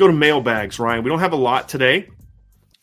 Go 0.00 0.06
to 0.06 0.12
mailbags, 0.14 0.78
Ryan. 0.78 1.04
We 1.04 1.10
don't 1.10 1.20
have 1.20 1.34
a 1.34 1.36
lot 1.36 1.68
today, 1.68 2.08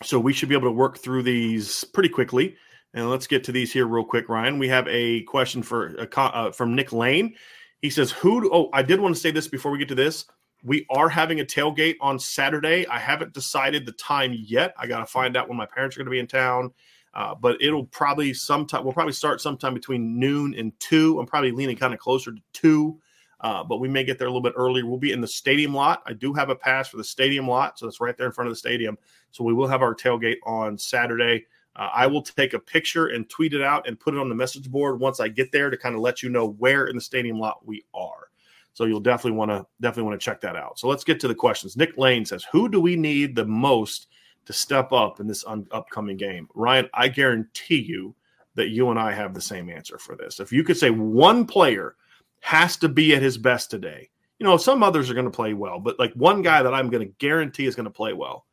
so 0.03 0.19
we 0.19 0.33
should 0.33 0.49
be 0.49 0.55
able 0.55 0.67
to 0.67 0.73
work 0.73 0.99
through 0.99 1.23
these 1.23 1.83
pretty 1.85 2.09
quickly. 2.09 2.55
And 2.93 3.09
let's 3.09 3.25
get 3.25 3.43
to 3.45 3.51
these 3.51 3.73
here 3.73 3.87
real 3.87 4.05
quick, 4.05 4.29
Ryan. 4.29 4.59
We 4.59 4.67
have 4.67 4.87
a 4.87 5.23
question 5.23 5.63
for 5.63 5.95
uh, 6.15 6.51
from 6.51 6.75
Nick 6.75 6.93
Lane. 6.93 7.33
He 7.81 7.89
says, 7.89 8.11
"Who? 8.11 8.41
Do, 8.41 8.51
oh, 8.53 8.69
I 8.71 8.83
did 8.83 8.99
want 8.99 9.15
to 9.15 9.19
say 9.19 9.31
this 9.31 9.47
before 9.47 9.71
we 9.71 9.79
get 9.79 9.87
to 9.89 9.95
this. 9.95 10.25
We 10.63 10.85
are 10.91 11.09
having 11.09 11.39
a 11.39 11.43
tailgate 11.43 11.95
on 12.01 12.19
Saturday. 12.19 12.85
I 12.85 12.99
haven't 12.99 13.33
decided 13.33 13.87
the 13.87 13.93
time 13.93 14.35
yet. 14.37 14.75
I 14.77 14.85
got 14.85 14.99
to 14.99 15.07
find 15.07 15.35
out 15.35 15.49
when 15.49 15.57
my 15.57 15.65
parents 15.65 15.95
are 15.95 15.99
going 15.99 16.05
to 16.05 16.11
be 16.11 16.19
in 16.19 16.27
town." 16.27 16.71
Uh, 17.15 17.33
but 17.33 17.59
it'll 17.59 17.85
probably 17.85 18.31
sometime. 18.31 18.83
We'll 18.83 18.93
probably 18.93 19.13
start 19.13 19.41
sometime 19.41 19.73
between 19.73 20.19
noon 20.19 20.53
and 20.55 20.71
two. 20.79 21.19
I'm 21.19 21.25
probably 21.25 21.51
leaning 21.51 21.77
kind 21.77 21.95
of 21.95 21.99
closer 21.99 22.31
to 22.31 22.41
two 22.53 22.99
uh, 23.41 23.63
but 23.63 23.77
we 23.77 23.87
may 23.87 24.03
get 24.03 24.17
there 24.17 24.27
a 24.27 24.31
little 24.31 24.41
bit 24.41 24.53
earlier. 24.55 24.85
We'll 24.85 24.97
be 24.97 25.11
in 25.11 25.21
the 25.21 25.27
stadium 25.27 25.73
lot. 25.73 26.01
I 26.05 26.13
do 26.13 26.33
have 26.33 26.49
a 26.49 26.55
pass 26.55 26.87
for 26.87 26.97
the 26.97 27.03
stadium 27.03 27.47
lot, 27.47 27.77
so 27.77 27.87
it's 27.87 28.01
right 28.01 28.17
there 28.17 28.25
in 28.25 28.31
front 28.31 28.47
of 28.47 28.51
the 28.51 28.57
stadium. 28.57 28.97
So 29.31 29.43
we 29.43 29.53
will 29.53 29.67
have 29.67 29.81
our 29.81 29.93
tailgate 29.93 30.37
on 30.45 30.77
Saturday. 30.77 31.45
Uh, 31.75 31.89
I 31.93 32.07
will 32.07 32.23
take 32.23 32.53
a 32.53 32.59
picture 32.59 33.07
and 33.07 33.29
tweet 33.29 33.53
it 33.53 33.61
out 33.61 33.87
and 33.87 33.99
put 33.99 34.15
it 34.15 34.19
on 34.19 34.29
the 34.29 34.35
message 34.35 34.69
board 34.71 34.99
once 34.99 35.19
I 35.19 35.27
get 35.27 35.51
there 35.51 35.69
to 35.69 35.77
kind 35.77 35.93
of 35.93 36.01
let 36.01 36.23
you 36.23 36.29
know 36.29 36.49
where 36.57 36.87
in 36.87 36.95
the 36.95 37.01
stadium 37.01 37.39
lot 37.39 37.65
we 37.65 37.85
are. 37.93 38.29
So 38.73 38.85
you'll 38.85 38.99
definitely 38.99 39.37
want 39.37 39.51
to 39.51 39.65
definitely 39.81 40.09
want 40.09 40.19
to 40.19 40.25
check 40.25 40.41
that 40.41 40.55
out. 40.55 40.79
So 40.79 40.87
let's 40.87 41.03
get 41.03 41.19
to 41.21 41.27
the 41.27 41.35
questions. 41.35 41.77
Nick 41.77 41.97
Lane 41.97 42.25
says, 42.25 42.43
"Who 42.51 42.69
do 42.69 42.79
we 42.79 42.95
need 42.95 43.35
the 43.35 43.45
most 43.45 44.07
to 44.45 44.53
step 44.53 44.91
up 44.91 45.19
in 45.19 45.27
this 45.27 45.43
un- 45.45 45.67
upcoming 45.71 46.17
game?" 46.17 46.47
Ryan, 46.53 46.89
I 46.93 47.07
guarantee 47.07 47.81
you 47.81 48.15
that 48.53 48.69
you 48.69 48.89
and 48.89 48.99
I 48.99 49.13
have 49.13 49.33
the 49.33 49.41
same 49.41 49.69
answer 49.69 49.97
for 49.97 50.15
this. 50.15 50.39
If 50.39 50.51
you 50.51 50.63
could 50.63 50.77
say 50.77 50.89
one 50.89 51.45
player 51.45 51.95
has 52.39 52.77
to 52.77 52.89
be 52.89 53.15
at 53.15 53.21
his 53.21 53.37
best 53.37 53.71
today. 53.71 54.09
You 54.39 54.45
know, 54.45 54.57
some 54.57 54.83
others 54.83 55.09
are 55.09 55.13
going 55.13 55.25
to 55.25 55.31
play 55.31 55.53
well, 55.53 55.79
but 55.79 55.97
like 55.99 56.13
one 56.13 56.41
guy 56.41 56.61
that 56.61 56.73
I'm 56.73 56.89
going 56.89 57.05
to 57.07 57.13
guarantee 57.17 57.65
is 57.65 57.75
going 57.75 57.85
to 57.85 57.91
play 57.91 58.13
well, 58.13 58.45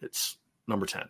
it's 0.00 0.36
number 0.66 0.86
10. 0.86 1.08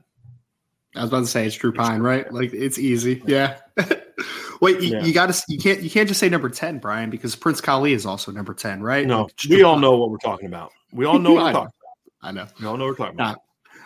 I 0.94 1.02
was 1.02 1.10
about 1.10 1.20
to 1.20 1.26
say 1.26 1.46
it's 1.46 1.56
Drew 1.56 1.72
Pyne, 1.72 2.00
right? 2.00 2.32
Like 2.32 2.52
it's 2.52 2.78
easy. 2.78 3.22
Yeah. 3.26 3.58
Wait, 4.60 4.80
you, 4.80 4.90
yeah. 4.90 5.04
you 5.04 5.12
got 5.12 5.32
to 5.32 5.42
you 5.48 5.58
can't 5.58 5.80
you 5.82 5.90
can't 5.90 6.08
just 6.08 6.18
say 6.18 6.28
number 6.28 6.48
10, 6.48 6.78
Brian, 6.78 7.10
because 7.10 7.36
Prince 7.36 7.60
Kollie 7.60 7.92
is 7.92 8.06
also 8.06 8.32
number 8.32 8.54
10, 8.54 8.82
right? 8.82 9.06
No, 9.06 9.28
we 9.48 9.62
all 9.62 9.78
know 9.78 9.96
what 9.96 10.10
we're 10.10 10.16
talking 10.18 10.46
about. 10.46 10.72
We 10.92 11.04
all 11.04 11.18
know 11.18 11.34
what 11.34 11.44
we're 11.44 11.52
talking 11.52 11.66
about. 11.66 11.74
I 12.22 12.32
know. 12.32 12.46
We 12.60 12.66
all 12.66 12.76
know 12.76 12.86
what 12.86 12.98
we're 12.98 13.04
talking 13.04 13.20
about. 13.20 13.42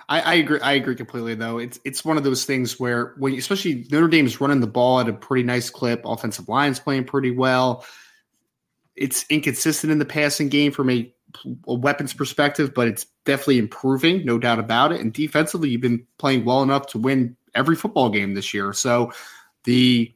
I, 0.09 0.21
I, 0.21 0.35
agree. 0.35 0.61
I 0.61 0.73
agree 0.73 0.95
completely. 0.95 1.35
Though 1.35 1.59
it's 1.59 1.79
it's 1.85 2.05
one 2.05 2.17
of 2.17 2.25
those 2.25 2.45
things 2.45 2.79
where 2.79 3.15
when 3.19 3.35
especially 3.35 3.87
Notre 3.91 4.09
Dame 4.09 4.27
is 4.27 4.41
running 4.41 4.61
the 4.61 4.67
ball 4.67 5.01
at 5.01 5.09
a 5.09 5.13
pretty 5.13 5.43
nice 5.43 5.71
clip, 5.71 6.03
offensive 6.05 6.49
line's 6.49 6.81
playing 6.81 7.05
pretty 7.05 7.31
well 7.31 7.85
it's 8.97 9.25
inconsistent 9.31 9.91
in 9.91 9.99
the 9.99 10.05
passing 10.05 10.49
game 10.49 10.73
from 10.73 10.91
a, 10.91 11.13
a, 11.67 11.75
weapons 11.75 12.13
perspective, 12.13 12.75
but 12.75 12.89
it's 12.89 13.07
definitely 13.25 13.59
improving, 13.59 14.25
no 14.25 14.39
doubt 14.39 14.59
about 14.59 14.93
it. 14.93 15.01
And 15.01 15.13
defensively, 15.13 15.71
you've 15.71 15.81
been 15.81 16.07
playing 16.19 16.45
well 16.45 16.63
enough 16.63 16.87
to 16.89 16.99
win 16.99 17.37
every 17.55 17.77
football 17.77 18.11
game 18.11 18.35
this 18.35 18.53
year. 18.53 18.73
So 18.73 19.13
the 19.65 20.13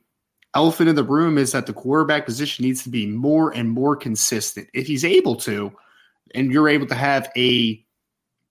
elephant 0.55 0.89
in 0.89 0.97
the 0.97 1.05
room 1.05 1.39
is 1.39 1.53
that 1.53 1.67
the 1.67 1.73
quarterback 1.73 2.25
position 2.25 2.65
needs 2.65 2.83
to 2.83 2.89
be 2.89 3.07
more 3.07 3.51
and 3.55 3.71
more 3.71 3.97
consistent. 3.97 4.69
If 4.75 4.87
he's 4.87 5.05
able 5.05 5.37
to, 5.37 5.73
and 6.35 6.53
you're 6.53 6.69
able 6.69 6.87
to 6.87 6.95
have 6.95 7.31
a 7.37 7.83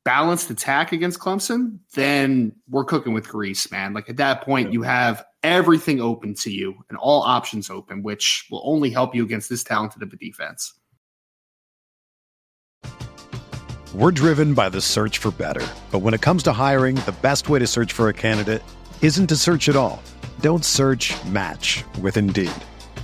balanced 0.04 0.50
attack 0.52 0.92
against 0.92 1.20
Clemson, 1.20 1.80
then 1.94 2.54
we're 2.70 2.86
cooking 2.86 3.14
with 3.14 3.28
grease, 3.28 3.70
man. 3.72 3.94
Like 3.94 4.10
at 4.10 4.18
that 4.18 4.44
point, 4.44 4.72
you 4.72 4.84
have 4.84 5.26
everything 5.46 6.02
open 6.02 6.34
to 6.34 6.50
you 6.50 6.74
and 6.90 6.98
all 6.98 7.22
options 7.22 7.70
open, 7.70 8.02
which 8.02 8.48
will 8.50 8.62
only 8.66 8.90
help 8.90 9.14
you 9.14 9.24
against 9.24 9.48
this 9.48 9.64
talented 9.64 10.02
of 10.02 10.12
a 10.12 10.18
defense. 10.18 10.74
We're 13.94 14.12
driven 14.12 14.56
by 14.56 14.70
the 14.70 14.82
search 14.82 15.20
for 15.20 15.32
better. 15.32 15.66
But 15.92 16.00
when 16.00 16.14
it 16.14 16.22
comes 16.22 16.44
to 16.44 16.52
hiring, 16.52 16.96
the 16.96 17.16
best 17.22 17.48
way 17.48 17.60
to 17.60 17.68
search 17.68 17.94
for 17.94 18.10
a 18.10 18.14
candidate 18.14 18.62
isn't 19.02 19.28
to 19.28 19.38
search 19.38 19.70
at 19.70 19.76
all. 19.76 20.02
Don't 20.42 20.66
search 20.66 21.14
match 21.26 21.86
with 22.02 22.18
Indeed. 22.18 22.52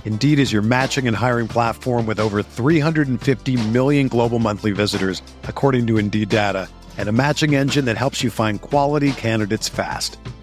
Indeed 0.04 0.38
is 0.38 0.52
your 0.52 0.62
matching 0.62 1.06
and 1.08 1.16
hiring 1.16 1.48
platform 1.48 2.06
with 2.06 2.20
over 2.20 2.42
350 2.42 3.68
million 3.68 4.08
global 4.08 4.38
monthly 4.38 4.72
visitors, 4.72 5.22
according 5.44 5.86
to 5.86 5.98
Indeed 5.98 6.28
data, 6.28 6.68
and 6.98 7.08
a 7.08 7.12
matching 7.12 7.54
engine 7.54 7.86
that 7.86 7.96
helps 7.96 8.22
you 8.22 8.30
find 8.30 8.60
quality 8.60 9.12
candidates 9.12 9.68
fast. 9.68 10.18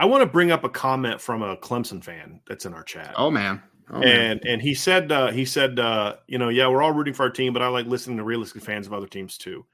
I 0.00 0.06
want 0.06 0.22
to 0.22 0.26
bring 0.26 0.50
up 0.50 0.64
a 0.64 0.68
comment 0.70 1.20
from 1.20 1.42
a 1.42 1.58
Clemson 1.58 2.02
fan 2.02 2.40
that's 2.48 2.64
in 2.64 2.72
our 2.72 2.82
chat. 2.82 3.12
Oh 3.16 3.30
man. 3.30 3.62
Oh, 3.90 3.96
and 3.96 4.40
man. 4.42 4.54
and 4.54 4.62
he 4.62 4.72
said 4.72 5.12
uh, 5.12 5.30
he 5.30 5.44
said 5.44 5.78
uh, 5.78 6.16
you 6.26 6.38
know 6.38 6.48
yeah 6.48 6.68
we're 6.68 6.82
all 6.82 6.92
rooting 6.92 7.12
for 7.12 7.24
our 7.24 7.30
team 7.30 7.52
but 7.52 7.60
I 7.60 7.68
like 7.68 7.84
listening 7.84 8.16
to 8.16 8.24
realistic 8.24 8.62
fans 8.62 8.86
of 8.86 8.94
other 8.94 9.06
teams 9.06 9.36
too. 9.36 9.66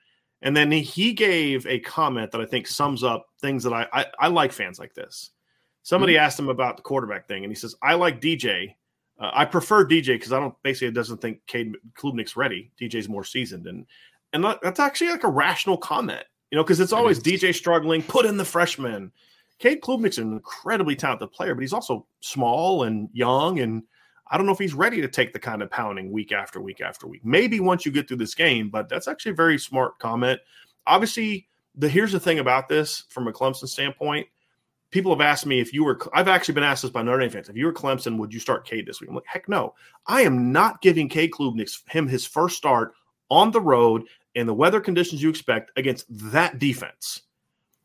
And 0.43 0.57
then 0.57 0.71
he, 0.73 0.81
he 0.81 1.13
gave 1.13 1.65
a 1.67 1.79
comment 1.79 2.33
that 2.33 2.41
I 2.41 2.45
think 2.45 2.67
sums 2.67 3.05
up 3.05 3.29
things 3.41 3.63
that 3.63 3.73
I 3.73 3.87
I, 3.93 4.07
I 4.19 4.27
like 4.27 4.51
fans 4.51 4.81
like 4.81 4.95
this. 4.95 5.31
Somebody 5.85 6.15
mm-hmm. 6.15 6.25
asked 6.25 6.41
him 6.41 6.49
about 6.49 6.77
the 6.77 6.83
quarterback 6.83 7.29
thing 7.29 7.45
and 7.45 7.53
he 7.53 7.57
says 7.57 7.77
I 7.81 7.95
like 7.95 8.21
DJ. 8.21 8.75
Uh, 9.21 9.31
I 9.33 9.45
prefer 9.45 9.87
DJ 9.87 10.15
because 10.15 10.33
I 10.33 10.41
don't 10.41 10.61
basically 10.65 10.91
doesn't 10.91 11.21
think 11.21 11.39
Cade 11.47 11.77
Klubnik's 11.97 12.37
ready. 12.37 12.73
DJ's 12.81 13.09
more 13.09 13.25
seasoned 13.25 13.69
and 13.69 13.87
and 14.33 14.45
that's 14.61 14.81
actually 14.81 15.11
like 15.11 15.23
a 15.23 15.31
rational 15.31 15.77
comment 15.77 16.25
you 16.51 16.57
know 16.57 16.65
because 16.65 16.81
it's 16.81 16.93
always 16.93 17.21
DJ 17.21 17.55
struggling. 17.55 18.03
Put 18.03 18.27
in 18.27 18.37
the 18.37 18.45
freshman 18.45 19.13
Cade 19.59 19.81
Klubnik's 19.81 20.19
an 20.19 20.33
incredibly 20.33 20.97
talented 20.97 21.33
player, 21.33 21.55
but 21.55 21.63
he's 21.63 21.73
also 21.73 22.07
small 22.21 22.83
and 22.83 23.09
young, 23.13 23.61
and 23.61 23.83
I 24.31 24.37
don't 24.37 24.47
know 24.47 24.53
if 24.53 24.59
he's 24.59 24.75
ready 24.75 25.01
to 25.01 25.09
take 25.09 25.33
the 25.33 25.39
kind 25.39 25.63
of 25.63 25.71
pounding 25.71 26.11
week 26.11 26.33
after 26.33 26.61
week 26.61 26.81
after 26.81 27.07
week. 27.07 27.25
Maybe 27.25 27.61
once 27.61 27.87
you 27.87 27.93
get 27.93 28.09
through 28.09 28.19
this 28.19 28.35
game, 28.35 28.69
but 28.69 28.89
that's 28.89 29.09
actually 29.09 29.33
a 29.33 29.37
very 29.37 29.59
smart 29.59 29.99
comment. 29.99 30.41
Obviously, 30.87 31.49
the 31.75 31.89
here's 31.89 32.13
the 32.13 32.21
thing 32.21 32.39
about 32.39 32.69
this 32.69 33.05
from 33.09 33.29
a 33.29 33.33
Clemson 33.33 33.69
standpoint. 33.69 34.27
People 34.91 35.13
have 35.13 35.21
asked 35.21 35.47
me 35.47 35.61
if 35.61 35.73
you 35.73 35.85
were. 35.85 35.99
I've 36.15 36.29
actually 36.29 36.55
been 36.55 36.65
asked 36.65 36.83
this 36.83 36.91
by 36.91 37.03
Notre 37.03 37.21
Dame 37.21 37.31
fans. 37.31 37.49
If 37.49 37.57
you 37.57 37.67
were 37.67 37.73
Clemson, 37.73 38.19
would 38.19 38.33
you 38.33 38.41
start 38.41 38.67
Cade 38.67 38.87
this 38.87 39.01
week? 39.01 39.11
I'm 39.11 39.17
like, 39.17 39.27
heck 39.27 39.49
no. 39.49 39.75
I 40.07 40.23
am 40.23 40.53
not 40.53 40.81
giving 40.81 41.09
Cade 41.09 41.33
Klubnik 41.33 41.71
him 41.91 42.07
his 42.07 42.27
first 42.27 42.57
start 42.57 42.93
on 43.31 43.51
the 43.51 43.61
road 43.61 44.05
in 44.35 44.47
the 44.47 44.55
weather 44.55 44.81
conditions 44.81 45.23
you 45.23 45.29
expect 45.29 45.73
against 45.77 46.07
that 46.09 46.59
defense. 46.59 47.23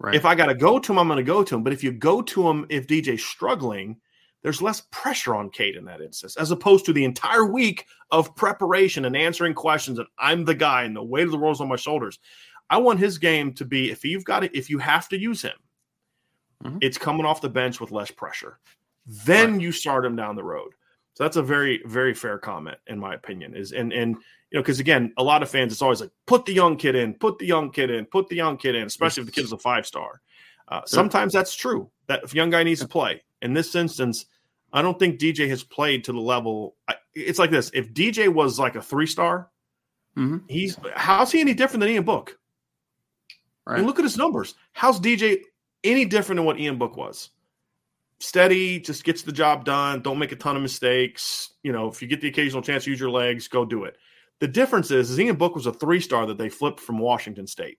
Right. 0.01 0.15
If 0.15 0.25
I 0.25 0.33
got 0.33 0.48
to 0.48 0.56
go 0.56 0.80
to 0.80 0.92
him, 0.92 0.98
I'm 0.98 1.07
going 1.07 1.18
to 1.18 1.24
go 1.24 1.44
to 1.44 1.56
him. 1.56 1.63
But 1.63 1.74
if 1.74 1.83
you 1.83 1.92
go 1.92 2.24
to 2.24 2.50
him 2.50 2.65
if 2.69 2.88
DJ's 2.88 3.24
struggling, 3.24 3.98
there's 4.42 4.62
less 4.62 4.81
pressure 4.89 5.36
on 5.36 5.51
Cade 5.51 5.75
in 5.75 5.86
that 5.86 6.01
instance, 6.01 6.36
as 6.38 6.50
opposed 6.50 6.86
to 6.86 6.94
the 6.94 7.06
entire 7.06 7.45
week 7.45 7.86
of 8.09 8.36
preparation 8.36 9.06
and 9.06 9.15
answering 9.15 9.53
questions. 9.53 10.00
And 10.00 10.07
I'm 10.18 10.44
the 10.44 10.56
guy, 10.56 10.83
and 10.83 10.95
the 10.95 11.03
weight 11.03 11.25
of 11.25 11.31
the 11.31 11.38
world's 11.38 11.62
on 11.62 11.69
my 11.69 11.75
shoulders. 11.75 12.18
I 12.71 12.77
want 12.77 13.00
his 13.00 13.19
game 13.19 13.53
to 13.53 13.65
be 13.65 13.92
if 13.92 14.03
you've 14.03 14.25
got 14.25 14.44
it, 14.44 14.56
if 14.56 14.71
you 14.71 14.80
have 14.80 15.07
to 15.09 15.19
use 15.19 15.44
him, 15.44 15.57
mm-hmm. 16.63 16.80
it's 16.81 16.98
coming 16.98 17.25
off 17.25 17.42
the 17.42 17.50
bench 17.50 17.80
with 17.80 17.92
less 17.92 18.09
pressure. 18.09 18.57
Then 19.06 19.53
right. 19.53 19.62
you 19.62 19.71
start 19.71 20.03
him 20.03 20.15
down 20.15 20.36
the 20.36 20.44
road. 20.44 20.71
So 21.13 21.24
that's 21.24 21.38
a 21.38 21.44
very, 21.44 21.83
very 21.86 22.15
fair 22.15 22.39
comment, 22.39 22.77
in 22.88 22.98
my 22.98 23.13
opinion. 23.13 23.56
Is 23.56 23.71
and 23.74 23.94
and 23.94 24.18
you 24.51 24.57
know, 24.57 24.62
because 24.62 24.80
again, 24.80 25.13
a 25.18 25.24
lot 25.24 25.42
of 25.42 25.50
fans, 25.50 25.71
it's 25.71 25.81
always 25.81 26.01
like, 26.01 26.12
put 26.25 26.45
the 26.45 26.53
young 26.53 26.75
kid 26.75 26.95
in, 26.95 27.13
put 27.13 27.39
the 27.39 27.45
young 27.45 27.71
kid 27.71 27.89
in, 27.89 28.06
put 28.06 28.27
the 28.27 28.36
young 28.36 28.57
kid 28.57 28.75
in, 28.75 28.86
especially 28.86 29.21
if 29.21 29.27
the 29.27 29.31
kid's 29.31 29.51
a 29.53 29.57
five 29.57 29.88
star. 29.88 30.21
Uh, 30.68 30.81
sometimes 30.86 31.33
that's 31.33 31.56
true. 31.56 31.89
That 32.07 32.24
if 32.24 32.33
young 32.33 32.50
guy 32.50 32.63
needs 32.63 32.81
to 32.81 32.88
play. 32.88 33.24
In 33.42 33.53
this 33.53 33.75
instance, 33.75 34.25
I 34.74 34.81
don't 34.81 35.00
think 35.00 35.19
DJ 35.19 35.48
has 35.50 35.63
played 35.63 36.03
to 36.06 36.12
the 36.12 36.19
level. 36.19 36.75
It's 37.13 37.39
like 37.39 37.51
this: 37.51 37.71
if 37.74 37.94
DJ 37.94 38.27
was 38.27 38.59
like 38.59 38.75
a 38.75 38.81
three 38.81 39.07
star, 39.07 39.50
mm-hmm. 40.18 40.38
he's 40.48 40.77
how's 40.95 41.31
he 41.31 41.42
any 41.42 41.53
different 41.53 41.81
than 41.81 41.89
Ian 41.89 42.03
Book? 42.03 42.38
Right. 43.65 43.77
Mean, 43.77 43.88
look 43.88 44.00
at 44.00 44.03
his 44.03 44.18
numbers. 44.18 44.56
How's 44.74 45.00
DJ 45.00 45.42
any 45.83 46.06
different 46.06 46.38
than 46.38 46.45
what 46.45 46.59
Ian 46.59 46.77
Book 46.77 46.98
was? 46.98 47.30
Steady, 48.19 48.80
just 48.80 49.03
gets 49.03 49.24
the 49.24 49.31
job 49.31 49.65
done. 49.65 50.01
Don't 50.01 50.19
make 50.19 50.31
a 50.31 50.36
ton 50.36 50.56
of 50.56 50.62
mistakes. 50.62 51.53
You 51.63 51.71
know, 51.71 51.88
if 51.88 52.01
you 52.01 52.07
get 52.07 52.21
the 52.21 52.27
occasional 52.27 52.62
chance 52.62 52.86
use 52.86 53.00
your 53.00 53.09
legs, 53.09 53.48
go 53.48 53.65
do 53.65 53.86
it. 53.86 53.98
The 54.42 54.48
difference 54.48 54.90
is, 54.90 55.12
is 55.12 55.20
Ian 55.20 55.36
Book 55.36 55.56
was 55.56 55.68
a 55.68 55.72
three 55.74 56.02
star 56.02 56.26
that 56.26 56.38
they 56.38 56.50
flipped 56.50 56.80
from 56.80 56.98
Washington 56.98 57.48
State. 57.48 57.78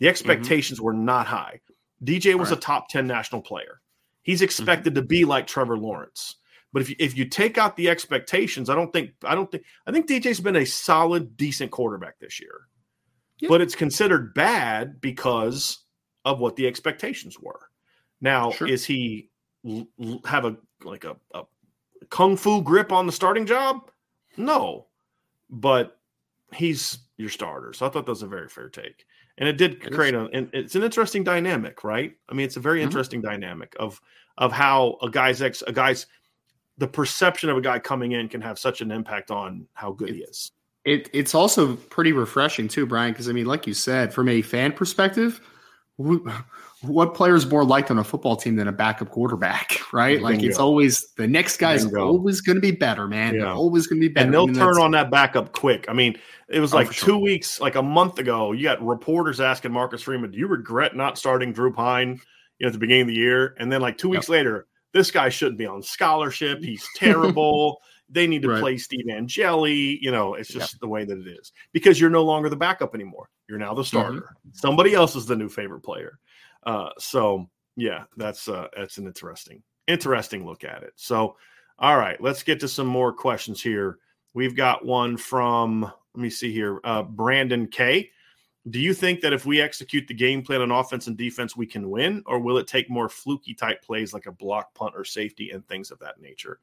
The 0.00 0.06
mm-hmm. 0.06 0.10
expectations 0.10 0.78
mm-hmm. 0.78 0.86
were 0.86 0.92
not 0.92 1.26
high. 1.26 1.60
DJ 2.04 2.34
was 2.34 2.50
right. 2.50 2.58
a 2.58 2.60
top 2.60 2.88
10 2.88 3.06
national 3.06 3.42
player. 3.42 3.80
He's 4.22 4.38
mm-hmm. 4.38 4.44
expected 4.44 4.94
mm-hmm. 4.94 5.02
to 5.02 5.06
be 5.06 5.24
like 5.24 5.46
Trevor 5.46 5.78
Lawrence. 5.78 6.36
But 6.72 6.82
if 6.82 6.90
you, 6.90 6.96
if 6.98 7.16
you 7.16 7.24
take 7.26 7.58
out 7.58 7.76
the 7.76 7.88
expectations, 7.88 8.68
I 8.68 8.74
don't 8.74 8.92
think 8.92 9.12
I 9.24 9.34
don't 9.34 9.50
think 9.50 9.64
I 9.86 9.92
think 9.92 10.08
DJ's 10.08 10.40
been 10.40 10.56
a 10.56 10.64
solid, 10.64 11.36
decent 11.36 11.70
quarterback 11.70 12.18
this 12.18 12.40
year. 12.40 12.60
Yeah. 13.38 13.48
But 13.48 13.60
it's 13.60 13.74
considered 13.74 14.34
bad 14.34 15.00
because 15.00 15.78
of 16.24 16.38
what 16.38 16.56
the 16.56 16.66
expectations 16.66 17.38
were. 17.40 17.60
Now, 18.20 18.50
sure. 18.52 18.68
is 18.68 18.84
he 18.84 19.30
l- 19.66 19.88
have 20.24 20.44
a 20.44 20.56
like 20.84 21.04
a, 21.04 21.16
a 21.34 21.42
kung 22.08 22.36
fu 22.36 22.62
grip 22.62 22.92
on 22.92 23.06
the 23.06 23.12
starting 23.12 23.46
job? 23.46 23.90
No, 24.36 24.86
but 25.48 25.99
he's 26.54 26.98
your 27.16 27.28
starter. 27.28 27.72
So 27.72 27.86
I 27.86 27.88
thought 27.88 28.06
that 28.06 28.12
was 28.12 28.22
a 28.22 28.28
very 28.28 28.48
fair 28.48 28.68
take. 28.68 29.04
And 29.38 29.48
it 29.48 29.56
did 29.56 29.84
it 29.84 29.92
create 29.92 30.14
a 30.14 30.28
and 30.32 30.50
it's 30.52 30.74
an 30.74 30.82
interesting 30.82 31.24
dynamic, 31.24 31.82
right? 31.84 32.12
I 32.28 32.34
mean, 32.34 32.44
it's 32.44 32.56
a 32.56 32.60
very 32.60 32.78
mm-hmm. 32.78 32.86
interesting 32.86 33.22
dynamic 33.22 33.74
of 33.78 34.00
of 34.38 34.52
how 34.52 34.98
a 35.02 35.10
guy's 35.10 35.40
ex 35.40 35.62
a 35.66 35.72
guy's 35.72 36.06
the 36.78 36.88
perception 36.88 37.50
of 37.50 37.56
a 37.56 37.60
guy 37.60 37.78
coming 37.78 38.12
in 38.12 38.28
can 38.28 38.40
have 38.40 38.58
such 38.58 38.80
an 38.80 38.90
impact 38.90 39.30
on 39.30 39.66
how 39.74 39.92
good 39.92 40.10
it, 40.10 40.14
he 40.16 40.22
is. 40.22 40.52
It 40.84 41.10
it's 41.12 41.34
also 41.34 41.76
pretty 41.76 42.12
refreshing 42.12 42.68
too, 42.68 42.86
Brian, 42.86 43.12
because 43.12 43.28
I 43.28 43.32
mean, 43.32 43.46
like 43.46 43.66
you 43.66 43.74
said, 43.74 44.12
from 44.12 44.28
a 44.28 44.42
fan 44.42 44.72
perspective, 44.72 45.40
what 46.82 47.14
player 47.14 47.34
is 47.34 47.46
more 47.46 47.64
liked 47.64 47.90
on 47.90 47.98
a 47.98 48.04
football 48.04 48.36
team 48.36 48.56
than 48.56 48.68
a 48.68 48.72
backup 48.72 49.10
quarterback, 49.10 49.80
right? 49.92 50.18
Bingo. 50.18 50.24
Like 50.24 50.42
it's 50.42 50.58
always 50.58 51.12
the 51.16 51.26
next 51.26 51.58
guy's 51.58 51.84
Bingo. 51.84 52.06
always 52.06 52.40
going 52.40 52.56
to 52.56 52.60
be 52.60 52.70
better, 52.70 53.06
man. 53.06 53.34
Yeah. 53.34 53.52
Always 53.52 53.86
going 53.86 54.00
to 54.00 54.08
be 54.08 54.12
better. 54.12 54.26
And 54.26 54.34
they'll 54.34 54.48
turn 54.48 54.80
on 54.80 54.92
that 54.92 55.10
backup 55.10 55.52
quick. 55.52 55.86
I 55.88 55.92
mean, 55.92 56.16
it 56.48 56.60
was 56.60 56.72
oh, 56.72 56.78
like 56.78 56.88
two 56.88 56.94
sure. 56.94 57.18
weeks, 57.18 57.60
like 57.60 57.74
a 57.74 57.82
month 57.82 58.18
ago. 58.18 58.52
You 58.52 58.64
got 58.64 58.84
reporters 58.84 59.40
asking 59.40 59.72
Marcus 59.72 60.02
Freeman, 60.02 60.30
"Do 60.30 60.38
you 60.38 60.46
regret 60.46 60.96
not 60.96 61.18
starting 61.18 61.52
Drew 61.52 61.72
Pyne 61.72 62.20
you 62.58 62.64
know, 62.64 62.68
at 62.68 62.72
the 62.72 62.78
beginning 62.78 63.02
of 63.02 63.08
the 63.08 63.14
year?" 63.14 63.54
And 63.58 63.70
then 63.70 63.80
like 63.80 63.98
two 63.98 64.08
weeks 64.08 64.28
yep. 64.28 64.36
later, 64.36 64.66
this 64.92 65.10
guy 65.10 65.28
shouldn't 65.28 65.58
be 65.58 65.66
on 65.66 65.82
scholarship. 65.82 66.58
He's 66.62 66.86
terrible. 66.96 67.80
they 68.08 68.26
need 68.26 68.42
to 68.42 68.48
right. 68.48 68.60
play 68.60 68.76
Steve 68.78 69.08
Angeli. 69.10 69.98
You 70.00 70.12
know, 70.12 70.34
it's 70.34 70.48
just 70.48 70.74
yep. 70.74 70.80
the 70.80 70.88
way 70.88 71.04
that 71.04 71.18
it 71.18 71.28
is 71.28 71.52
because 71.72 72.00
you're 72.00 72.10
no 72.10 72.24
longer 72.24 72.48
the 72.48 72.56
backup 72.56 72.94
anymore. 72.94 73.28
You're 73.48 73.58
now 73.58 73.74
the 73.74 73.82
mm-hmm. 73.82 73.86
starter. 73.86 74.20
Mm-hmm. 74.20 74.50
Somebody 74.54 74.94
else 74.94 75.14
is 75.14 75.26
the 75.26 75.36
new 75.36 75.48
favorite 75.48 75.82
player. 75.82 76.18
Uh, 76.64 76.90
so 76.98 77.48
yeah, 77.76 78.04
that's 78.16 78.48
uh, 78.48 78.68
that's 78.76 78.98
an 78.98 79.06
interesting 79.06 79.62
interesting 79.86 80.46
look 80.46 80.64
at 80.64 80.82
it. 80.82 80.92
So 80.96 81.36
all 81.78 81.96
right, 81.96 82.20
let's 82.20 82.42
get 82.42 82.60
to 82.60 82.68
some 82.68 82.86
more 82.86 83.12
questions 83.12 83.62
here. 83.62 83.98
We've 84.34 84.54
got 84.54 84.84
one 84.84 85.16
from 85.16 85.82
let 85.82 86.22
me 86.22 86.30
see 86.30 86.52
here, 86.52 86.80
uh, 86.84 87.02
Brandon 87.02 87.66
K. 87.66 88.10
Do 88.68 88.78
you 88.78 88.92
think 88.92 89.22
that 89.22 89.32
if 89.32 89.46
we 89.46 89.60
execute 89.60 90.06
the 90.06 90.14
game 90.14 90.42
plan 90.42 90.60
on 90.60 90.70
offense 90.70 91.06
and 91.06 91.16
defense, 91.16 91.56
we 91.56 91.66
can 91.66 91.88
win, 91.88 92.22
or 92.26 92.38
will 92.38 92.58
it 92.58 92.66
take 92.66 92.90
more 92.90 93.08
fluky 93.08 93.54
type 93.54 93.82
plays 93.82 94.12
like 94.12 94.26
a 94.26 94.32
block 94.32 94.74
punt 94.74 94.92
or 94.94 95.04
safety 95.04 95.50
and 95.50 95.66
things 95.66 95.90
of 95.90 95.98
that 96.00 96.20
nature? 96.20 96.58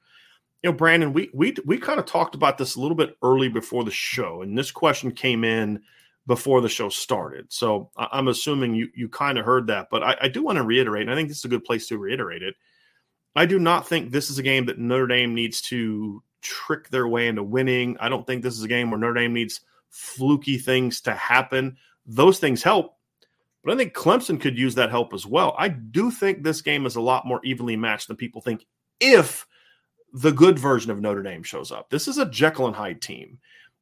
You 0.61 0.71
know, 0.71 0.77
Brandon, 0.77 1.13
we 1.13 1.29
we 1.33 1.55
we 1.65 1.77
kind 1.77 1.99
of 1.99 2.05
talked 2.05 2.35
about 2.35 2.57
this 2.57 2.75
a 2.75 2.79
little 2.79 2.95
bit 2.95 3.17
early 3.23 3.49
before 3.49 3.83
the 3.83 3.91
show, 3.91 4.43
and 4.43 4.57
this 4.57 4.71
question 4.71 5.11
came 5.11 5.43
in 5.43 5.81
before 6.27 6.59
the 6.61 6.69
show 6.69 6.89
started. 6.89 7.51
So 7.51 7.89
I'm 7.95 8.27
assuming 8.27 8.75
you 8.75 8.89
you 8.93 9.09
kind 9.09 9.37
of 9.37 9.45
heard 9.45 9.67
that, 9.67 9.87
but 9.89 10.03
I, 10.03 10.17
I 10.23 10.27
do 10.27 10.43
want 10.43 10.57
to 10.57 10.63
reiterate, 10.63 11.03
and 11.03 11.11
I 11.11 11.15
think 11.15 11.29
this 11.29 11.39
is 11.39 11.45
a 11.45 11.49
good 11.49 11.63
place 11.63 11.87
to 11.87 11.97
reiterate 11.97 12.43
it. 12.43 12.55
I 13.35 13.45
do 13.45 13.57
not 13.57 13.87
think 13.87 14.11
this 14.11 14.29
is 14.29 14.37
a 14.37 14.43
game 14.43 14.65
that 14.65 14.77
Notre 14.77 15.07
Dame 15.07 15.33
needs 15.33 15.61
to 15.63 16.21
trick 16.41 16.89
their 16.89 17.07
way 17.07 17.27
into 17.27 17.43
winning. 17.43 17.97
I 17.99 18.09
don't 18.09 18.27
think 18.27 18.43
this 18.43 18.57
is 18.57 18.63
a 18.63 18.67
game 18.67 18.91
where 18.91 18.99
Notre 18.99 19.13
Dame 19.13 19.33
needs 19.33 19.61
fluky 19.89 20.57
things 20.57 21.01
to 21.01 21.13
happen. 21.13 21.77
Those 22.05 22.39
things 22.39 22.61
help, 22.61 22.97
but 23.63 23.73
I 23.73 23.77
think 23.77 23.93
Clemson 23.93 24.39
could 24.39 24.57
use 24.57 24.75
that 24.75 24.89
help 24.89 25.13
as 25.13 25.25
well. 25.25 25.55
I 25.57 25.69
do 25.69 26.11
think 26.11 26.43
this 26.43 26.61
game 26.61 26.85
is 26.85 26.97
a 26.97 27.01
lot 27.01 27.25
more 27.25 27.39
evenly 27.43 27.77
matched 27.77 28.09
than 28.09 28.17
people 28.17 28.41
think 28.41 28.65
if 28.99 29.47
the 30.13 30.31
good 30.31 30.59
version 30.59 30.91
of 30.91 30.99
Notre 30.99 31.23
Dame 31.23 31.43
shows 31.43 31.71
up. 31.71 31.89
This 31.89 32.07
is 32.07 32.17
a 32.17 32.29
Jekyll 32.29 32.67
and 32.67 32.75
Hyde 32.75 33.01
team. 33.01 33.39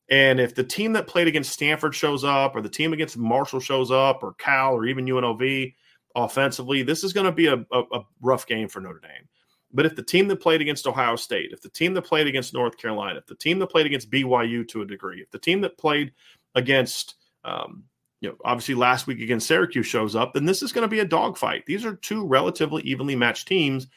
And 0.10 0.40
if 0.40 0.54
the 0.54 0.64
team 0.64 0.94
that 0.94 1.08
played 1.08 1.28
against 1.28 1.52
Stanford 1.52 1.96
shows 1.96 2.24
up, 2.24 2.56
or 2.56 2.62
the 2.62 2.70
team 2.70 2.94
against 2.94 3.18
Marshall 3.18 3.60
shows 3.60 3.90
up, 3.90 4.22
or 4.22 4.34
Cal, 4.34 4.74
or 4.74 4.86
even 4.86 5.06
UNLV 5.06 5.74
offensively, 6.16 6.84
this 6.84 7.04
is 7.04 7.14
going 7.14 7.26
to 7.26 7.32
be 7.32 7.48
a, 7.48 7.56
a, 7.72 7.82
a, 7.92 8.06
rough 8.22 8.46
game 8.46 8.68
for 8.68 8.80
Notre 8.80 9.00
Dame. 9.00 9.28
But 9.74 9.86
if 9.86 9.96
the 9.96 10.04
team 10.04 10.28
that 10.30 10.38
played 10.38 10.62
against 10.62 10.88
Ohio 10.88 11.16
State, 11.16 11.52
if 11.52 11.62
the 11.62 11.70
team 11.70 11.94
that 11.96 12.04
played 12.04 12.28
against 12.28 12.54
North 12.54 12.78
Carolina, 12.78 13.20
if 13.20 13.26
the 13.26 13.36
team 13.36 13.60
that 13.60 13.68
played 13.68 13.86
against 13.86 14.12
BYU 14.12 14.66
to 14.70 14.84
a 14.84 14.86
degree, 14.86 15.22
if 15.22 15.32
the 15.32 15.40
team 15.40 15.60
that 15.62 15.78
played 15.78 16.14
against, 16.54 17.16
um, 17.44 17.84
you 18.22 18.30
know, 18.30 18.36
obviously 18.46 18.76
last 18.76 19.08
week 19.08 19.20
against 19.20 19.48
Syracuse 19.48 19.88
shows 19.88 20.16
up, 20.16 20.34
then 20.34 20.46
this 20.46 20.64
is 20.64 20.72
going 20.72 20.84
to 20.84 20.88
be 20.88 21.02
a 21.02 21.06
dogfight. 21.06 21.66
These 21.66 21.84
are 21.84 21.96
two 21.96 22.26
relatively 22.26 22.84
evenly 22.84 23.16
matched 23.16 23.48
teams 23.48 23.88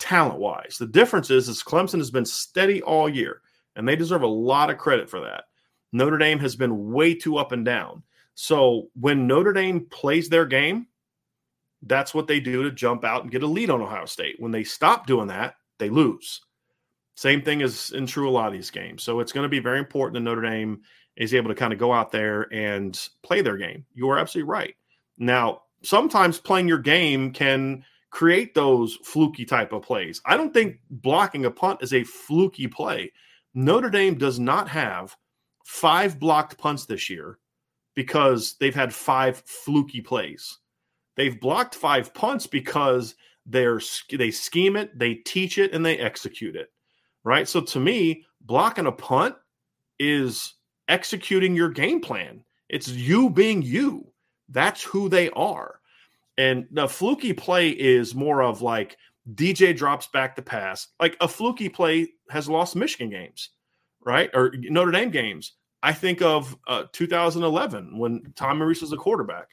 talent 0.00 0.40
wise. 0.40 0.76
The 0.78 0.86
difference 0.86 1.30
is, 1.30 1.48
is 1.48 1.62
Clemson 1.62 1.98
has 1.98 2.10
been 2.10 2.24
steady 2.24 2.82
all 2.82 3.08
year, 3.08 3.42
and 3.76 3.86
they 3.86 3.94
deserve 3.94 4.22
a 4.22 4.26
lot 4.26 4.70
of 4.70 4.78
credit 4.78 5.08
for 5.08 5.20
that. 5.20 5.44
Notre 5.92 6.18
Dame 6.18 6.38
has 6.38 6.56
been 6.56 6.92
way 6.92 7.14
too 7.14 7.36
up 7.38 7.52
and 7.52 7.64
down. 7.64 8.02
So 8.34 8.88
when 8.98 9.26
Notre 9.26 9.52
Dame 9.52 9.86
plays 9.90 10.28
their 10.28 10.46
game, 10.46 10.86
that's 11.82 12.14
what 12.14 12.26
they 12.26 12.40
do 12.40 12.62
to 12.62 12.70
jump 12.70 13.04
out 13.04 13.22
and 13.22 13.30
get 13.30 13.42
a 13.42 13.46
lead 13.46 13.70
on 13.70 13.82
Ohio 13.82 14.06
State. 14.06 14.36
When 14.38 14.52
they 14.52 14.64
stop 14.64 15.06
doing 15.06 15.28
that, 15.28 15.54
they 15.78 15.88
lose. 15.90 16.40
Same 17.16 17.42
thing 17.42 17.60
is 17.60 17.90
in 17.92 18.06
true 18.06 18.28
a 18.28 18.30
lot 18.30 18.46
of 18.46 18.52
these 18.52 18.70
games. 18.70 19.02
So 19.02 19.20
it's 19.20 19.32
going 19.32 19.44
to 19.44 19.48
be 19.48 19.58
very 19.58 19.78
important 19.78 20.14
that 20.14 20.20
Notre 20.20 20.42
Dame 20.42 20.80
is 21.16 21.34
able 21.34 21.48
to 21.48 21.54
kind 21.54 21.72
of 21.72 21.78
go 21.78 21.92
out 21.92 22.12
there 22.12 22.52
and 22.52 22.98
play 23.22 23.42
their 23.42 23.56
game. 23.56 23.84
You 23.94 24.08
are 24.10 24.18
absolutely 24.18 24.50
right. 24.50 24.74
Now, 25.18 25.62
sometimes 25.82 26.38
playing 26.38 26.68
your 26.68 26.78
game 26.78 27.32
can 27.32 27.84
create 28.10 28.54
those 28.54 28.96
fluky 29.04 29.44
type 29.44 29.72
of 29.72 29.82
plays. 29.82 30.20
I 30.24 30.36
don't 30.36 30.52
think 30.52 30.78
blocking 30.90 31.44
a 31.44 31.50
punt 31.50 31.82
is 31.82 31.92
a 31.92 32.04
fluky 32.04 32.66
play. 32.66 33.12
Notre 33.54 33.90
Dame 33.90 34.16
does 34.16 34.38
not 34.38 34.68
have 34.68 35.16
five 35.64 36.18
blocked 36.18 36.58
punts 36.58 36.86
this 36.86 37.10
year 37.10 37.38
because 37.94 38.56
they've 38.60 38.74
had 38.74 38.94
five 38.94 39.42
fluky 39.46 40.00
plays. 40.00 40.58
They've 41.16 41.38
blocked 41.38 41.74
five 41.74 42.14
punts 42.14 42.46
because 42.46 43.14
they're 43.46 43.80
they 44.12 44.30
scheme 44.30 44.76
it, 44.76 44.98
they 44.98 45.14
teach 45.14 45.58
it, 45.58 45.74
and 45.74 45.84
they 45.84 45.98
execute 45.98 46.56
it. 46.56 46.70
Right. 47.24 47.46
So 47.46 47.60
to 47.60 47.80
me, 47.80 48.24
blocking 48.40 48.86
a 48.86 48.92
punt 48.92 49.34
is 49.98 50.54
executing 50.88 51.54
your 51.54 51.68
game 51.68 52.00
plan. 52.00 52.42
It's 52.68 52.88
you 52.88 53.30
being 53.30 53.62
you. 53.62 54.06
That's 54.48 54.82
who 54.82 55.08
they 55.08 55.30
are. 55.30 55.80
And 56.38 56.66
the 56.70 56.88
fluky 56.88 57.32
play 57.32 57.68
is 57.70 58.14
more 58.14 58.42
of 58.42 58.62
like 58.62 58.96
DJ 59.34 59.76
drops 59.76 60.06
back 60.06 60.36
the 60.36 60.42
pass. 60.42 60.88
Like 60.98 61.16
a 61.20 61.28
fluky 61.28 61.68
play 61.68 62.08
has 62.30 62.48
lost 62.48 62.76
Michigan 62.76 63.10
games, 63.10 63.50
right? 64.04 64.30
Or 64.34 64.52
Notre 64.54 64.90
Dame 64.90 65.10
games. 65.10 65.52
I 65.82 65.92
think 65.92 66.20
of 66.20 66.56
uh, 66.66 66.84
2011 66.92 67.98
when 67.98 68.32
Tom 68.36 68.62
Rees 68.62 68.82
was 68.82 68.92
a 68.92 68.96
quarterback. 68.96 69.48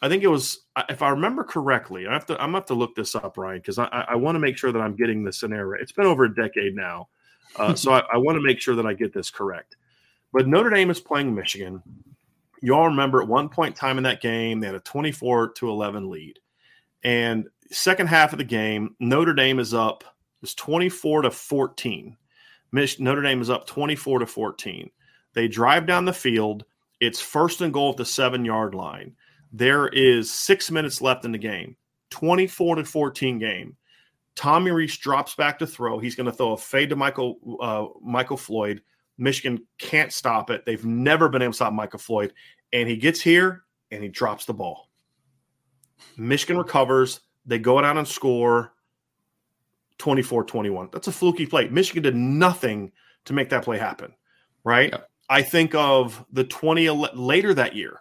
I 0.00 0.08
think 0.08 0.22
it 0.22 0.28
was, 0.28 0.66
if 0.88 1.02
I 1.02 1.10
remember 1.10 1.42
correctly, 1.42 2.06
I 2.06 2.12
have 2.12 2.26
to, 2.26 2.34
I'm 2.34 2.48
gonna 2.48 2.58
have 2.58 2.66
to 2.66 2.74
look 2.74 2.94
this 2.94 3.14
up, 3.14 3.36
Ryan, 3.36 3.58
because 3.58 3.78
I, 3.78 3.86
I 3.86 4.14
want 4.14 4.36
to 4.36 4.40
make 4.40 4.56
sure 4.56 4.70
that 4.70 4.80
I'm 4.80 4.94
getting 4.94 5.24
the 5.24 5.32
scenario. 5.32 5.80
It's 5.82 5.92
been 5.92 6.06
over 6.06 6.24
a 6.24 6.34
decade 6.34 6.76
now, 6.76 7.08
uh, 7.56 7.74
so 7.76 7.92
I, 7.92 8.02
I 8.12 8.16
want 8.16 8.36
to 8.36 8.42
make 8.42 8.60
sure 8.60 8.76
that 8.76 8.86
I 8.86 8.94
get 8.94 9.12
this 9.12 9.30
correct. 9.30 9.76
But 10.32 10.46
Notre 10.46 10.70
Dame 10.70 10.90
is 10.90 11.00
playing 11.00 11.34
Michigan. 11.34 11.82
You 12.62 12.74
all 12.74 12.86
remember 12.86 13.20
at 13.20 13.28
one 13.28 13.48
point 13.48 13.74
in 13.74 13.78
time 13.78 13.98
in 13.98 14.04
that 14.04 14.20
game, 14.20 14.60
they 14.60 14.66
had 14.66 14.76
a 14.76 14.80
24 14.80 15.52
to 15.54 15.68
11 15.68 16.08
lead, 16.08 16.38
and 17.02 17.48
second 17.70 18.06
half 18.06 18.32
of 18.32 18.38
the 18.38 18.44
game, 18.44 18.94
Notre 19.00 19.34
Dame 19.34 19.58
is 19.58 19.74
up. 19.74 20.02
It 20.02 20.42
was 20.42 20.54
24 20.54 21.22
to 21.22 21.30
14. 21.30 22.16
Notre 22.72 23.22
Dame 23.22 23.40
is 23.40 23.50
up 23.50 23.66
24 23.66 24.20
to 24.20 24.26
14. 24.26 24.90
They 25.34 25.48
drive 25.48 25.86
down 25.86 26.04
the 26.04 26.12
field. 26.12 26.64
It's 27.00 27.20
first 27.20 27.60
and 27.60 27.72
goal 27.72 27.90
at 27.90 27.96
the 27.96 28.04
seven 28.04 28.44
yard 28.44 28.74
line. 28.74 29.14
There 29.52 29.88
is 29.88 30.30
six 30.32 30.70
minutes 30.70 31.00
left 31.00 31.24
in 31.24 31.32
the 31.32 31.38
game, 31.38 31.76
24 32.10 32.76
to 32.76 32.84
14 32.84 33.38
game. 33.38 33.76
Tommy 34.34 34.70
Rees 34.70 34.96
drops 34.96 35.34
back 35.34 35.58
to 35.58 35.66
throw. 35.66 35.98
He's 35.98 36.14
going 36.14 36.26
to 36.26 36.32
throw 36.32 36.52
a 36.52 36.56
fade 36.56 36.90
to 36.90 36.96
Michael 36.96 37.38
uh, 37.60 37.86
Michael 38.02 38.36
Floyd. 38.36 38.82
Michigan 39.16 39.66
can't 39.78 40.12
stop 40.12 40.50
it. 40.50 40.64
They've 40.64 40.84
never 40.84 41.28
been 41.28 41.42
able 41.42 41.52
to 41.52 41.56
stop 41.56 41.72
Michael 41.72 41.98
Floyd. 41.98 42.32
And 42.72 42.88
he 42.88 42.96
gets 42.96 43.20
here 43.20 43.64
and 43.90 44.02
he 44.02 44.08
drops 44.08 44.44
the 44.44 44.54
ball. 44.54 44.90
Michigan 46.16 46.56
recovers. 46.56 47.20
They 47.46 47.58
go 47.58 47.80
down 47.80 47.98
and 47.98 48.06
score 48.06 48.74
24 49.98 50.44
21. 50.44 50.88
That's 50.92 51.08
a 51.08 51.12
fluky 51.12 51.46
play. 51.46 51.68
Michigan 51.68 52.02
did 52.02 52.16
nothing 52.16 52.92
to 53.24 53.32
make 53.32 53.50
that 53.50 53.64
play 53.64 53.78
happen, 53.78 54.14
right? 54.64 54.90
Yeah. 54.92 55.00
I 55.28 55.42
think 55.42 55.74
of 55.74 56.24
the 56.32 56.44
20 56.44 56.88
later 56.88 57.52
that 57.54 57.76
year. 57.76 58.00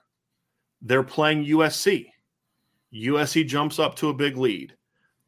They're 0.82 1.04
playing 1.04 1.46
USC. 1.46 2.08
USC 2.94 3.46
jumps 3.48 3.80
up 3.80 3.96
to 3.96 4.10
a 4.10 4.14
big 4.14 4.38
lead. 4.38 4.76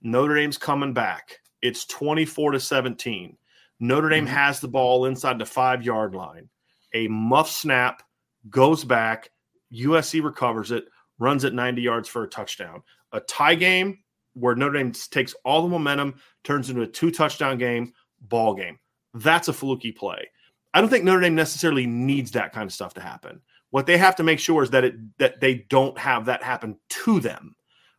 Notre 0.02 0.36
Dame's 0.36 0.58
coming 0.58 0.94
back. 0.94 1.40
It's 1.62 1.86
24 1.86 2.54
to 2.54 2.60
17. 2.60 3.38
Notre 3.80 4.10
Dame 4.10 4.26
mm-hmm. 4.26 4.34
has 4.34 4.60
the 4.60 4.68
ball 4.68 5.06
inside 5.06 5.40
the 5.40 5.46
five 5.46 5.84
yard 5.84 6.16
line. 6.16 6.50
A 6.94 7.08
muff 7.08 7.50
snap 7.50 8.04
goes 8.50 8.84
back. 8.84 9.30
USC 9.74 10.24
recovers 10.24 10.72
it, 10.72 10.86
runs 11.20 11.44
it 11.44 11.54
90 11.54 11.82
yards 11.82 12.08
for 12.08 12.24
a 12.24 12.30
touchdown. 12.30 12.82
A 13.12 13.20
tie 13.22 13.56
game 13.56 14.00
where 14.40 14.56
Notre 14.56 14.78
Dame 14.78 14.92
takes 14.92 15.34
all 15.44 15.62
the 15.62 15.68
momentum, 15.68 16.16
turns 16.44 16.70
into 16.70 16.82
a 16.82 16.88
two 16.88 17.12
touchdown 17.12 17.58
game, 17.58 17.94
ball 18.22 18.54
game. 18.54 18.80
That's 19.14 19.48
a 19.48 19.54
fluky 19.54 19.92
play. 19.92 20.30
I 20.74 20.82
don't 20.82 20.90
think 20.90 21.04
Notre 21.04 21.22
Dame 21.22 21.36
necessarily 21.36 21.86
needs 21.86 22.32
that 22.32 22.54
kind 22.54 22.66
of 22.66 22.74
stuff 22.74 22.94
to 22.96 23.02
happen. 23.02 23.42
What 23.72 23.86
they 23.86 23.98
have 23.98 24.16
to 24.18 24.24
make 24.24 24.40
sure 24.40 24.64
is 24.64 24.72
that 24.72 24.84
it 24.84 25.18
that 25.18 25.40
they 25.42 25.66
don't 25.70 25.98
have 25.98 26.26
that 26.26 26.44
happen 26.44 26.78
to 26.90 27.20
them, 27.20 27.56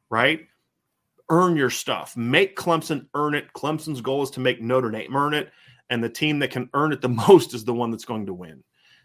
right? 0.09 0.41
Earn 1.29 1.57
your 1.57 1.71
stuff. 1.71 2.17
Make 2.17 2.57
Clemson 2.57 3.07
earn 3.15 3.35
it. 3.35 3.53
Clemson's 3.53 4.01
goal 4.01 4.23
is 4.23 4.31
to 4.31 4.41
make 4.41 4.61
Notre 4.61 4.91
Dame 4.91 5.15
earn 5.15 5.35
it, 5.35 5.53
and 5.89 6.03
the 6.03 6.09
team 6.09 6.41
that 6.41 6.51
can 6.51 6.69
earn 6.75 6.93
it 6.93 7.01
the 7.01 7.09
most 7.29 7.55
is 7.55 7.65
the 7.65 7.75
one 7.75 7.91
that's 7.91 8.05
going 8.05 8.27
to 8.27 8.35
win, 8.35 8.63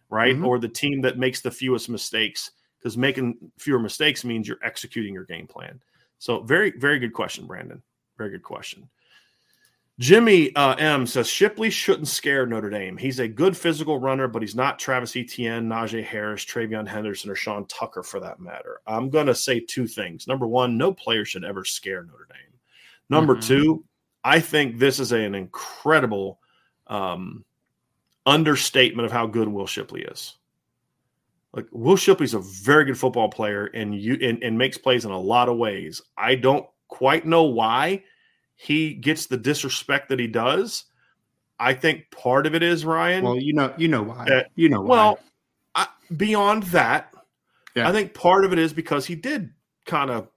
right? 0.09 0.35
Mm-hmm. 0.35 0.45
Or 0.45 0.59
the 0.59 0.69
team 0.69 1.01
that 1.01 1.19
makes 1.19 1.41
the 1.41 1.51
fewest 1.51 1.89
mistakes, 1.89 2.51
because 2.79 2.97
making 2.97 3.51
fewer 3.59 3.79
mistakes 3.79 4.23
means 4.23 4.47
you're 4.47 4.63
executing 4.63 5.13
your 5.13 5.25
game 5.25 5.47
plan. 5.47 5.79
So, 6.25 6.41
very, 6.41 6.71
very 6.71 6.97
good 6.97 7.13
question, 7.13 7.45
Brandon. 7.45 7.83
Very 8.17 8.31
good 8.31 8.41
question. 8.41 8.89
Jimmy 9.99 10.55
uh, 10.55 10.73
M 10.73 11.05
says 11.05 11.27
Shipley 11.27 11.69
shouldn't 11.69 12.07
scare 12.07 12.47
Notre 12.47 12.71
Dame. 12.71 12.97
He's 12.97 13.19
a 13.19 13.27
good 13.27 13.55
physical 13.55 13.99
runner, 13.99 14.27
but 14.27 14.41
he's 14.41 14.55
not 14.55 14.79
Travis 14.79 15.15
Etienne, 15.15 15.69
Najee 15.69 16.03
Harris, 16.03 16.43
TreVeyon 16.43 16.87
Henderson, 16.87 17.29
or 17.29 17.35
Sean 17.35 17.67
Tucker 17.67 18.01
for 18.01 18.19
that 18.21 18.39
matter. 18.39 18.81
I'm 18.87 19.11
going 19.11 19.27
to 19.27 19.35
say 19.35 19.59
two 19.59 19.85
things. 19.85 20.25
Number 20.27 20.47
one, 20.47 20.79
no 20.79 20.91
player 20.91 21.25
should 21.25 21.45
ever 21.45 21.63
scare 21.63 22.01
Notre 22.01 22.27
Dame. 22.27 22.59
Number 23.07 23.35
mm-hmm. 23.35 23.47
two, 23.47 23.85
I 24.23 24.39
think 24.39 24.79
this 24.79 24.99
is 24.99 25.11
a, 25.11 25.19
an 25.19 25.35
incredible 25.35 26.39
um, 26.87 27.45
understatement 28.25 29.05
of 29.05 29.11
how 29.11 29.27
good 29.27 29.47
Will 29.47 29.67
Shipley 29.67 30.01
is. 30.01 30.37
Like 31.55 31.67
Will 31.71 31.95
Shipley's 31.95 32.33
a 32.33 32.39
very 32.39 32.83
good 32.83 32.97
football 32.97 33.29
player 33.29 33.67
and 33.67 33.99
you 33.99 34.17
and, 34.21 34.43
and 34.43 34.57
makes 34.57 34.77
plays 34.77 35.05
in 35.05 35.11
a 35.11 35.19
lot 35.19 35.47
of 35.47 35.57
ways. 35.57 36.01
I 36.17 36.35
don't 36.35 36.67
quite 36.89 37.25
know 37.25 37.43
why 37.43 38.03
he 38.55 38.93
gets 38.93 39.27
the 39.27 39.37
disrespect 39.37 40.09
that 40.09 40.19
he 40.19 40.27
does. 40.27 40.83
I 41.57 41.73
think 41.73 42.11
part 42.11 42.45
of 42.45 42.55
it 42.55 42.63
is 42.63 42.83
Ryan. 42.83 43.23
Well, 43.23 43.37
you 43.37 43.53
know, 43.53 43.73
you 43.77 43.87
know 43.87 44.03
why. 44.03 44.25
Uh, 44.25 44.43
you 44.55 44.67
know 44.67 44.81
why. 44.81 44.87
Well, 44.89 45.19
I, 45.73 45.87
beyond 46.15 46.63
that, 46.63 47.13
yeah. 47.73 47.87
I 47.87 47.93
think 47.93 48.13
part 48.13 48.43
of 48.43 48.51
it 48.51 48.59
is 48.59 48.73
because 48.73 49.05
he 49.05 49.15
did 49.15 49.51
kind 49.85 50.11
of, 50.11 50.27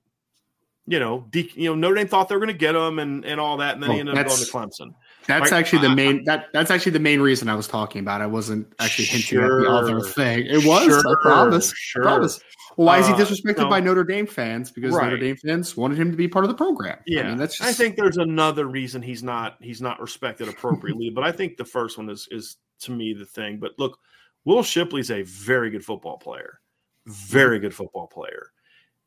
you 0.87 1.01
know, 1.01 1.27
de- 1.31 1.51
you 1.55 1.69
know, 1.69 1.75
Notre 1.75 1.97
Dame 1.97 2.07
thought 2.07 2.29
they 2.29 2.37
were 2.37 2.41
going 2.41 2.55
to 2.55 2.59
get 2.59 2.77
him 2.77 3.01
and 3.01 3.25
and 3.25 3.41
all 3.41 3.57
that, 3.57 3.75
and 3.75 3.83
then 3.83 3.89
well, 3.89 3.97
he 3.97 4.01
ended 4.01 4.19
up 4.19 4.27
going 4.27 4.39
to 4.39 4.45
Clemson. 4.45 4.95
That's 5.29 5.53
right? 5.53 5.59
actually 5.59 5.87
the 5.87 5.95
main 5.95 6.25
that 6.25 6.47
that's 6.55 6.71
actually 6.71 6.93
the 6.93 7.01
main 7.01 7.21
reason 7.21 7.51
I 7.51 7.55
was 7.55 7.69
talking 7.69 8.01
about. 8.01 8.23
I 8.23 8.27
wasn't 8.27 8.73
actually 8.79 9.05
hinting 9.05 9.39
sure. 9.39 9.61
at 9.61 9.65
the 9.65 9.71
other 9.71 10.01
thing. 10.01 10.47
It 10.47 10.65
was. 10.65 10.87
Sure. 10.87 11.01
I 11.07 11.15
promise. 11.23 11.73
Sure. 11.77 12.03
I 12.03 12.07
promise. 12.07 12.41
Well, 12.79 12.87
why 12.87 12.99
is 12.99 13.07
he 13.07 13.13
uh, 13.13 13.17
disrespected 13.17 13.59
uh, 13.59 13.65
no. 13.65 13.69
by 13.71 13.81
Notre 13.81 14.05
Dame 14.05 14.27
fans? 14.27 14.71
Because 14.71 14.95
right. 14.95 15.05
Notre 15.05 15.19
Dame 15.19 15.37
fans 15.37 15.77
wanted 15.77 15.99
him 15.99 16.11
to 16.13 16.17
be 16.17 16.29
part 16.29 16.47
of 16.47 16.49
the 16.49 16.57
program. 16.57 16.99
Yeah, 17.07 17.23
I 17.23 17.29
mean, 17.29 17.37
that's. 17.37 17.59
Just... 17.59 17.69
I 17.69 17.73
think 17.75 17.97
there's 17.97 18.17
another 18.17 18.67
reason 18.67 19.03
he's 19.03 19.23
not 19.23 19.57
he's 19.61 19.83
not 19.83 20.01
respected 20.01 20.49
appropriately, 20.49 21.11
but 21.11 21.25
I 21.25 21.33
think 21.33 21.59
the 21.59 21.65
first 21.67 21.99
one 21.99 22.09
is 22.09 22.27
is 22.31 22.57
to 22.81 22.93
me 22.93 23.13
the 23.13 23.27
thing. 23.27 23.59
But 23.59 23.73
look, 23.79 23.99
Will 24.47 24.63
Shipley's 24.63 25.11
a 25.11 25.23
very 25.25 25.69
good 25.69 25.85
football 25.85 26.17
player, 26.17 26.61
very 27.07 27.59
good 27.59 27.75
football 27.75 28.07
player, 28.07 28.47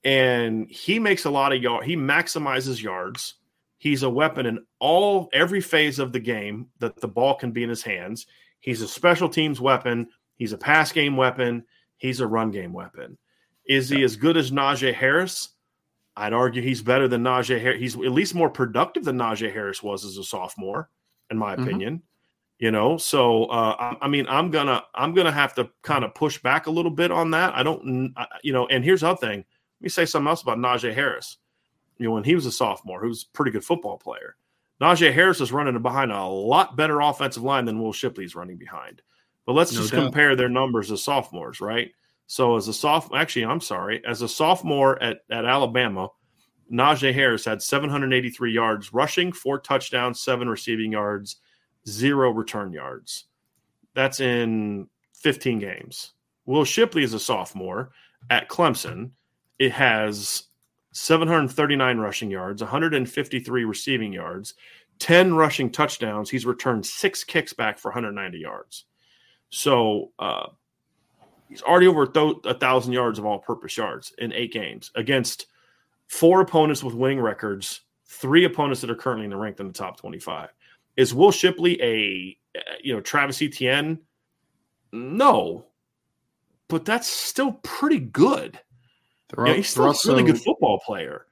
and 0.03 0.69
he 0.69 0.99
makes 0.99 1.25
a 1.25 1.31
lot 1.31 1.51
of 1.51 1.63
yard. 1.63 1.85
He 1.85 1.95
maximizes 1.95 2.79
yards. 2.79 3.35
He's 3.81 4.03
a 4.03 4.09
weapon 4.11 4.45
in 4.45 4.63
all 4.77 5.27
every 5.33 5.59
phase 5.59 5.97
of 5.97 6.11
the 6.11 6.19
game 6.19 6.67
that 6.77 7.01
the 7.01 7.07
ball 7.07 7.33
can 7.33 7.51
be 7.51 7.63
in 7.63 7.69
his 7.69 7.81
hands. 7.81 8.27
He's 8.59 8.83
a 8.83 8.87
special 8.87 9.27
teams 9.27 9.59
weapon. 9.59 10.07
He's 10.35 10.53
a 10.53 10.57
pass 10.57 10.91
game 10.91 11.17
weapon. 11.17 11.63
He's 11.97 12.19
a 12.19 12.27
run 12.27 12.51
game 12.51 12.73
weapon. 12.73 13.17
Is 13.65 13.89
he 13.89 14.03
as 14.03 14.15
good 14.15 14.37
as 14.37 14.51
Najee 14.51 14.93
Harris? 14.93 15.49
I'd 16.15 16.31
argue 16.31 16.61
he's 16.61 16.83
better 16.83 17.07
than 17.07 17.23
Najee 17.23 17.59
Harris. 17.59 17.79
He's 17.79 17.95
at 17.95 18.11
least 18.11 18.35
more 18.35 18.51
productive 18.51 19.03
than 19.03 19.17
Najee 19.17 19.51
Harris 19.51 19.81
was 19.81 20.05
as 20.05 20.15
a 20.19 20.23
sophomore. 20.23 20.91
in 21.31 21.37
my 21.39 21.55
mm-hmm. 21.55 21.63
opinion. 21.63 22.03
You 22.59 22.69
know, 22.69 22.97
so 22.97 23.45
uh, 23.45 23.75
I, 23.79 24.05
I, 24.05 24.07
mean, 24.07 24.27
I'm 24.29 24.51
gonna 24.51 24.83
I'm 24.93 25.15
gonna 25.15 25.31
have 25.31 25.55
to 25.55 25.71
kind 25.81 26.05
of 26.05 26.13
push 26.13 26.39
back 26.39 26.67
a 26.67 26.71
little 26.71 26.91
bit 26.91 27.11
on 27.11 27.31
that. 27.31 27.55
I 27.55 27.63
don't, 27.63 28.13
you 28.43 28.53
know, 28.53 28.67
and 28.67 28.83
here's 28.83 29.01
the 29.01 29.07
other 29.07 29.17
thing. 29.17 29.39
Let 29.39 29.81
me 29.81 29.89
say 29.89 30.05
something 30.05 30.27
else 30.27 30.43
about 30.43 30.59
Najee 30.59 30.93
Harris. 30.93 31.37
You 32.01 32.07
know, 32.07 32.15
when 32.15 32.23
he 32.23 32.33
was 32.33 32.47
a 32.47 32.51
sophomore, 32.51 33.03
he 33.03 33.07
was 33.07 33.27
a 33.31 33.35
pretty 33.35 33.51
good 33.51 33.63
football 33.63 33.97
player. 33.97 34.35
Najee 34.81 35.13
Harris 35.13 35.39
is 35.39 35.51
running 35.51 35.79
behind 35.83 36.11
a 36.11 36.25
lot 36.25 36.75
better 36.75 36.99
offensive 36.99 37.43
line 37.43 37.65
than 37.65 37.79
Will 37.79 37.93
Shipley's 37.93 38.35
running 38.35 38.57
behind. 38.57 39.03
But 39.45 39.53
let's 39.53 39.71
no 39.71 39.81
just 39.81 39.91
doubt. 39.93 40.05
compare 40.05 40.35
their 40.35 40.49
numbers 40.49 40.91
as 40.91 41.03
sophomores, 41.03 41.61
right? 41.61 41.91
So 42.25 42.55
as 42.55 42.67
a 42.67 42.73
sophomore, 42.73 43.19
actually, 43.19 43.45
I'm 43.45 43.61
sorry, 43.61 44.01
as 44.03 44.23
a 44.23 44.27
sophomore 44.27 45.01
at, 45.03 45.19
at 45.29 45.45
Alabama, 45.45 46.09
Najee 46.73 47.13
Harris 47.13 47.45
had 47.45 47.61
783 47.61 48.51
yards 48.51 48.93
rushing, 48.93 49.31
four 49.31 49.59
touchdowns, 49.59 50.21
seven 50.21 50.49
receiving 50.49 50.93
yards, 50.93 51.35
zero 51.87 52.31
return 52.31 52.73
yards. 52.73 53.25
That's 53.93 54.21
in 54.21 54.87
15 55.21 55.59
games. 55.59 56.13
Will 56.47 56.65
Shipley 56.65 57.03
is 57.03 57.13
a 57.13 57.19
sophomore 57.19 57.91
at 58.31 58.49
Clemson. 58.49 59.11
It 59.59 59.73
has 59.73 60.47
739 60.91 61.97
rushing 61.97 62.31
yards, 62.31 62.61
153 62.61 63.63
receiving 63.65 64.13
yards, 64.13 64.55
10 64.99 65.33
rushing 65.33 65.71
touchdowns. 65.71 66.29
He's 66.29 66.45
returned 66.45 66.85
six 66.85 67.23
kicks 67.23 67.53
back 67.53 67.79
for 67.79 67.89
190 67.89 68.37
yards. 68.37 68.85
So 69.49 70.11
uh, 70.19 70.47
he's 71.49 71.61
already 71.61 71.87
over 71.87 72.03
a 72.45 72.53
thousand 72.53 72.93
yards 72.93 73.19
of 73.19 73.25
all-purpose 73.25 73.77
yards 73.77 74.13
in 74.17 74.33
eight 74.33 74.53
games 74.53 74.91
against 74.95 75.47
four 76.07 76.41
opponents 76.41 76.83
with 76.83 76.93
winning 76.93 77.21
records, 77.21 77.81
three 78.05 78.45
opponents 78.45 78.81
that 78.81 78.89
are 78.89 78.95
currently 78.95 79.25
in 79.25 79.31
the 79.31 79.37
ranked 79.37 79.59
in 79.59 79.67
the 79.67 79.73
top 79.73 79.97
25. 79.97 80.49
Is 80.97 81.13
Will 81.13 81.31
Shipley 81.31 81.81
a 81.81 82.37
you 82.83 82.93
know 82.93 82.99
Travis 82.99 83.41
Etienne? 83.41 83.99
No, 84.91 85.65
but 86.67 86.83
that's 86.83 87.07
still 87.07 87.53
pretty 87.63 87.99
good. 87.99 88.59
All, 89.37 89.47
yeah, 89.47 89.53
he's 89.53 89.69
still 89.69 89.89
a 89.89 89.95
really 90.05 90.23
good 90.23 90.41
football 90.41 90.79
player, 90.85 91.25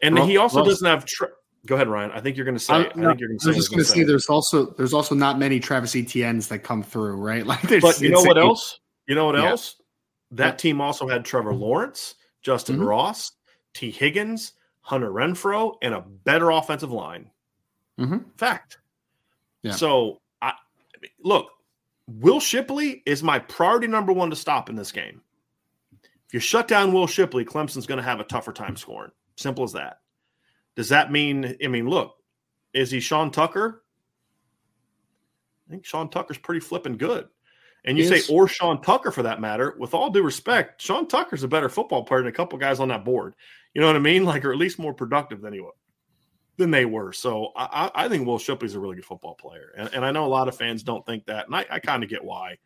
and 0.00 0.18
he 0.18 0.36
also 0.36 0.64
doesn't 0.64 0.86
have. 0.86 1.04
Tra- 1.04 1.28
Go 1.64 1.76
ahead, 1.76 1.86
Ryan. 1.86 2.10
I 2.10 2.20
think 2.20 2.36
you're 2.36 2.44
going 2.44 2.56
to 2.56 2.62
say. 2.62 2.74
I, 2.74 2.80
I 2.80 2.82
think 2.82 3.20
you're 3.20 3.28
going 3.28 3.38
to 3.38 3.44
say. 3.44 3.50
I 3.50 3.54
was 3.54 3.56
just 3.56 3.70
going 3.70 3.84
to 3.84 3.84
say. 3.84 4.02
There's 4.02 4.26
also 4.26 4.66
there's 4.72 4.92
also 4.92 5.14
not 5.14 5.38
many 5.38 5.60
Travis 5.60 5.94
Etiennes 5.94 6.48
that 6.48 6.60
come 6.60 6.82
through, 6.82 7.16
right? 7.16 7.46
Like, 7.52 7.80
but 7.80 8.00
you 8.00 8.10
know 8.10 8.22
what 8.22 8.38
else? 8.38 8.80
You 9.06 9.14
know 9.14 9.26
what 9.26 9.36
yeah. 9.36 9.50
else? 9.50 9.76
That 10.32 10.46
yeah. 10.46 10.56
team 10.56 10.80
also 10.80 11.06
had 11.06 11.24
Trevor 11.24 11.54
Lawrence, 11.54 12.16
Justin 12.40 12.76
mm-hmm. 12.76 12.86
Ross, 12.86 13.32
Tee 13.74 13.90
Higgins, 13.90 14.54
Hunter 14.80 15.10
Renfrow, 15.10 15.74
and 15.82 15.94
a 15.94 16.00
better 16.00 16.50
offensive 16.50 16.90
line. 16.90 17.30
Mm-hmm. 18.00 18.18
Fact. 18.36 18.78
Yeah. 19.62 19.72
So 19.72 20.20
I 20.40 20.54
look, 21.22 21.50
Will 22.08 22.40
Shipley 22.40 23.02
is 23.06 23.22
my 23.22 23.38
priority 23.38 23.86
number 23.86 24.12
one 24.12 24.30
to 24.30 24.36
stop 24.36 24.68
in 24.68 24.74
this 24.74 24.90
game. 24.90 25.20
If 26.32 26.36
you 26.36 26.40
shut 26.40 26.66
down 26.66 26.94
Will 26.94 27.06
Shipley, 27.06 27.44
Clemson's 27.44 27.86
going 27.86 27.98
to 27.98 28.02
have 28.02 28.18
a 28.18 28.24
tougher 28.24 28.54
time 28.54 28.74
scoring. 28.74 29.10
Simple 29.36 29.64
as 29.64 29.72
that. 29.72 29.98
Does 30.76 30.88
that 30.88 31.12
mean? 31.12 31.58
I 31.62 31.68
mean, 31.68 31.86
look, 31.86 32.14
is 32.72 32.90
he 32.90 33.00
Sean 33.00 33.30
Tucker? 33.30 33.84
I 35.68 35.70
think 35.70 35.84
Sean 35.84 36.08
Tucker's 36.08 36.38
pretty 36.38 36.60
flipping 36.60 36.96
good. 36.96 37.28
And 37.84 37.98
you 37.98 38.04
say, 38.04 38.22
or 38.32 38.48
Sean 38.48 38.80
Tucker 38.80 39.10
for 39.10 39.24
that 39.24 39.42
matter, 39.42 39.74
with 39.78 39.92
all 39.92 40.08
due 40.08 40.22
respect, 40.22 40.80
Sean 40.80 41.06
Tucker's 41.06 41.42
a 41.42 41.48
better 41.48 41.68
football 41.68 42.02
player 42.02 42.20
than 42.20 42.28
a 42.28 42.32
couple 42.32 42.58
guys 42.58 42.80
on 42.80 42.88
that 42.88 43.04
board. 43.04 43.34
You 43.74 43.82
know 43.82 43.88
what 43.88 43.96
I 43.96 43.98
mean? 43.98 44.24
Like, 44.32 44.46
or 44.46 44.52
at 44.52 44.58
least 44.58 44.78
more 44.78 44.94
productive 44.94 45.42
than 45.42 45.52
he 45.52 45.60
was 45.60 45.74
than 46.56 46.70
they 46.70 46.86
were. 46.86 47.12
So 47.12 47.52
I, 47.54 47.90
I 47.94 48.08
think 48.08 48.26
Will 48.26 48.38
Shipley's 48.38 48.74
a 48.74 48.80
really 48.80 48.96
good 48.96 49.04
football 49.04 49.34
player, 49.34 49.74
and, 49.76 49.90
and 49.92 50.04
I 50.04 50.12
know 50.12 50.24
a 50.24 50.28
lot 50.28 50.48
of 50.48 50.56
fans 50.56 50.82
don't 50.82 51.04
think 51.04 51.26
that, 51.26 51.44
and 51.44 51.54
I, 51.54 51.66
I 51.68 51.78
kind 51.78 52.02
of 52.02 52.08
get 52.08 52.24
why. 52.24 52.56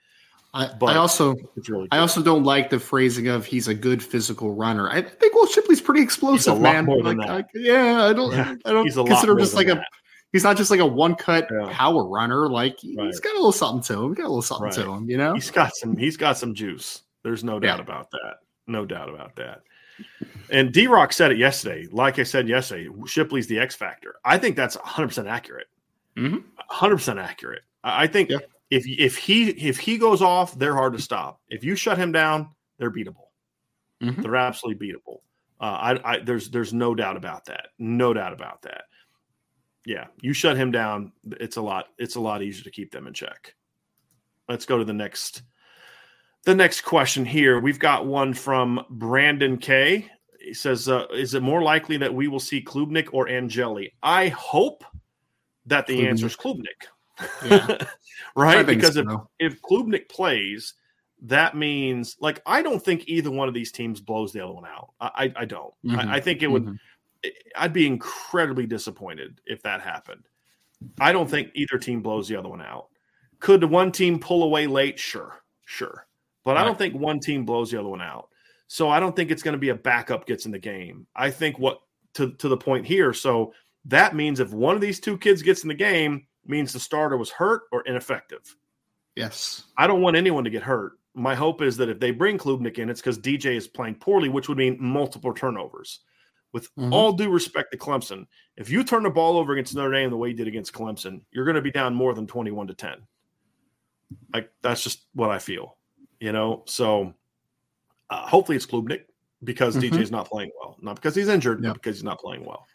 I, 0.56 0.72
but 0.80 0.86
I 0.86 0.96
also 0.96 1.36
really 1.68 1.86
I 1.92 1.98
also 1.98 2.22
don't 2.22 2.42
like 2.42 2.70
the 2.70 2.78
phrasing 2.78 3.28
of 3.28 3.44
he's 3.44 3.68
a 3.68 3.74
good 3.74 4.02
physical 4.02 4.54
runner. 4.54 4.88
I 4.88 5.02
think 5.02 5.34
Will 5.34 5.46
Shipley's 5.46 5.82
pretty 5.82 6.00
explosive, 6.00 6.58
man. 6.58 6.86
Like, 6.86 7.20
I, 7.20 7.44
yeah, 7.54 8.04
I 8.04 8.14
don't 8.14 8.32
yeah, 8.32 8.54
I 8.64 8.72
don't 8.72 8.90
consider 8.90 9.32
him 9.32 9.38
just 9.38 9.54
like 9.54 9.66
that. 9.66 9.78
a 9.78 9.84
he's 10.32 10.44
not 10.44 10.56
just 10.56 10.70
like 10.70 10.80
a 10.80 10.86
one 10.86 11.14
cut 11.14 11.46
yeah. 11.52 11.68
power 11.70 12.08
runner. 12.08 12.48
Like 12.48 12.78
right. 12.96 13.06
he's 13.06 13.20
got 13.20 13.32
a 13.32 13.36
little 13.36 13.52
something 13.52 13.82
to 13.82 14.02
him. 14.02 14.08
He's 14.08 14.16
got 14.16 14.24
a 14.24 14.28
little 14.28 14.40
something 14.40 14.64
right. 14.64 14.74
to 14.74 14.92
him, 14.92 15.10
you 15.10 15.18
know. 15.18 15.34
He's 15.34 15.50
got 15.50 15.76
some 15.76 15.94
he's 15.94 16.16
got 16.16 16.38
some 16.38 16.54
juice. 16.54 17.02
There's 17.22 17.44
no 17.44 17.60
doubt 17.60 17.78
yeah. 17.78 17.84
about 17.84 18.10
that. 18.12 18.36
No 18.66 18.86
doubt 18.86 19.10
about 19.10 19.36
that. 19.36 19.60
And 20.48 20.72
D 20.72 20.86
Rock 20.86 21.12
said 21.12 21.32
it 21.32 21.38
yesterday. 21.38 21.86
Like 21.92 22.18
I 22.18 22.22
said 22.22 22.48
yesterday, 22.48 22.88
Shipley's 23.06 23.46
the 23.46 23.58
X 23.58 23.74
factor. 23.74 24.14
I 24.24 24.38
think 24.38 24.56
that's 24.56 24.76
100 24.76 25.08
percent 25.08 25.28
accurate. 25.28 25.66
100 26.14 26.40
mm-hmm. 26.40 26.94
percent 26.94 27.18
accurate. 27.18 27.62
I 27.84 28.06
think 28.06 28.30
yeah. 28.30 28.38
If 28.70 28.84
if 28.86 29.16
he 29.16 29.50
if 29.50 29.78
he 29.78 29.98
goes 29.98 30.22
off, 30.22 30.58
they're 30.58 30.74
hard 30.74 30.94
to 30.94 31.00
stop. 31.00 31.40
If 31.48 31.64
you 31.64 31.76
shut 31.76 31.98
him 31.98 32.12
down, 32.12 32.50
they're 32.78 32.90
beatable. 32.90 33.28
Mm-hmm. 34.02 34.22
They're 34.22 34.36
absolutely 34.36 34.88
beatable. 34.88 35.18
Uh, 35.60 35.98
I, 36.04 36.12
I 36.12 36.18
there's 36.18 36.50
there's 36.50 36.74
no 36.74 36.94
doubt 36.94 37.16
about 37.16 37.46
that. 37.46 37.68
No 37.78 38.12
doubt 38.12 38.32
about 38.32 38.62
that. 38.62 38.82
Yeah, 39.86 40.06
you 40.20 40.32
shut 40.32 40.56
him 40.56 40.72
down, 40.72 41.12
it's 41.24 41.56
a 41.56 41.62
lot. 41.62 41.86
It's 41.96 42.16
a 42.16 42.20
lot 42.20 42.42
easier 42.42 42.64
to 42.64 42.70
keep 42.70 42.90
them 42.90 43.06
in 43.06 43.14
check. 43.14 43.54
Let's 44.48 44.66
go 44.66 44.78
to 44.78 44.84
the 44.84 44.92
next 44.92 45.42
the 46.44 46.54
next 46.54 46.82
question 46.82 47.24
here. 47.24 47.60
We've 47.60 47.78
got 47.78 48.06
one 48.06 48.34
from 48.34 48.84
Brandon 48.90 49.58
K. 49.58 50.10
He 50.40 50.54
says, 50.54 50.88
uh, 50.88 51.06
"Is 51.12 51.34
it 51.34 51.42
more 51.42 51.62
likely 51.62 51.96
that 51.98 52.12
we 52.12 52.28
will 52.28 52.40
see 52.40 52.62
Klubnik 52.62 53.08
or 53.12 53.28
Angeli?" 53.28 53.94
I 54.02 54.28
hope 54.28 54.84
that 55.66 55.86
the 55.86 55.98
Klubnik. 55.98 56.08
answer 56.08 56.26
is 56.26 56.36
Klubnik. 56.36 56.86
Yeah. 57.44 57.78
right? 58.36 58.66
Because 58.66 58.94
so. 58.94 59.28
if, 59.38 59.54
if 59.54 59.62
Klubnik 59.62 60.08
plays, 60.08 60.74
that 61.22 61.56
means 61.56 62.16
like 62.20 62.42
I 62.46 62.62
don't 62.62 62.82
think 62.82 63.04
either 63.08 63.30
one 63.30 63.48
of 63.48 63.54
these 63.54 63.72
teams 63.72 64.00
blows 64.00 64.32
the 64.32 64.44
other 64.44 64.52
one 64.52 64.66
out. 64.66 64.90
I 65.00 65.32
I, 65.34 65.44
don't. 65.44 65.72
Mm-hmm. 65.84 65.98
I, 65.98 66.16
I, 66.16 66.20
think 66.20 66.42
it 66.42 66.48
would. 66.48 66.64
Mm-hmm. 66.64 67.28
I'd 67.56 67.72
be 67.72 67.86
incredibly 67.86 68.66
disappointed 68.66 69.40
if 69.46 69.62
that 69.62 69.80
happened. 69.80 70.24
I 71.00 71.12
don't 71.12 71.28
think 71.28 71.50
either 71.54 71.78
team 71.78 72.02
blows 72.02 72.28
the 72.28 72.36
other 72.36 72.48
one 72.48 72.60
out. 72.60 72.88
Could 73.40 73.64
one 73.64 73.92
team 73.92 74.18
pull 74.18 74.42
away 74.42 74.66
late? 74.66 74.98
Sure, 74.98 75.42
sure. 75.64 76.06
But 76.44 76.56
right. 76.56 76.62
I 76.62 76.64
don't 76.64 76.78
think 76.78 76.94
one 76.94 77.18
team 77.18 77.44
blows 77.44 77.70
the 77.70 77.80
other 77.80 77.88
one 77.88 78.02
out. 78.02 78.28
So 78.68 78.88
I 78.88 79.00
don't 79.00 79.14
think 79.14 79.30
it's 79.30 79.42
going 79.42 79.52
to 79.52 79.58
be 79.58 79.70
a 79.70 79.74
backup 79.74 80.26
gets 80.26 80.44
in 80.46 80.52
the 80.52 80.58
game. 80.58 81.06
I 81.14 81.30
think 81.30 81.58
what 81.58 81.80
to 82.14 82.32
to 82.32 82.48
the 82.48 82.56
point 82.56 82.86
here. 82.86 83.12
So 83.12 83.52
that 83.86 84.14
means 84.14 84.40
if 84.40 84.52
one 84.52 84.74
of 84.74 84.80
these 84.80 85.00
two 85.00 85.16
kids 85.16 85.42
gets 85.42 85.62
in 85.62 85.68
the 85.68 85.74
game, 85.74 86.26
means 86.48 86.72
the 86.72 86.80
starter 86.80 87.16
was 87.16 87.30
hurt 87.30 87.62
or 87.72 87.82
ineffective. 87.82 88.56
Yes. 89.14 89.64
I 89.76 89.86
don't 89.86 90.02
want 90.02 90.16
anyone 90.16 90.44
to 90.44 90.50
get 90.50 90.62
hurt. 90.62 90.92
My 91.14 91.34
hope 91.34 91.62
is 91.62 91.76
that 91.78 91.88
if 91.88 91.98
they 91.98 92.10
bring 92.10 92.36
Klubnik 92.36 92.78
in, 92.78 92.90
it's 92.90 93.00
because 93.00 93.18
DJ 93.18 93.56
is 93.56 93.66
playing 93.66 93.94
poorly, 93.96 94.28
which 94.28 94.48
would 94.48 94.58
mean 94.58 94.76
multiple 94.78 95.32
turnovers. 95.32 96.00
With 96.52 96.74
mm-hmm. 96.76 96.92
all 96.92 97.12
due 97.12 97.30
respect 97.30 97.72
to 97.72 97.78
Clemson, 97.78 98.26
if 98.56 98.70
you 98.70 98.84
turn 98.84 99.02
the 99.02 99.10
ball 99.10 99.36
over 99.36 99.52
against 99.52 99.74
Notre 99.74 99.92
Dame 99.92 100.10
the 100.10 100.16
way 100.16 100.28
you 100.28 100.34
did 100.34 100.48
against 100.48 100.72
Clemson, 100.72 101.22
you're 101.30 101.44
going 101.44 101.56
to 101.56 101.62
be 101.62 101.70
down 101.70 101.94
more 101.94 102.14
than 102.14 102.26
21 102.26 102.68
to 102.68 102.74
10. 102.74 102.98
Like 104.32 104.50
that's 104.62 104.82
just 104.82 105.06
what 105.14 105.30
I 105.30 105.38
feel 105.38 105.76
you 106.20 106.32
know. 106.32 106.62
So 106.66 107.14
uh, 108.10 108.26
hopefully 108.26 108.56
it's 108.56 108.66
Klubnik 108.66 109.02
because 109.44 109.76
mm-hmm. 109.76 109.94
DJ 109.94 110.02
is 110.02 110.10
not 110.10 110.28
playing 110.28 110.50
well, 110.60 110.76
not 110.80 110.96
because 110.96 111.14
he's 111.14 111.28
injured, 111.28 111.62
yep. 111.62 111.74
but 111.74 111.82
because 111.82 111.96
he's 111.96 112.04
not 112.04 112.20
playing 112.20 112.44
well. 112.44 112.66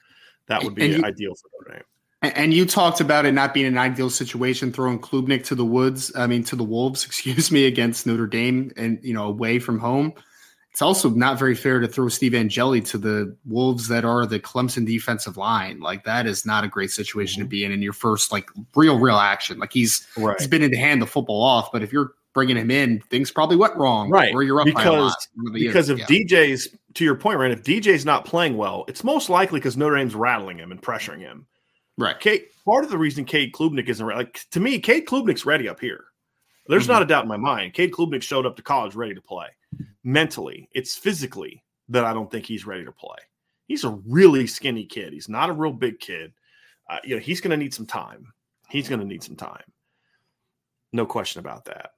That 0.47 0.63
would 0.63 0.75
be 0.75 0.87
you, 0.87 1.03
ideal 1.03 1.33
for 1.35 1.49
Notre 1.53 1.77
Dame. 1.77 1.83
And 2.21 2.53
you 2.53 2.65
talked 2.65 3.01
about 3.01 3.25
it 3.25 3.31
not 3.31 3.53
being 3.53 3.65
an 3.65 3.79
ideal 3.79 4.11
situation, 4.11 4.71
throwing 4.71 4.99
Klubnik 4.99 5.43
to 5.45 5.55
the 5.55 5.65
woods. 5.65 6.11
I 6.15 6.27
mean, 6.27 6.43
to 6.45 6.55
the 6.55 6.63
wolves, 6.63 7.03
excuse 7.05 7.51
me, 7.51 7.65
against 7.65 8.05
Notre 8.05 8.27
Dame, 8.27 8.71
and 8.77 8.99
you 9.01 9.13
know, 9.13 9.25
away 9.25 9.59
from 9.59 9.79
home. 9.79 10.13
It's 10.71 10.81
also 10.81 11.09
not 11.09 11.37
very 11.37 11.55
fair 11.55 11.81
to 11.81 11.87
throw 11.87 12.07
Steve 12.07 12.33
Angeli 12.33 12.79
to 12.81 12.97
the 12.97 13.35
wolves 13.45 13.89
that 13.89 14.05
are 14.05 14.25
the 14.25 14.39
Clemson 14.39 14.85
defensive 14.85 15.35
line. 15.35 15.81
Like 15.81 16.05
that 16.05 16.25
is 16.25 16.45
not 16.45 16.63
a 16.63 16.69
great 16.69 16.91
situation 16.91 17.41
mm-hmm. 17.41 17.47
to 17.47 17.49
be 17.49 17.65
in 17.65 17.73
in 17.73 17.81
your 17.81 17.91
first 17.91 18.31
like 18.31 18.49
real, 18.73 18.97
real 18.97 19.17
action. 19.17 19.59
Like 19.59 19.73
he's 19.73 20.07
right. 20.15 20.37
he's 20.39 20.47
been 20.47 20.61
in 20.61 20.71
to 20.71 20.77
hand 20.77 21.01
the 21.01 21.07
football 21.07 21.43
off, 21.43 21.73
but 21.73 21.83
if 21.83 21.91
you're 21.91 22.13
bringing 22.33 22.55
him 22.55 22.71
in, 22.71 23.01
things 23.09 23.31
probably 23.31 23.57
went 23.57 23.75
wrong. 23.75 24.09
Right. 24.09 24.33
Or 24.33 24.43
you're 24.43 24.61
up 24.61 24.65
because, 24.65 25.27
because 25.51 25.89
if 25.89 25.99
yeah. 25.99 26.05
DJ's, 26.05 26.69
to 26.93 27.03
your 27.03 27.15
point, 27.15 27.39
right, 27.39 27.51
if 27.51 27.63
DJ's 27.63 28.05
not 28.05 28.25
playing 28.25 28.55
well, 28.55 28.85
it's 28.87 29.03
most 29.03 29.29
likely 29.29 29.59
because 29.59 29.75
Notre 29.75 29.97
Dame's 29.97 30.15
rattling 30.15 30.57
him 30.57 30.71
and 30.71 30.81
pressuring 30.81 31.19
him. 31.19 31.47
Right. 32.01 32.19
Cade, 32.19 32.45
part 32.65 32.83
of 32.83 32.89
the 32.89 32.97
reason 32.97 33.25
Cade 33.25 33.53
Klubnik 33.53 33.87
isn't 33.87 34.05
like 34.05 34.45
to 34.51 34.59
me, 34.59 34.79
Cade 34.79 35.05
Klubnik's 35.05 35.45
ready 35.45 35.69
up 35.69 35.79
here. 35.79 36.05
There's 36.67 36.83
mm-hmm. 36.83 36.93
not 36.93 37.01
a 37.03 37.05
doubt 37.05 37.23
in 37.23 37.29
my 37.29 37.37
mind. 37.37 37.73
Cade 37.73 37.91
Klubnik 37.91 38.23
showed 38.23 38.45
up 38.45 38.55
to 38.55 38.63
college 38.63 38.95
ready 38.95 39.13
to 39.13 39.21
play. 39.21 39.47
Mentally, 40.03 40.67
it's 40.73 40.95
physically 40.95 41.63
that 41.89 42.03
I 42.03 42.13
don't 42.13 42.31
think 42.31 42.45
he's 42.45 42.65
ready 42.65 42.83
to 42.85 42.91
play. 42.91 43.17
He's 43.67 43.83
a 43.83 43.99
really 44.07 44.47
skinny 44.47 44.85
kid. 44.85 45.13
He's 45.13 45.29
not 45.29 45.49
a 45.49 45.53
real 45.53 45.71
big 45.71 45.99
kid. 45.99 46.33
Uh, 46.89 46.97
you 47.03 47.15
know, 47.15 47.21
he's 47.21 47.39
going 47.39 47.51
to 47.51 47.57
need 47.57 47.73
some 47.73 47.85
time. 47.85 48.33
He's 48.67 48.89
going 48.89 48.99
to 48.99 49.05
need 49.05 49.23
some 49.23 49.35
time. 49.35 49.63
No 50.93 51.05
question 51.05 51.39
about 51.39 51.65
that. 51.65 51.91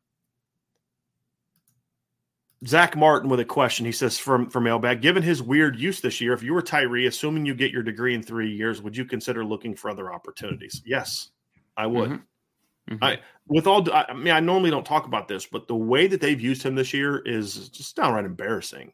Zach 2.65 2.95
Martin 2.95 3.29
with 3.29 3.39
a 3.39 3.45
question. 3.45 3.85
He 3.85 3.91
says 3.91 4.17
from 4.17 4.49
from 4.49 4.63
mailbag, 4.63 5.01
given 5.01 5.23
his 5.23 5.43
weird 5.43 5.79
use 5.79 6.01
this 6.01 6.21
year, 6.21 6.33
if 6.33 6.43
you 6.43 6.53
were 6.53 6.61
Tyree, 6.61 7.07
assuming 7.07 7.45
you 7.45 7.55
get 7.55 7.71
your 7.71 7.83
degree 7.83 8.15
in 8.15 8.23
three 8.23 8.51
years, 8.51 8.81
would 8.81 8.95
you 8.95 9.05
consider 9.05 9.43
looking 9.43 9.75
for 9.75 9.89
other 9.89 10.13
opportunities? 10.13 10.81
Yes. 10.85 11.29
I 11.75 11.87
would. 11.87 12.09
Mm-hmm. 12.09 12.93
Mm-hmm. 12.93 13.03
I 13.03 13.19
with 13.47 13.67
all 13.67 13.89
I 13.91 14.13
mean 14.13 14.33
I 14.33 14.39
normally 14.39 14.69
don't 14.69 14.85
talk 14.85 15.05
about 15.05 15.27
this, 15.27 15.45
but 15.45 15.67
the 15.67 15.75
way 15.75 16.07
that 16.07 16.19
they've 16.19 16.39
used 16.39 16.63
him 16.63 16.75
this 16.75 16.93
year 16.93 17.19
is 17.25 17.69
just 17.69 17.95
downright 17.95 18.25
embarrassing. 18.25 18.91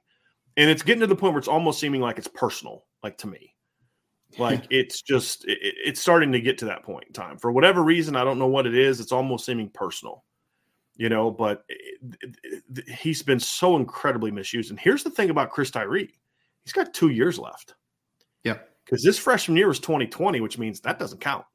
And 0.57 0.69
it's 0.69 0.83
getting 0.83 1.01
to 1.01 1.07
the 1.07 1.15
point 1.15 1.33
where 1.33 1.39
it's 1.39 1.47
almost 1.47 1.79
seeming 1.79 2.01
like 2.01 2.17
it's 2.17 2.27
personal, 2.27 2.85
like 3.03 3.17
to 3.19 3.27
me. 3.27 3.55
Like 4.37 4.67
it's 4.69 5.01
just 5.01 5.45
it, 5.45 5.57
it's 5.59 5.99
starting 5.99 6.31
to 6.33 6.39
get 6.39 6.59
to 6.59 6.65
that 6.65 6.83
point 6.83 7.05
in 7.07 7.13
time. 7.13 7.39
For 7.39 7.51
whatever 7.51 7.81
reason, 7.83 8.15
I 8.15 8.23
don't 8.23 8.37
know 8.37 8.45
what 8.45 8.67
it 8.67 8.75
is, 8.75 8.99
it's 8.99 9.11
almost 9.11 9.43
seeming 9.43 9.71
personal. 9.71 10.23
You 10.99 11.09
know, 11.09 11.31
but 11.31 11.63
it, 11.69 12.27
it, 12.43 12.89
he's 12.89 13.23
been 13.23 13.39
so 13.39 13.77
incredibly 13.77 14.31
misused. 14.31 14.69
And 14.69 14.79
here's 14.79 15.03
the 15.03 15.09
thing 15.09 15.31
about 15.31 15.49
Chris 15.49 15.71
Tyree. 15.71 16.13
He's 16.65 16.73
got 16.73 16.93
2 16.93 17.09
years 17.09 17.39
left. 17.39 17.75
Yeah. 18.43 18.57
Cuz 18.85 19.01
this 19.01 19.17
freshman 19.17 19.57
year 19.57 19.69
was 19.69 19.79
2020, 19.79 20.41
which 20.41 20.57
means 20.57 20.81
that 20.81 20.99
doesn't 20.99 21.21
count. 21.21 21.45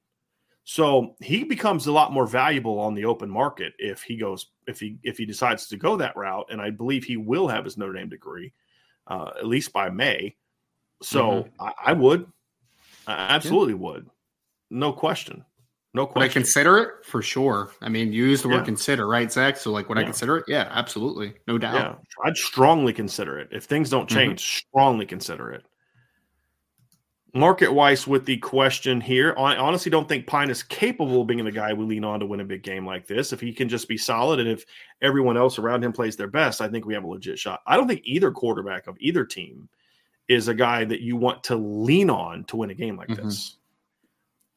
So 0.65 1.15
he 1.21 1.45
becomes 1.45 1.87
a 1.87 1.93
lot 1.93 2.11
more 2.11 2.27
valuable 2.27 2.81
on 2.81 2.95
the 2.95 3.05
open 3.05 3.29
market 3.29 3.75
if 3.79 4.03
he 4.03 4.17
goes 4.17 4.47
if 4.67 4.81
he 4.81 4.99
if 5.03 5.19
he 5.19 5.27
decides 5.27 5.69
to 5.69 5.77
go 5.77 5.97
that 5.99 6.17
route, 6.17 6.47
and 6.51 6.61
I 6.61 6.71
believe 6.71 7.05
he 7.05 7.19
will 7.19 7.47
have 7.47 7.67
his 7.67 7.77
Notre 7.77 7.93
Dame 7.93 8.09
degree 8.09 8.51
uh, 9.07 9.31
at 9.39 9.47
least 9.47 9.73
by 9.73 9.91
May. 9.91 10.37
So 11.03 11.25
mm-hmm. 11.25 11.63
I, 11.63 11.73
I, 11.87 11.93
would, 11.93 12.27
I 13.07 13.35
absolutely 13.35 13.75
yeah. 13.75 13.81
would, 13.81 14.11
no 14.71 14.93
question, 14.93 15.45
no 15.95 16.07
question. 16.07 16.21
Would 16.21 16.31
I 16.31 16.33
consider 16.33 16.79
it 16.79 17.05
for 17.05 17.23
sure? 17.23 17.71
I 17.81 17.89
mean, 17.89 18.13
you 18.13 18.27
use 18.27 18.43
the 18.43 18.49
word 18.49 18.59
yeah. 18.59 18.65
consider, 18.65 19.07
right, 19.07 19.31
Zach? 19.31 19.57
So 19.57 19.71
like, 19.71 19.89
would 19.89 19.97
yeah. 19.97 20.03
I 20.03 20.05
consider 20.05 20.39
it? 20.39 20.45
Yeah, 20.49 20.69
absolutely, 20.71 21.35
no 21.47 21.57
doubt. 21.57 21.75
Yeah, 21.75 21.95
I'd 22.25 22.37
strongly 22.37 22.93
consider 22.93 23.39
it 23.39 23.49
if 23.53 23.65
things 23.65 23.91
don't 23.91 24.09
mm-hmm. 24.09 24.19
change. 24.19 24.43
Mm-hmm. 24.43 24.69
Strongly 24.69 25.07
consider 25.07 25.53
it. 25.53 25.65
Market 27.37 27.73
wise, 27.73 28.07
with 28.07 28.27
the 28.27 28.37
question 28.37 29.01
here. 29.01 29.35
I 29.37 29.57
honestly 29.57 29.91
don't 29.91 30.09
think 30.09 30.27
Pyne 30.27 30.51
is 30.51 30.63
capable 30.63 31.23
of 31.23 31.27
being 31.27 31.45
the 31.45 31.51
guy 31.51 31.73
we 31.73 31.85
lean 31.85 32.05
on 32.05 32.21
to 32.21 32.27
win 32.27 32.39
a 32.39 32.45
big 32.45 32.63
game 32.63 32.87
like 32.87 33.09
this. 33.09 33.33
If 33.33 33.41
he 33.41 33.53
can 33.53 33.69
just 33.69 33.89
be 33.89 33.97
solid 33.97 34.39
and 34.39 34.49
if 34.49 34.65
everyone 35.03 35.37
else 35.37 35.59
around 35.59 35.83
him 35.83 35.93
plays 35.93 36.17
their 36.17 36.29
best, 36.29 36.61
I 36.61 36.69
think 36.69 36.87
we 36.87 36.95
have 36.95 37.03
a 37.03 37.09
legit 37.09 37.39
shot. 37.39 37.61
I 37.67 37.77
don't 37.77 37.89
think 37.89 38.03
either 38.05 38.31
quarterback 38.31 38.87
of 38.87 38.97
either 39.01 39.25
team 39.25 39.69
is 40.29 40.47
a 40.47 40.55
guy 40.55 40.85
that 40.85 41.01
you 41.01 41.17
want 41.17 41.43
to 41.45 41.57
lean 41.57 42.09
on 42.09 42.45
to 42.45 42.57
win 42.57 42.71
a 42.71 42.75
game 42.75 42.97
like 42.97 43.09
mm-hmm. 43.09 43.27
this. 43.27 43.57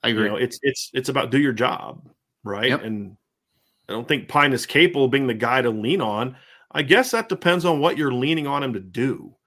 I 0.04 0.10
agree. 0.10 0.24
You 0.24 0.30
know, 0.30 0.36
it's 0.38 0.60
it's 0.62 0.92
it's 0.94 1.10
about 1.10 1.32
do 1.32 1.40
your 1.40 1.54
job, 1.54 2.10
right? 2.44 2.70
Yep. 2.70 2.84
And 2.84 3.18
I 3.90 3.94
don't 3.94 4.08
think 4.08 4.28
Pyne 4.28 4.54
is 4.54 4.66
capable 4.66 5.06
of 5.06 5.12
being 5.12 5.28
the 5.28 5.34
guy 5.34 5.62
to 5.62 5.70
lean 5.70 6.02
on. 6.02 6.36
I 6.72 6.82
guess 6.82 7.12
that 7.12 7.30
depends 7.30 7.66
on 7.66 7.80
what 7.80 7.98
you're 7.98 8.14
leaning 8.14 8.46
on 8.46 8.62
him 8.62 8.74
to 8.74 8.80
do 8.80 9.38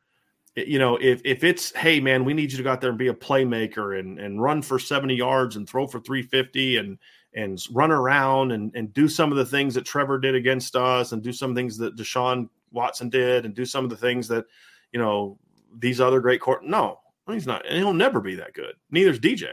you 0.57 0.79
know, 0.79 0.97
if 0.97 1.21
if 1.25 1.45
it's 1.45 1.75
hey 1.77 2.01
man, 2.01 2.25
we 2.25 2.35
need 2.35 2.51
you 2.51 2.59
to 2.59 2.65
go 2.65 2.73
out 2.73 2.81
there 2.81 2.91
and 2.91 2.99
be 2.99 3.09
a 3.09 3.15
playmaker 3.15 3.99
and 3.99 4.19
and 4.19 4.43
run 4.43 4.63
for 4.63 4.79
70 4.79 5.15
yards 5.15 5.57
and 5.57 5.69
throw 5.69 5.87
for 5.87 6.01
350 6.01 6.79
and 6.79 6.99
and 7.35 7.63
run 7.71 7.91
around 7.91 8.53
and 8.53 8.75
and 8.75 8.93
do 8.93 9.09
some 9.09 9.31
of 9.31 9.39
the 9.39 9.45
things 9.45 9.75
that 9.75 9.85
Trevor 9.85 10.19
did 10.19 10.35
against 10.35 10.75
us 10.75 11.13
and 11.13 11.23
do 11.23 11.33
some 11.33 11.55
things 11.55 11.79
that 11.79 11.97
Deshaun 11.97 12.49
Watson 12.73 13.09
did 13.09 13.45
and 13.45 13.55
do 13.55 13.65
some 13.65 13.85
of 13.85 13.91
the 13.91 13.97
things 13.97 14.27
that 14.29 14.47
you 14.93 14.99
know 14.99 15.39
these 15.79 16.01
other 16.01 16.21
great 16.21 16.41
court. 16.41 16.65
No, 16.65 16.99
he's 17.29 17.47
not, 17.47 17.65
and 17.67 17.79
he'll 17.79 17.93
never 17.93 18.21
be 18.21 18.35
that 18.35 18.55
good. 18.55 18.75
Neither's 18.91 19.21
DJ. 19.21 19.47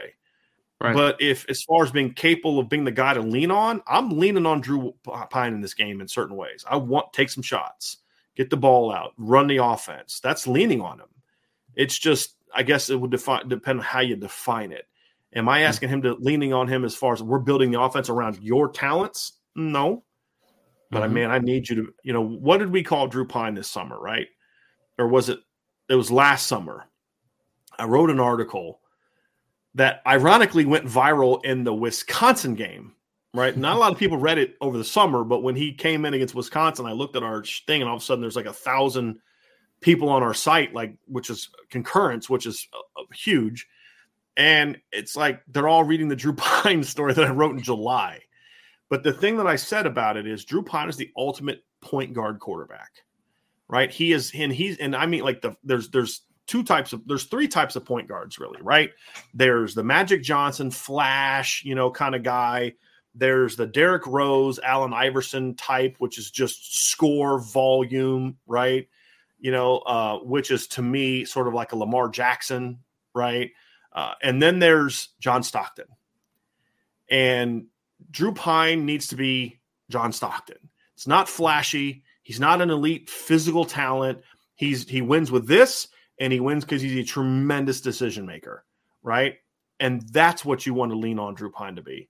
Right. 0.80 0.94
But 0.94 1.20
if 1.20 1.44
as 1.48 1.62
far 1.62 1.82
as 1.82 1.90
being 1.90 2.14
capable 2.14 2.60
of 2.60 2.68
being 2.68 2.84
the 2.84 2.92
guy 2.92 3.14
to 3.14 3.20
lean 3.20 3.50
on, 3.50 3.82
I'm 3.86 4.10
leaning 4.10 4.46
on 4.46 4.60
Drew 4.60 4.94
Pyne 5.30 5.54
in 5.54 5.60
this 5.60 5.74
game 5.74 6.00
in 6.00 6.06
certain 6.06 6.36
ways. 6.36 6.64
I 6.68 6.76
want 6.76 7.12
take 7.12 7.30
some 7.30 7.42
shots 7.42 7.98
get 8.38 8.48
the 8.50 8.56
ball 8.56 8.90
out, 8.90 9.12
run 9.18 9.48
the 9.48 9.56
offense. 9.56 10.20
That's 10.20 10.46
leaning 10.46 10.80
on 10.80 11.00
him. 11.00 11.08
It's 11.74 11.98
just, 11.98 12.36
I 12.54 12.62
guess 12.62 12.88
it 12.88 12.98
would 12.98 13.10
define, 13.10 13.48
depend 13.48 13.80
on 13.80 13.84
how 13.84 14.00
you 14.00 14.16
define 14.16 14.72
it. 14.72 14.86
Am 15.34 15.48
I 15.48 15.60
hmm. 15.60 15.66
asking 15.66 15.90
him 15.90 16.02
to 16.02 16.14
leaning 16.14 16.54
on 16.54 16.68
him 16.68 16.84
as 16.84 16.94
far 16.94 17.12
as 17.12 17.22
we're 17.22 17.40
building 17.40 17.70
the 17.70 17.80
offense 17.80 18.08
around 18.08 18.38
your 18.40 18.70
talents? 18.70 19.32
No. 19.54 20.04
But 20.90 21.02
mm-hmm. 21.02 21.04
I 21.04 21.08
mean, 21.08 21.30
I 21.30 21.38
need 21.40 21.68
you 21.68 21.76
to, 21.76 21.94
you 22.04 22.12
know, 22.12 22.22
what 22.22 22.58
did 22.58 22.70
we 22.70 22.82
call 22.82 23.08
Drew 23.08 23.26
Pyne 23.26 23.54
this 23.54 23.68
summer, 23.68 23.98
right? 23.98 24.28
Or 24.98 25.08
was 25.08 25.28
it, 25.28 25.40
it 25.88 25.96
was 25.96 26.10
last 26.10 26.46
summer. 26.46 26.86
I 27.78 27.84
wrote 27.84 28.10
an 28.10 28.20
article 28.20 28.80
that 29.78 30.02
ironically 30.06 30.64
went 30.64 30.84
viral 30.86 31.44
in 31.44 31.64
the 31.64 31.74
Wisconsin 31.74 32.54
game 32.54 32.94
right? 33.34 33.56
Not 33.56 33.76
a 33.76 33.78
lot 33.78 33.92
of 33.92 33.98
people 34.00 34.16
read 34.16 34.38
it 34.38 34.56
over 34.60 34.76
the 34.76 34.84
summer, 34.84 35.24
but 35.24 35.42
when 35.42 35.56
he 35.56 35.72
came 35.72 36.04
in 36.04 36.14
against 36.14 36.34
Wisconsin, 36.34 36.86
I 36.86 36.92
looked 36.92 37.16
at 37.16 37.22
our 37.22 37.44
thing, 37.44 37.80
and 37.80 37.88
all 37.88 37.96
of 37.96 38.02
a 38.02 38.04
sudden 38.04 38.20
there's 38.20 38.36
like 38.36 38.46
a 38.46 38.52
thousand 38.52 39.20
people 39.80 40.08
on 40.08 40.22
our 40.22 40.34
site, 40.34 40.74
like 40.74 40.94
which 41.06 41.30
is 41.30 41.50
concurrence, 41.70 42.28
which 42.28 42.46
is 42.46 42.66
uh, 42.72 43.00
uh 43.00 43.04
huge. 43.14 43.66
And 44.36 44.78
it's 44.92 45.16
like 45.16 45.42
they're 45.48 45.68
all 45.68 45.84
reading 45.84 46.08
the 46.08 46.16
Drew 46.16 46.32
Pyne 46.36 46.84
story 46.84 47.14
that 47.14 47.24
I 47.24 47.30
wrote 47.30 47.56
in 47.56 47.62
July. 47.62 48.20
But 48.88 49.02
the 49.02 49.12
thing 49.12 49.36
that 49.36 49.46
I 49.46 49.56
said 49.56 49.86
about 49.86 50.16
it 50.16 50.26
is 50.26 50.44
Drew 50.44 50.62
Pyne 50.62 50.88
is 50.88 50.96
the 50.96 51.10
ultimate 51.16 51.62
point 51.80 52.14
guard 52.14 52.40
quarterback, 52.40 52.90
right? 53.68 53.90
He 53.90 54.12
is, 54.12 54.32
and 54.34 54.50
he's, 54.50 54.78
and 54.78 54.96
I 54.96 55.06
mean, 55.06 55.22
like 55.22 55.42
the 55.42 55.56
there's 55.62 55.90
there's 55.90 56.22
two 56.48 56.64
types 56.64 56.92
of 56.92 57.06
there's 57.06 57.24
three 57.24 57.46
types 57.46 57.76
of 57.76 57.84
point 57.84 58.08
guards 58.08 58.40
really, 58.40 58.60
right? 58.60 58.90
There's 59.34 59.74
the 59.76 59.84
Magic 59.84 60.24
Johnson 60.24 60.72
flash, 60.72 61.62
you 61.64 61.76
know, 61.76 61.90
kind 61.90 62.16
of 62.16 62.24
guy 62.24 62.74
there's 63.18 63.56
the 63.56 63.66
Derrick 63.66 64.06
Rose, 64.06 64.60
Allen 64.62 64.92
Iverson 64.94 65.56
type, 65.56 65.96
which 65.98 66.18
is 66.18 66.30
just 66.30 66.88
score 66.88 67.40
volume, 67.40 68.38
right? 68.46 68.88
You 69.40 69.50
know, 69.50 69.78
uh, 69.78 70.18
which 70.18 70.50
is 70.50 70.68
to 70.68 70.82
me 70.82 71.24
sort 71.24 71.48
of 71.48 71.54
like 71.54 71.72
a 71.72 71.76
Lamar 71.76 72.08
Jackson, 72.08 72.78
right? 73.14 73.50
Uh, 73.92 74.14
and 74.22 74.40
then 74.40 74.60
there's 74.60 75.08
John 75.20 75.42
Stockton. 75.42 75.86
And 77.10 77.66
Drew 78.10 78.32
Pyne 78.32 78.86
needs 78.86 79.08
to 79.08 79.16
be 79.16 79.60
John 79.90 80.12
Stockton. 80.12 80.70
It's 80.94 81.06
not 81.06 81.28
flashy. 81.28 82.04
He's 82.22 82.40
not 82.40 82.60
an 82.60 82.70
elite 82.70 83.10
physical 83.10 83.64
talent. 83.64 84.20
He's 84.54 84.88
he 84.88 85.02
wins 85.02 85.30
with 85.30 85.48
this, 85.48 85.88
and 86.20 86.32
he 86.32 86.40
wins 86.40 86.64
because 86.64 86.82
he's 86.82 86.98
a 86.98 87.04
tremendous 87.04 87.80
decision 87.80 88.26
maker, 88.26 88.64
right? 89.02 89.36
And 89.80 90.02
that's 90.10 90.44
what 90.44 90.66
you 90.66 90.74
want 90.74 90.92
to 90.92 90.98
lean 90.98 91.18
on 91.18 91.34
Drew 91.34 91.50
Pyne 91.50 91.76
to 91.76 91.82
be. 91.82 92.08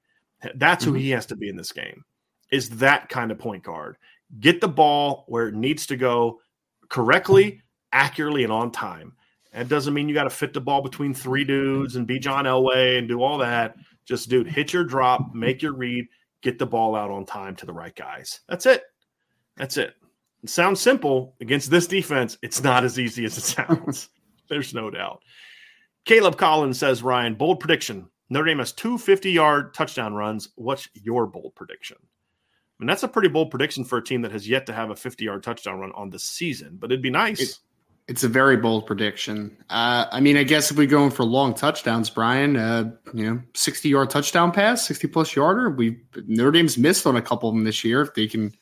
That's 0.54 0.84
who 0.84 0.92
mm-hmm. 0.92 1.00
he 1.00 1.10
has 1.10 1.26
to 1.26 1.36
be 1.36 1.48
in 1.48 1.56
this 1.56 1.72
game. 1.72 2.04
Is 2.50 2.70
that 2.78 3.08
kind 3.08 3.30
of 3.30 3.38
point 3.38 3.62
guard. 3.62 3.96
Get 4.40 4.60
the 4.60 4.68
ball 4.68 5.24
where 5.28 5.48
it 5.48 5.54
needs 5.54 5.86
to 5.86 5.96
go 5.96 6.40
correctly, 6.88 7.62
accurately, 7.92 8.44
and 8.44 8.52
on 8.52 8.70
time. 8.70 9.14
That 9.52 9.68
doesn't 9.68 9.94
mean 9.94 10.08
you 10.08 10.14
got 10.14 10.24
to 10.24 10.30
fit 10.30 10.52
the 10.52 10.60
ball 10.60 10.82
between 10.82 11.14
three 11.14 11.44
dudes 11.44 11.96
and 11.96 12.06
be 12.06 12.18
John 12.18 12.44
Elway 12.44 12.98
and 12.98 13.08
do 13.08 13.22
all 13.22 13.38
that. 13.38 13.76
Just, 14.04 14.28
dude, 14.28 14.46
hit 14.46 14.72
your 14.72 14.84
drop, 14.84 15.34
make 15.34 15.62
your 15.62 15.74
read, 15.74 16.06
get 16.42 16.58
the 16.58 16.66
ball 16.66 16.94
out 16.94 17.10
on 17.10 17.26
time 17.26 17.56
to 17.56 17.66
the 17.66 17.72
right 17.72 17.94
guys. 17.94 18.40
That's 18.48 18.66
it. 18.66 18.84
That's 19.56 19.76
it. 19.76 19.94
It 20.42 20.50
sounds 20.50 20.80
simple 20.80 21.34
against 21.40 21.70
this 21.70 21.86
defense. 21.86 22.38
It's 22.42 22.62
not 22.62 22.84
as 22.84 22.98
easy 22.98 23.24
as 23.24 23.36
it 23.36 23.42
sounds. 23.42 24.08
There's 24.48 24.72
no 24.72 24.90
doubt. 24.90 25.22
Caleb 26.04 26.38
Collins 26.38 26.78
says, 26.78 27.02
Ryan, 27.02 27.34
bold 27.34 27.60
prediction. 27.60 28.08
Notre 28.30 28.46
Dame 28.46 28.58
has 28.58 28.72
two 28.72 28.98
50 28.98 29.30
yard 29.30 29.74
touchdown 29.74 30.14
runs. 30.14 30.48
What's 30.54 30.88
your 30.94 31.26
bold 31.26 31.54
prediction? 31.54 31.96
I 32.00 32.82
mean, 32.82 32.86
that's 32.86 33.02
a 33.02 33.08
pretty 33.08 33.28
bold 33.28 33.50
prediction 33.50 33.84
for 33.84 33.98
a 33.98 34.04
team 34.04 34.22
that 34.22 34.32
has 34.32 34.48
yet 34.48 34.66
to 34.66 34.72
have 34.72 34.90
a 34.90 34.96
50 34.96 35.24
yard 35.24 35.42
touchdown 35.42 35.80
run 35.80 35.92
on 35.94 36.10
the 36.10 36.18
season, 36.18 36.76
but 36.78 36.92
it'd 36.92 37.02
be 37.02 37.10
nice. 37.10 37.40
It, 37.40 37.58
it's 38.06 38.24
a 38.24 38.28
very 38.28 38.56
bold 38.56 38.86
prediction. 38.86 39.56
Uh, 39.68 40.06
I 40.10 40.20
mean, 40.20 40.36
I 40.36 40.42
guess 40.44 40.70
if 40.70 40.78
we 40.78 40.86
go 40.86 41.04
in 41.04 41.10
for 41.10 41.24
long 41.24 41.52
touchdowns, 41.54 42.08
Brian, 42.08 42.56
uh, 42.56 42.90
you 43.12 43.28
know, 43.28 43.42
60 43.54 43.88
yard 43.88 44.10
touchdown 44.10 44.52
pass, 44.52 44.86
60 44.86 45.08
plus 45.08 45.34
yarder. 45.34 45.70
We 45.70 45.98
Notre 46.26 46.52
Dame's 46.52 46.78
missed 46.78 47.06
on 47.06 47.16
a 47.16 47.22
couple 47.22 47.48
of 47.48 47.54
them 47.54 47.64
this 47.64 47.84
year. 47.84 48.00
If 48.00 48.14
they 48.14 48.26
can 48.26 48.52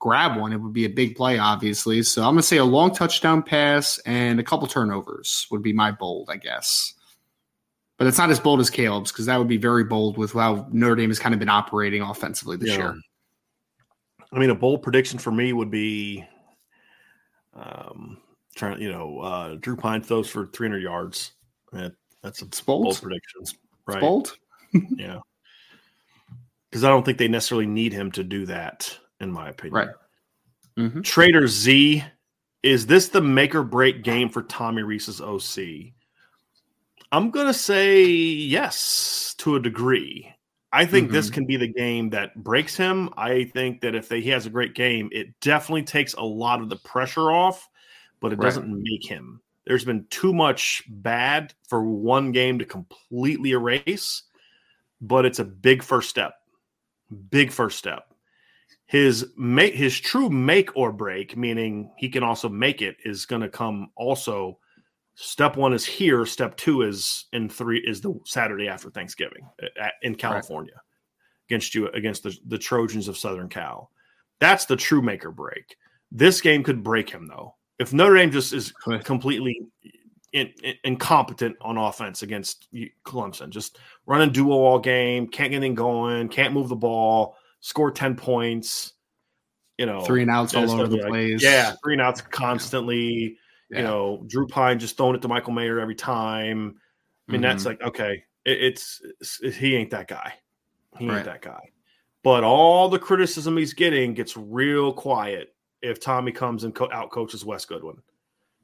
grab 0.00 0.36
one, 0.36 0.52
it 0.52 0.56
would 0.56 0.72
be 0.72 0.86
a 0.86 0.90
big 0.90 1.14
play, 1.14 1.38
obviously. 1.38 2.02
So 2.02 2.22
I'm 2.22 2.34
going 2.34 2.38
to 2.38 2.42
say 2.42 2.56
a 2.56 2.64
long 2.64 2.92
touchdown 2.92 3.42
pass 3.42 3.98
and 4.06 4.40
a 4.40 4.42
couple 4.42 4.66
turnovers 4.66 5.46
would 5.52 5.62
be 5.62 5.72
my 5.72 5.92
bold, 5.92 6.28
I 6.30 6.36
guess 6.36 6.94
but 8.00 8.06
it's 8.06 8.16
not 8.16 8.30
as 8.30 8.40
bold 8.40 8.60
as 8.60 8.70
Caleb's 8.70 9.12
because 9.12 9.26
that 9.26 9.36
would 9.36 9.46
be 9.46 9.58
very 9.58 9.84
bold 9.84 10.16
with 10.16 10.32
how 10.32 10.66
Notre 10.72 10.96
Dame 10.96 11.10
has 11.10 11.18
kind 11.18 11.34
of 11.34 11.38
been 11.38 11.50
operating 11.50 12.00
offensively 12.00 12.56
this 12.56 12.70
yeah. 12.70 12.76
year. 12.78 12.96
I 14.32 14.38
mean, 14.38 14.48
a 14.48 14.54
bold 14.54 14.80
prediction 14.82 15.18
for 15.18 15.30
me 15.30 15.52
would 15.52 15.70
be, 15.70 16.24
um, 17.52 18.16
trying 18.54 18.80
you 18.80 18.90
know, 18.90 19.18
uh, 19.18 19.56
Drew 19.56 19.76
Pyne 19.76 20.00
throws 20.00 20.30
for 20.30 20.46
300 20.46 20.78
yards. 20.78 21.32
That, 21.72 21.92
that's 22.22 22.40
a 22.40 22.46
it's 22.46 22.62
bold. 22.62 22.84
bold 22.84 23.02
prediction, 23.02 23.42
right? 23.86 23.96
It's 23.96 24.00
bold, 24.00 24.38
yeah. 24.96 25.18
Because 26.70 26.84
I 26.84 26.88
don't 26.88 27.04
think 27.04 27.18
they 27.18 27.28
necessarily 27.28 27.66
need 27.66 27.92
him 27.92 28.12
to 28.12 28.24
do 28.24 28.46
that, 28.46 28.98
in 29.20 29.30
my 29.32 29.48
opinion. 29.48 29.74
Right. 29.74 29.88
Mm-hmm. 30.78 31.02
Trader 31.02 31.46
Z, 31.46 32.04
is 32.62 32.86
this 32.86 33.08
the 33.08 33.20
make 33.20 33.54
or 33.54 33.62
break 33.62 34.02
game 34.02 34.28
for 34.28 34.42
Tommy 34.42 34.82
Rees's 34.82 35.20
OC? 35.20 35.92
I'm 37.12 37.30
going 37.30 37.46
to 37.46 37.54
say 37.54 38.04
yes 38.04 39.34
to 39.38 39.56
a 39.56 39.60
degree. 39.60 40.32
I 40.72 40.86
think 40.86 41.06
mm-hmm. 41.06 41.14
this 41.14 41.30
can 41.30 41.46
be 41.46 41.56
the 41.56 41.72
game 41.72 42.10
that 42.10 42.34
breaks 42.36 42.76
him. 42.76 43.10
I 43.16 43.44
think 43.44 43.80
that 43.80 43.96
if 43.96 44.08
they, 44.08 44.20
he 44.20 44.30
has 44.30 44.46
a 44.46 44.50
great 44.50 44.74
game, 44.74 45.08
it 45.10 45.28
definitely 45.40 45.82
takes 45.82 46.14
a 46.14 46.22
lot 46.22 46.60
of 46.60 46.68
the 46.68 46.76
pressure 46.76 47.32
off, 47.32 47.68
but 48.20 48.32
it 48.32 48.38
right. 48.38 48.44
doesn't 48.44 48.70
make 48.70 49.06
him. 49.06 49.40
There's 49.66 49.84
been 49.84 50.06
too 50.10 50.32
much 50.32 50.84
bad 50.88 51.54
for 51.68 51.82
one 51.82 52.30
game 52.30 52.60
to 52.60 52.64
completely 52.64 53.50
erase, 53.50 54.22
but 55.00 55.26
it's 55.26 55.40
a 55.40 55.44
big 55.44 55.82
first 55.82 56.08
step. 56.08 56.34
Big 57.30 57.50
first 57.50 57.76
step. 57.76 58.09
His 58.90 59.28
make 59.36 59.74
his 59.74 60.00
true 60.00 60.28
make 60.28 60.76
or 60.76 60.90
break, 60.90 61.36
meaning 61.36 61.92
he 61.96 62.08
can 62.08 62.24
also 62.24 62.48
make 62.48 62.82
it, 62.82 62.96
is 63.04 63.24
going 63.24 63.40
to 63.40 63.48
come 63.48 63.92
also. 63.94 64.58
Step 65.14 65.56
one 65.56 65.72
is 65.72 65.86
here. 65.86 66.26
Step 66.26 66.56
two 66.56 66.82
is 66.82 67.26
in 67.32 67.48
three 67.48 67.78
is 67.86 68.00
the 68.00 68.18
Saturday 68.26 68.66
after 68.66 68.90
Thanksgiving 68.90 69.48
uh, 69.62 69.88
in 70.02 70.16
California 70.16 70.74
right. 70.74 71.48
against 71.48 71.72
you 71.72 71.86
against 71.90 72.24
the, 72.24 72.36
the 72.48 72.58
Trojans 72.58 73.06
of 73.06 73.16
Southern 73.16 73.48
Cal. 73.48 73.92
That's 74.40 74.64
the 74.64 74.74
true 74.74 75.02
make 75.02 75.24
or 75.24 75.30
break. 75.30 75.76
This 76.10 76.40
game 76.40 76.64
could 76.64 76.82
break 76.82 77.08
him 77.08 77.28
though. 77.28 77.54
If 77.78 77.92
Notre 77.92 78.16
Dame 78.16 78.32
just 78.32 78.52
is 78.52 78.72
completely 79.04 79.56
in, 80.32 80.52
in, 80.64 80.74
incompetent 80.82 81.54
on 81.60 81.78
offense 81.78 82.22
against 82.22 82.66
Clemson, 83.06 83.50
just 83.50 83.78
running 84.04 84.32
duo 84.32 84.56
all 84.56 84.80
game, 84.80 85.28
can't 85.28 85.52
get 85.52 85.58
anything 85.58 85.76
going, 85.76 86.28
can't 86.28 86.52
move 86.52 86.68
the 86.68 86.74
ball, 86.74 87.36
score 87.60 87.90
ten 87.90 88.16
points. 88.16 88.92
You 89.78 89.86
know, 89.86 90.00
three 90.00 90.22
and 90.22 90.30
outs 90.30 90.54
all 90.54 90.70
over 90.70 90.88
the 90.88 90.96
like, 90.96 91.08
place. 91.08 91.42
Yeah, 91.42 91.72
three 91.82 91.94
and 91.94 92.02
outs 92.02 92.20
constantly. 92.20 93.38
Yeah. 93.70 93.78
You 93.78 93.84
know, 93.84 94.24
Drew 94.26 94.46
Pyne 94.46 94.78
just 94.78 94.96
throwing 94.96 95.14
it 95.14 95.22
to 95.22 95.28
Michael 95.28 95.52
Mayer 95.52 95.80
every 95.80 95.94
time. 95.94 96.76
I 97.28 97.32
mean, 97.32 97.40
mm-hmm. 97.40 97.42
that's 97.42 97.64
like 97.64 97.80
okay, 97.80 98.24
it, 98.44 98.62
it's, 98.62 99.00
it's, 99.20 99.56
he 99.56 99.76
ain't 99.76 99.90
that 99.90 100.08
guy. 100.08 100.34
He 100.98 101.04
ain't 101.04 101.14
right. 101.14 101.24
that 101.24 101.42
guy. 101.42 101.70
But 102.22 102.44
all 102.44 102.88
the 102.88 102.98
criticism 102.98 103.56
he's 103.56 103.72
getting 103.72 104.12
gets 104.12 104.36
real 104.36 104.92
quiet 104.92 105.54
if 105.80 106.00
Tommy 106.00 106.32
comes 106.32 106.64
and 106.64 106.74
co- 106.74 106.90
out 106.92 107.10
coaches 107.10 107.44
Wes 107.44 107.64
Goodwin. 107.64 107.96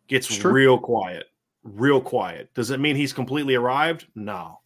Gets 0.09 0.45
real 0.45 0.79
quiet, 0.79 1.27
real 1.65 2.01
quiet. 2.01 2.53
Does 2.55 2.71
it 2.71 2.79
mean 2.79 2.95
he's 2.95 3.13
completely 3.13 3.55
arrived? 3.55 4.07
No, 4.15 4.61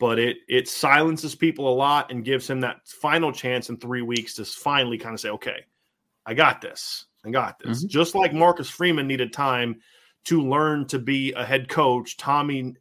but 0.00 0.18
it 0.18 0.38
it 0.48 0.66
silences 0.66 1.36
people 1.36 1.72
a 1.72 1.76
lot 1.76 2.10
and 2.10 2.24
gives 2.24 2.50
him 2.50 2.58
that 2.60 2.88
final 2.88 3.30
chance 3.30 3.68
in 3.68 3.76
three 3.76 4.02
weeks 4.02 4.34
to 4.34 4.44
finally 4.44 4.98
kind 4.98 5.14
of 5.14 5.20
say, 5.20 5.28
okay, 5.28 5.64
I 6.26 6.34
got 6.34 6.60
this. 6.60 7.06
I 7.24 7.30
got 7.30 7.60
this. 7.60 7.80
Mm-hmm. 7.80 7.88
Just 7.88 8.14
like 8.16 8.32
Marcus 8.32 8.68
Freeman 8.68 9.06
needed 9.06 9.32
time 9.32 9.80
to 10.24 10.42
learn 10.42 10.86
to 10.86 10.98
be 10.98 11.32
a 11.34 11.44
head 11.44 11.68
coach, 11.68 12.16
Tommy 12.16 12.74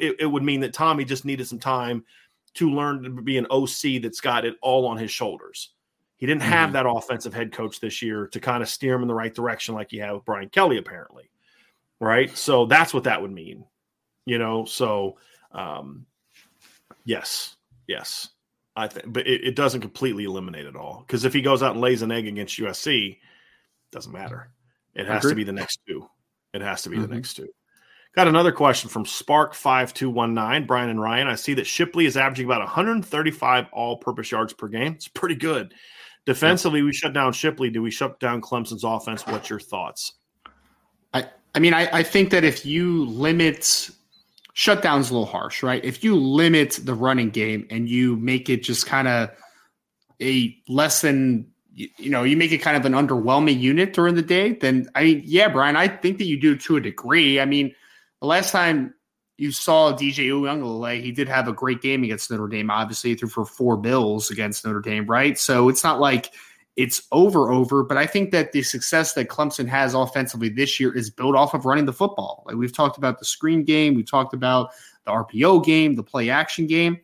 it, 0.00 0.16
it 0.20 0.26
would 0.26 0.42
mean 0.42 0.60
that 0.60 0.72
Tommy 0.72 1.04
just 1.04 1.24
needed 1.24 1.46
some 1.46 1.58
time 1.58 2.04
to 2.54 2.70
learn 2.70 3.02
to 3.02 3.10
be 3.10 3.36
an 3.36 3.46
OC 3.50 4.02
that's 4.02 4.20
got 4.20 4.44
it 4.44 4.56
all 4.62 4.86
on 4.86 4.96
his 4.96 5.10
shoulders. 5.10 5.70
He 6.16 6.26
didn't 6.26 6.42
have 6.42 6.70
mm-hmm. 6.70 6.72
that 6.74 6.88
offensive 6.88 7.32
head 7.32 7.52
coach 7.52 7.80
this 7.80 8.02
year 8.02 8.26
to 8.28 8.40
kind 8.40 8.62
of 8.62 8.68
steer 8.68 8.94
him 8.94 9.02
in 9.02 9.08
the 9.08 9.14
right 9.14 9.34
direction 9.34 9.74
like 9.74 9.90
he 9.90 9.98
had 9.98 10.12
with 10.12 10.24
Brian 10.24 10.48
Kelly, 10.50 10.76
apparently. 10.76 11.30
Right. 12.00 12.36
So 12.36 12.66
that's 12.66 12.92
what 12.92 13.04
that 13.04 13.22
would 13.22 13.32
mean. 13.32 13.64
You 14.26 14.38
know, 14.38 14.64
so 14.64 15.16
um 15.52 16.06
yes, 17.04 17.56
yes. 17.86 18.28
I 18.76 18.86
think 18.88 19.12
but 19.12 19.26
it, 19.26 19.44
it 19.44 19.56
doesn't 19.56 19.80
completely 19.80 20.24
eliminate 20.24 20.66
it 20.66 20.76
all. 20.76 21.04
Because 21.06 21.24
if 21.24 21.32
he 21.32 21.42
goes 21.42 21.62
out 21.62 21.72
and 21.72 21.80
lays 21.80 22.02
an 22.02 22.12
egg 22.12 22.26
against 22.26 22.58
USC, 22.58 23.18
doesn't 23.90 24.12
matter. 24.12 24.50
It 24.94 25.06
has 25.06 25.22
to 25.22 25.34
be 25.34 25.44
the 25.44 25.52
next 25.52 25.80
two. 25.86 26.08
It 26.52 26.62
has 26.62 26.82
to 26.82 26.88
be 26.88 26.96
mm-hmm. 26.96 27.06
the 27.06 27.14
next 27.14 27.34
two. 27.34 27.48
Got 28.14 28.26
another 28.26 28.50
question 28.50 28.90
from 28.90 29.04
Spark5219, 29.04 30.66
Brian 30.66 30.90
and 30.90 31.00
Ryan. 31.00 31.28
I 31.28 31.36
see 31.36 31.54
that 31.54 31.66
Shipley 31.66 32.06
is 32.06 32.16
averaging 32.16 32.46
about 32.46 32.60
135 32.60 33.66
all 33.72 33.98
purpose 33.98 34.32
yards 34.32 34.52
per 34.52 34.66
game. 34.66 34.94
It's 34.94 35.06
pretty 35.06 35.36
good. 35.36 35.74
Defensively, 36.26 36.82
we 36.82 36.92
shut 36.92 37.12
down 37.12 37.32
Shipley. 37.32 37.70
Do 37.70 37.82
we 37.82 37.90
shut 37.90 38.18
down 38.18 38.40
Clemson's 38.40 38.82
offense? 38.82 39.26
What's 39.26 39.48
your 39.48 39.60
thoughts? 39.60 40.14
I, 41.14 41.28
I 41.54 41.60
mean, 41.60 41.72
I, 41.72 41.88
I 41.98 42.02
think 42.02 42.30
that 42.30 42.42
if 42.42 42.66
you 42.66 43.04
limit 43.06 43.90
shutdown's 44.52 45.10
a 45.10 45.14
little 45.14 45.26
harsh, 45.26 45.62
right? 45.62 45.84
If 45.84 46.02
you 46.04 46.16
limit 46.16 46.80
the 46.82 46.94
running 46.94 47.30
game 47.30 47.66
and 47.70 47.88
you 47.88 48.16
make 48.16 48.48
it 48.48 48.62
just 48.62 48.86
kind 48.86 49.08
of 49.08 49.30
a 50.20 50.56
less 50.68 51.00
than 51.00 51.46
you 51.72 52.10
know, 52.10 52.24
you 52.24 52.36
make 52.36 52.52
it 52.52 52.58
kind 52.58 52.76
of 52.76 52.84
an 52.84 52.92
underwhelming 52.92 53.58
unit 53.58 53.92
during 53.92 54.14
the 54.14 54.22
day, 54.22 54.52
then 54.54 54.88
I 54.94 55.04
mean, 55.04 55.22
yeah, 55.24 55.48
Brian, 55.48 55.76
I 55.76 55.88
think 55.88 56.18
that 56.18 56.24
you 56.24 56.38
do 56.38 56.56
to 56.56 56.76
a 56.76 56.80
degree. 56.80 57.40
I 57.40 57.44
mean, 57.44 57.74
the 58.20 58.26
last 58.26 58.50
time 58.50 58.92
you 59.38 59.52
saw 59.52 59.92
DJ 59.92 60.28
Uiagalelei, 60.28 61.02
he 61.02 61.12
did 61.12 61.28
have 61.28 61.48
a 61.48 61.52
great 61.52 61.80
game 61.80 62.04
against 62.04 62.30
Notre 62.30 62.48
Dame. 62.48 62.70
Obviously, 62.70 63.14
threw 63.14 63.28
for 63.28 63.46
four 63.46 63.76
bills 63.76 64.30
against 64.30 64.66
Notre 64.66 64.80
Dame, 64.80 65.06
right? 65.06 65.38
So 65.38 65.68
it's 65.68 65.82
not 65.82 66.00
like 66.00 66.32
it's 66.76 67.02
over, 67.12 67.50
over. 67.50 67.82
But 67.82 67.96
I 67.96 68.06
think 68.06 68.30
that 68.30 68.52
the 68.52 68.62
success 68.62 69.12
that 69.14 69.28
Clemson 69.28 69.68
has 69.68 69.94
offensively 69.94 70.48
this 70.48 70.80
year 70.80 70.96
is 70.96 71.10
built 71.10 71.36
off 71.36 71.54
of 71.54 71.64
running 71.64 71.84
the 71.84 71.92
football. 71.92 72.42
Like 72.46 72.56
we've 72.56 72.72
talked 72.72 72.96
about 72.96 73.18
the 73.18 73.24
screen 73.24 73.64
game, 73.64 73.94
we've 73.94 74.10
talked 74.10 74.34
about 74.34 74.70
the 75.04 75.12
RPO 75.12 75.64
game, 75.64 75.94
the 75.94 76.02
play 76.02 76.30
action 76.30 76.66
game. 76.66 76.98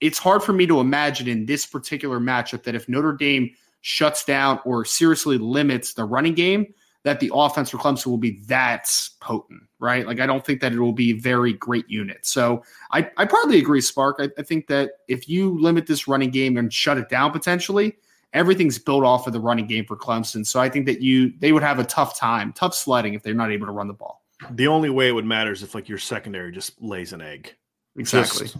It's 0.00 0.18
hard 0.18 0.42
for 0.42 0.52
me 0.52 0.66
to 0.66 0.80
imagine 0.80 1.26
in 1.26 1.46
this 1.46 1.64
particular 1.64 2.20
matchup 2.20 2.62
that 2.64 2.74
if 2.74 2.88
Notre 2.88 3.14
Dame 3.14 3.50
shuts 3.80 4.24
down 4.24 4.60
or 4.64 4.84
seriously 4.84 5.38
limits 5.38 5.94
the 5.94 6.04
running 6.04 6.34
game, 6.34 6.74
that 7.06 7.20
the 7.20 7.30
offense 7.32 7.70
for 7.70 7.78
Clemson 7.78 8.06
will 8.06 8.18
be 8.18 8.40
that 8.46 8.90
potent, 9.20 9.62
right? 9.78 10.04
Like, 10.04 10.18
I 10.18 10.26
don't 10.26 10.44
think 10.44 10.60
that 10.60 10.72
it 10.72 10.80
will 10.80 10.92
be 10.92 11.12
a 11.12 11.16
very 11.16 11.52
great 11.52 11.88
unit. 11.88 12.26
So 12.26 12.64
I, 12.90 13.08
I 13.16 13.24
partly 13.26 13.58
agree, 13.58 13.80
Spark. 13.80 14.16
I, 14.18 14.28
I 14.36 14.42
think 14.42 14.66
that 14.66 14.90
if 15.06 15.28
you 15.28 15.56
limit 15.60 15.86
this 15.86 16.08
running 16.08 16.30
game 16.30 16.56
and 16.56 16.72
shut 16.72 16.98
it 16.98 17.08
down 17.08 17.30
potentially, 17.30 17.96
everything's 18.32 18.78
built 18.78 19.04
off 19.04 19.26
of 19.26 19.32
the 19.32 19.40
running 19.40 19.66
game 19.66 19.84
for 19.84 19.96
Clemson. 19.96 20.46
So 20.46 20.60
I 20.60 20.68
think 20.68 20.86
that 20.86 21.00
you 21.00 21.32
they 21.38 21.52
would 21.52 21.62
have 21.62 21.78
a 21.78 21.84
tough 21.84 22.18
time, 22.18 22.52
tough 22.52 22.74
sledding 22.74 23.14
if 23.14 23.22
they're 23.22 23.34
not 23.34 23.50
able 23.50 23.66
to 23.66 23.72
run 23.72 23.88
the 23.88 23.94
ball. 23.94 24.22
The 24.50 24.68
only 24.68 24.90
way 24.90 25.08
it 25.08 25.12
would 25.12 25.24
matter 25.24 25.52
is 25.52 25.62
if 25.62 25.74
like 25.74 25.88
your 25.88 25.98
secondary 25.98 26.52
just 26.52 26.80
lays 26.82 27.12
an 27.12 27.22
egg. 27.22 27.54
Exactly. 27.96 28.46
Just 28.46 28.58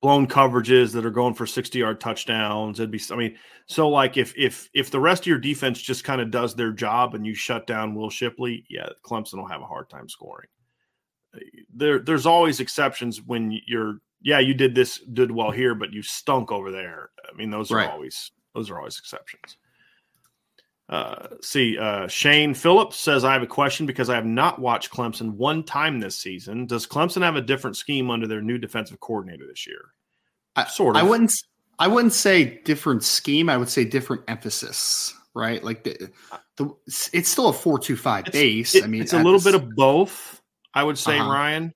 blown 0.00 0.26
coverages 0.26 0.92
that 0.92 1.04
are 1.04 1.10
going 1.10 1.34
for 1.34 1.46
60 1.46 1.78
yard 1.78 2.00
touchdowns. 2.00 2.80
It'd 2.80 2.90
be, 2.90 3.00
I 3.10 3.16
mean, 3.16 3.36
so 3.66 3.88
like 3.88 4.16
if 4.16 4.32
if 4.36 4.70
if 4.74 4.90
the 4.90 5.00
rest 5.00 5.24
of 5.24 5.26
your 5.26 5.38
defense 5.38 5.80
just 5.80 6.04
kind 6.04 6.20
of 6.20 6.30
does 6.30 6.54
their 6.54 6.72
job 6.72 7.14
and 7.14 7.26
you 7.26 7.34
shut 7.34 7.66
down 7.66 7.94
Will 7.94 8.10
Shipley, 8.10 8.64
yeah, 8.70 8.88
Clemson 9.04 9.34
will 9.34 9.48
have 9.48 9.60
a 9.60 9.66
hard 9.66 9.90
time 9.90 10.08
scoring. 10.08 10.48
There, 11.74 11.98
there's 11.98 12.26
always 12.26 12.58
exceptions 12.58 13.20
when 13.20 13.60
you're, 13.66 14.00
yeah, 14.22 14.38
you 14.38 14.54
did 14.54 14.74
this, 14.74 14.98
did 14.98 15.30
well 15.30 15.50
here, 15.50 15.74
but 15.74 15.92
you 15.92 16.02
stunk 16.02 16.50
over 16.50 16.70
there. 16.70 17.10
I 17.30 17.36
mean, 17.36 17.50
those 17.50 17.70
are 17.70 17.76
right. 17.76 17.90
always 17.90 18.32
those 18.54 18.70
are 18.70 18.78
always 18.78 18.98
exceptions. 18.98 19.56
Uh, 20.88 21.28
see, 21.42 21.76
uh, 21.76 22.08
Shane 22.08 22.54
Phillips 22.54 22.96
says, 22.96 23.24
I 23.24 23.34
have 23.34 23.42
a 23.42 23.46
question 23.46 23.84
because 23.84 24.08
I 24.08 24.14
have 24.14 24.24
not 24.24 24.58
watched 24.58 24.90
Clemson 24.90 25.32
one 25.32 25.62
time 25.62 26.00
this 26.00 26.16
season. 26.18 26.66
Does 26.66 26.86
Clemson 26.86 27.22
have 27.22 27.36
a 27.36 27.42
different 27.42 27.76
scheme 27.76 28.10
under 28.10 28.26
their 28.26 28.40
new 28.40 28.56
defensive 28.56 28.98
coordinator 29.00 29.46
this 29.46 29.66
year? 29.66 29.92
I, 30.56 30.64
sort 30.64 30.96
of. 30.96 31.02
I 31.02 31.06
wouldn't. 31.06 31.32
I 31.78 31.88
wouldn't 31.88 32.14
say 32.14 32.60
different 32.64 33.04
scheme. 33.04 33.48
I 33.50 33.56
would 33.56 33.68
say 33.68 33.84
different 33.84 34.22
emphasis. 34.28 35.14
Right, 35.34 35.62
like 35.62 35.84
the, 35.84 36.10
the 36.56 36.74
it's 37.12 37.28
still 37.28 37.48
a 37.48 37.52
four-two-five 37.52 38.24
base. 38.32 38.74
It, 38.74 38.82
I 38.82 38.88
mean, 38.88 39.02
it's 39.02 39.12
a 39.12 39.22
little 39.22 39.38
bit 39.40 39.54
of 39.54 39.70
both. 39.76 40.40
I 40.74 40.82
would 40.82 40.98
say, 40.98 41.16
uh-huh. 41.16 41.30
Ryan. 41.30 41.74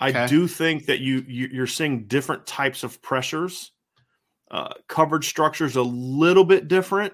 I 0.00 0.10
okay. 0.10 0.26
do 0.26 0.48
think 0.48 0.86
that 0.86 0.98
you, 0.98 1.24
you 1.28 1.62
are 1.62 1.68
seeing 1.68 2.06
different 2.06 2.46
types 2.46 2.82
of 2.82 3.00
pressures. 3.02 3.70
Uh, 4.50 4.72
coverage 4.88 5.28
structure 5.28 5.64
is 5.64 5.76
a 5.76 5.82
little 5.82 6.44
bit 6.44 6.68
different 6.68 7.12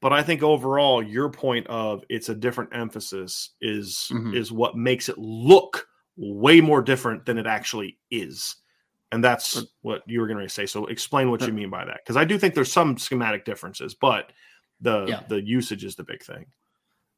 but 0.00 0.12
I 0.12 0.22
think 0.22 0.42
overall, 0.42 1.02
your 1.02 1.30
point 1.30 1.66
of 1.68 2.04
it's 2.08 2.28
a 2.28 2.34
different 2.34 2.70
emphasis 2.72 3.50
is 3.60 4.10
mm-hmm. 4.12 4.34
is 4.34 4.52
what 4.52 4.76
makes 4.76 5.08
it 5.08 5.18
look 5.18 5.88
way 6.16 6.60
more 6.60 6.82
different 6.82 7.26
than 7.26 7.38
it 7.38 7.46
actually 7.46 7.98
is. 8.10 8.56
And 9.12 9.22
that's 9.22 9.64
what 9.82 10.02
you 10.06 10.20
were 10.20 10.26
going 10.26 10.46
to 10.46 10.48
say. 10.48 10.66
So 10.66 10.86
explain 10.86 11.30
what 11.30 11.40
you 11.46 11.52
mean 11.52 11.70
by 11.70 11.84
that, 11.84 11.98
because 12.04 12.16
I 12.16 12.24
do 12.24 12.38
think 12.38 12.54
there's 12.54 12.72
some 12.72 12.98
schematic 12.98 13.44
differences, 13.44 13.94
but 13.94 14.32
the 14.80 15.06
yeah. 15.06 15.22
the 15.28 15.40
usage 15.40 15.84
is 15.84 15.96
the 15.96 16.04
big 16.04 16.22
thing. 16.22 16.46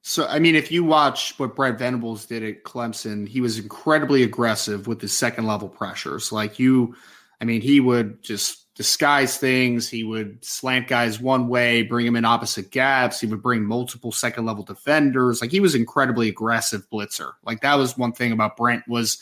So 0.02 0.26
I 0.26 0.38
mean, 0.38 0.54
if 0.54 0.70
you 0.70 0.84
watch 0.84 1.36
what 1.38 1.56
Brent 1.56 1.78
Venables 1.78 2.26
did 2.26 2.44
at 2.44 2.62
Clemson, 2.62 3.26
he 3.26 3.40
was 3.40 3.58
incredibly 3.58 4.22
aggressive 4.22 4.86
with 4.86 5.00
the 5.00 5.08
second 5.08 5.46
level 5.46 5.68
pressures. 5.68 6.30
Like 6.30 6.58
you, 6.58 6.94
I 7.40 7.44
mean, 7.44 7.60
he 7.60 7.80
would 7.80 8.22
just 8.22 8.67
disguise 8.78 9.36
things. 9.36 9.88
He 9.88 10.04
would 10.04 10.42
slant 10.44 10.86
guys 10.86 11.20
one 11.20 11.48
way, 11.48 11.82
bring 11.82 12.06
them 12.06 12.14
in 12.14 12.24
opposite 12.24 12.70
gaps. 12.70 13.20
He 13.20 13.26
would 13.26 13.42
bring 13.42 13.64
multiple 13.64 14.12
second 14.12 14.46
level 14.46 14.62
defenders. 14.62 15.40
Like 15.40 15.50
he 15.50 15.58
was 15.58 15.74
incredibly 15.74 16.28
aggressive 16.28 16.88
blitzer. 16.88 17.32
Like 17.44 17.60
that 17.62 17.74
was 17.74 17.98
one 17.98 18.12
thing 18.12 18.30
about 18.30 18.56
Brent 18.56 18.86
was, 18.86 19.20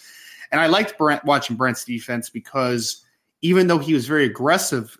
and 0.52 0.60
I 0.60 0.66
liked 0.66 0.98
Brent 0.98 1.24
watching 1.24 1.56
Brent's 1.56 1.86
defense 1.86 2.28
because 2.28 3.02
even 3.40 3.66
though 3.66 3.78
he 3.78 3.94
was 3.94 4.06
very 4.06 4.26
aggressive, 4.26 4.94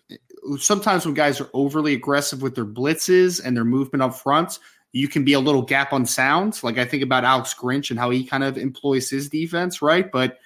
sometimes 0.58 1.04
when 1.04 1.12
guys 1.12 1.38
are 1.38 1.50
overly 1.52 1.92
aggressive 1.92 2.40
with 2.40 2.54
their 2.54 2.64
blitzes 2.64 3.42
and 3.44 3.54
their 3.54 3.64
movement 3.64 4.02
up 4.02 4.14
front, 4.14 4.58
you 4.92 5.06
can 5.06 5.22
be 5.22 5.34
a 5.34 5.40
little 5.40 5.60
gap 5.60 5.92
on 5.92 6.06
sounds. 6.06 6.64
Like 6.64 6.78
I 6.78 6.86
think 6.86 7.02
about 7.02 7.24
Alex 7.24 7.52
Grinch 7.52 7.90
and 7.90 7.98
how 7.98 8.08
he 8.08 8.24
kind 8.24 8.42
of 8.42 8.56
employs 8.56 9.10
his 9.10 9.28
defense, 9.28 9.82
right? 9.82 10.10
But 10.10 10.38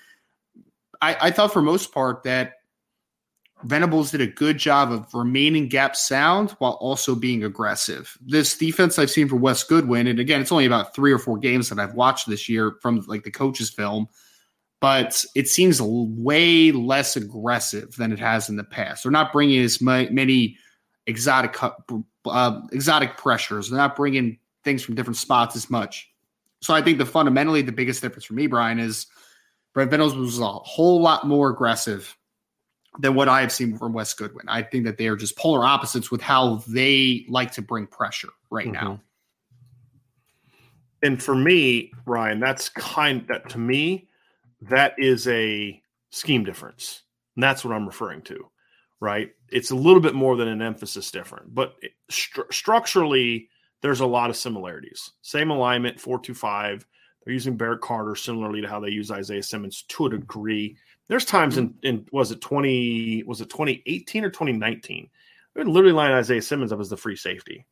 I, 1.00 1.16
I 1.20 1.30
thought 1.30 1.52
for 1.52 1.62
most 1.62 1.92
part 1.92 2.24
that 2.24 2.54
Venables 3.64 4.10
did 4.10 4.20
a 4.20 4.26
good 4.26 4.58
job 4.58 4.92
of 4.92 5.12
remaining 5.14 5.68
gap 5.68 5.96
sound 5.96 6.50
while 6.58 6.72
also 6.80 7.14
being 7.14 7.44
aggressive. 7.44 8.16
This 8.20 8.56
defense 8.56 8.98
I've 8.98 9.10
seen 9.10 9.28
for 9.28 9.36
Wes 9.36 9.62
Goodwin, 9.62 10.06
and 10.06 10.18
again, 10.18 10.40
it's 10.40 10.52
only 10.52 10.66
about 10.66 10.94
three 10.94 11.12
or 11.12 11.18
four 11.18 11.38
games 11.38 11.68
that 11.68 11.78
I've 11.78 11.94
watched 11.94 12.28
this 12.28 12.48
year 12.48 12.76
from 12.80 13.04
like 13.06 13.24
the 13.24 13.30
coach's 13.30 13.70
film, 13.70 14.08
but 14.80 15.24
it 15.34 15.48
seems 15.48 15.80
way 15.80 16.72
less 16.72 17.16
aggressive 17.16 17.96
than 17.96 18.12
it 18.12 18.18
has 18.18 18.48
in 18.48 18.56
the 18.56 18.64
past. 18.64 19.02
They're 19.02 19.12
not 19.12 19.32
bringing 19.32 19.62
as 19.62 19.80
many 19.80 20.56
exotic 21.06 21.56
uh, 22.26 22.60
exotic 22.72 23.16
pressures. 23.16 23.70
They're 23.70 23.78
not 23.78 23.96
bringing 23.96 24.38
things 24.64 24.82
from 24.82 24.94
different 24.94 25.16
spots 25.16 25.56
as 25.56 25.70
much. 25.70 26.10
So 26.62 26.74
I 26.74 26.82
think 26.82 26.98
the 26.98 27.06
fundamentally 27.06 27.62
the 27.62 27.72
biggest 27.72 28.02
difference 28.02 28.24
for 28.24 28.34
me, 28.34 28.46
Brian, 28.46 28.78
is 28.78 29.06
Brent 29.72 29.90
Venables 29.90 30.14
was 30.14 30.38
a 30.38 30.46
whole 30.46 31.00
lot 31.00 31.26
more 31.26 31.50
aggressive 31.50 32.16
than 33.00 33.14
what 33.14 33.28
I 33.28 33.40
have 33.40 33.52
seen 33.52 33.76
from 33.76 33.92
Wes 33.92 34.12
Goodwin. 34.14 34.48
I 34.48 34.62
think 34.62 34.84
that 34.84 34.98
they 34.98 35.08
are 35.08 35.16
just 35.16 35.36
polar 35.36 35.64
opposites 35.64 36.10
with 36.10 36.20
how 36.20 36.62
they 36.66 37.24
like 37.28 37.52
to 37.52 37.62
bring 37.62 37.86
pressure 37.86 38.30
right 38.50 38.66
mm-hmm. 38.66 38.84
now. 38.84 39.00
And 41.02 41.22
for 41.22 41.34
me, 41.34 41.92
Ryan, 42.04 42.40
that's 42.40 42.68
kind 42.68 43.24
that 43.28 43.48
to 43.50 43.58
me, 43.58 44.08
that 44.62 44.94
is 44.98 45.26
a 45.28 45.80
scheme 46.10 46.44
difference. 46.44 47.02
And 47.36 47.42
that's 47.42 47.64
what 47.64 47.74
I'm 47.74 47.86
referring 47.86 48.22
to, 48.22 48.50
right? 49.00 49.30
It's 49.48 49.70
a 49.70 49.76
little 49.76 50.00
bit 50.00 50.14
more 50.14 50.36
than 50.36 50.48
an 50.48 50.60
emphasis 50.60 51.10
different, 51.10 51.54
but 51.54 51.76
st- 52.10 52.52
structurally, 52.52 53.48
there's 53.80 54.00
a 54.00 54.06
lot 54.06 54.28
of 54.28 54.36
similarities. 54.36 55.12
Same 55.22 55.50
alignment, 55.50 55.98
425. 55.98 56.86
They're 57.24 57.32
using 57.32 57.56
Barrett 57.56 57.80
Carter 57.80 58.14
similarly 58.14 58.60
to 58.60 58.68
how 58.68 58.80
they 58.80 58.90
use 58.90 59.10
Isaiah 59.10 59.42
Simmons 59.42 59.84
to 59.88 60.06
a 60.06 60.10
degree. 60.10 60.76
There's 61.10 61.24
times 61.24 61.58
in, 61.58 61.74
in 61.82 62.06
was 62.12 62.30
it 62.30 62.40
20 62.40 63.24
was 63.26 63.40
it 63.40 63.50
2018 63.50 64.24
or 64.24 64.30
2019? 64.30 65.10
We 65.56 65.64
literally 65.64 65.92
line 65.92 66.12
Isaiah 66.12 66.40
Simmons 66.40 66.70
up 66.70 66.78
as 66.78 66.88
the 66.88 66.96
free 66.96 67.16
safety. 67.16 67.66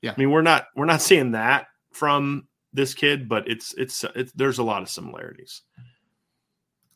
Yeah. 0.00 0.12
I 0.12 0.14
mean, 0.18 0.30
we're 0.30 0.40
not 0.40 0.68
we're 0.74 0.86
not 0.86 1.02
seeing 1.02 1.32
that 1.32 1.66
from 1.92 2.48
this 2.72 2.94
kid, 2.94 3.28
but 3.28 3.46
it's 3.48 3.74
it's, 3.74 4.02
it's 4.16 4.32
there's 4.32 4.60
a 4.60 4.62
lot 4.62 4.80
of 4.80 4.88
similarities. 4.88 5.60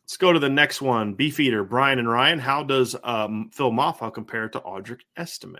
Let's 0.05 0.17
go 0.17 0.33
to 0.33 0.39
the 0.39 0.49
next 0.49 0.81
one. 0.81 1.13
Beefeater, 1.13 1.63
Brian 1.63 1.99
and 1.99 2.09
Ryan. 2.09 2.39
How 2.39 2.63
does 2.63 2.95
um, 3.03 3.51
Phil 3.53 3.71
Mafah 3.71 4.11
compare 4.11 4.49
to 4.49 4.59
Audric 4.61 5.01
Estime? 5.17 5.59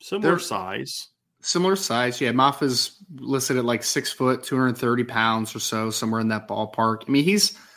Similar 0.00 0.34
They're, 0.34 0.38
size. 0.38 1.08
Similar 1.40 1.74
size. 1.74 2.20
Yeah, 2.20 2.30
Mafah's 2.30 3.02
listed 3.16 3.56
at 3.56 3.64
like 3.64 3.82
six 3.82 4.12
foot, 4.12 4.44
230 4.44 5.02
pounds 5.02 5.56
or 5.56 5.58
so, 5.58 5.90
somewhere 5.90 6.20
in 6.20 6.28
that 6.28 6.46
ballpark. 6.46 7.02
I 7.08 7.10
mean, 7.10 7.24
he's– 7.24 7.58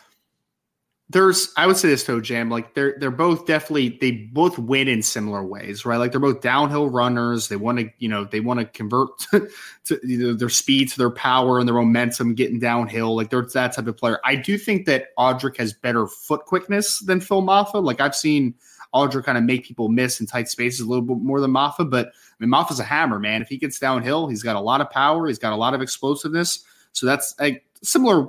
there's 1.09 1.53
I 1.55 1.67
would 1.67 1.77
say 1.77 1.87
this 1.87 2.03
Toe 2.03 2.19
Jam, 2.19 2.49
like 2.49 2.73
they're 2.73 2.95
they're 2.99 3.11
both 3.11 3.45
definitely 3.45 3.97
they 4.01 4.11
both 4.11 4.57
win 4.57 4.87
in 4.87 5.03
similar 5.03 5.45
ways, 5.45 5.85
right? 5.85 5.97
Like 5.97 6.11
they're 6.11 6.19
both 6.19 6.41
downhill 6.41 6.89
runners. 6.89 7.47
They 7.47 7.57
want 7.57 7.77
to, 7.77 7.89
you 7.99 8.09
know, 8.09 8.25
they 8.25 8.39
want 8.39 8.59
to 8.59 8.65
convert 8.65 9.19
to, 9.31 9.47
to 9.85 9.99
you 10.03 10.17
know, 10.17 10.33
their 10.33 10.49
speed 10.49 10.89
to 10.89 10.97
their 10.97 11.11
power 11.11 11.59
and 11.59 11.67
their 11.67 11.75
momentum 11.75 12.33
getting 12.33 12.57
downhill. 12.57 13.15
Like 13.15 13.29
they're 13.29 13.45
that 13.53 13.73
type 13.73 13.85
of 13.85 13.97
player. 13.97 14.19
I 14.25 14.35
do 14.35 14.57
think 14.57 14.87
that 14.87 15.15
Audric 15.19 15.57
has 15.57 15.73
better 15.73 16.07
foot 16.07 16.45
quickness 16.45 16.99
than 17.01 17.21
Phil 17.21 17.43
Mafah. 17.43 17.83
Like 17.83 18.01
I've 18.01 18.15
seen 18.15 18.55
Audric 18.95 19.25
kind 19.25 19.37
of 19.37 19.43
make 19.43 19.63
people 19.63 19.89
miss 19.89 20.19
in 20.19 20.25
tight 20.25 20.47
spaces 20.47 20.79
a 20.79 20.89
little 20.89 21.05
bit 21.05 21.17
more 21.17 21.39
than 21.39 21.51
Mafah, 21.51 21.87
but 21.87 22.07
I 22.07 22.11
mean 22.39 22.49
Mafah's 22.49 22.79
a 22.79 22.83
hammer, 22.83 23.19
man. 23.19 23.43
If 23.43 23.49
he 23.49 23.57
gets 23.57 23.77
downhill, 23.77 24.27
he's 24.27 24.41
got 24.41 24.55
a 24.55 24.59
lot 24.61 24.81
of 24.81 24.89
power, 24.89 25.27
he's 25.27 25.37
got 25.37 25.53
a 25.53 25.57
lot 25.57 25.75
of 25.75 25.83
explosiveness. 25.83 26.65
So 26.93 27.05
that's 27.05 27.35
a 27.39 27.61
similar 27.83 28.27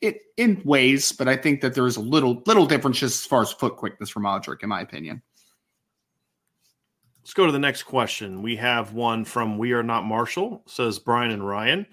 it 0.00 0.22
in 0.36 0.62
ways, 0.64 1.12
but 1.12 1.28
I 1.28 1.36
think 1.36 1.60
that 1.60 1.74
there 1.74 1.86
is 1.86 1.96
a 1.96 2.00
little 2.00 2.42
little 2.46 2.66
difference 2.66 2.98
just 2.98 3.24
as 3.24 3.26
far 3.26 3.42
as 3.42 3.52
foot 3.52 3.76
quickness 3.76 4.10
from 4.10 4.24
Audric, 4.24 4.62
in 4.62 4.68
my 4.68 4.80
opinion. 4.80 5.22
Let's 7.22 7.34
go 7.34 7.46
to 7.46 7.52
the 7.52 7.58
next 7.58 7.84
question. 7.84 8.42
We 8.42 8.56
have 8.56 8.94
one 8.94 9.24
from 9.24 9.58
We 9.58 9.72
Are 9.72 9.82
Not 9.82 10.04
Marshall, 10.04 10.62
says 10.66 10.98
Brian 10.98 11.30
and 11.30 11.46
Ryan. 11.46 11.86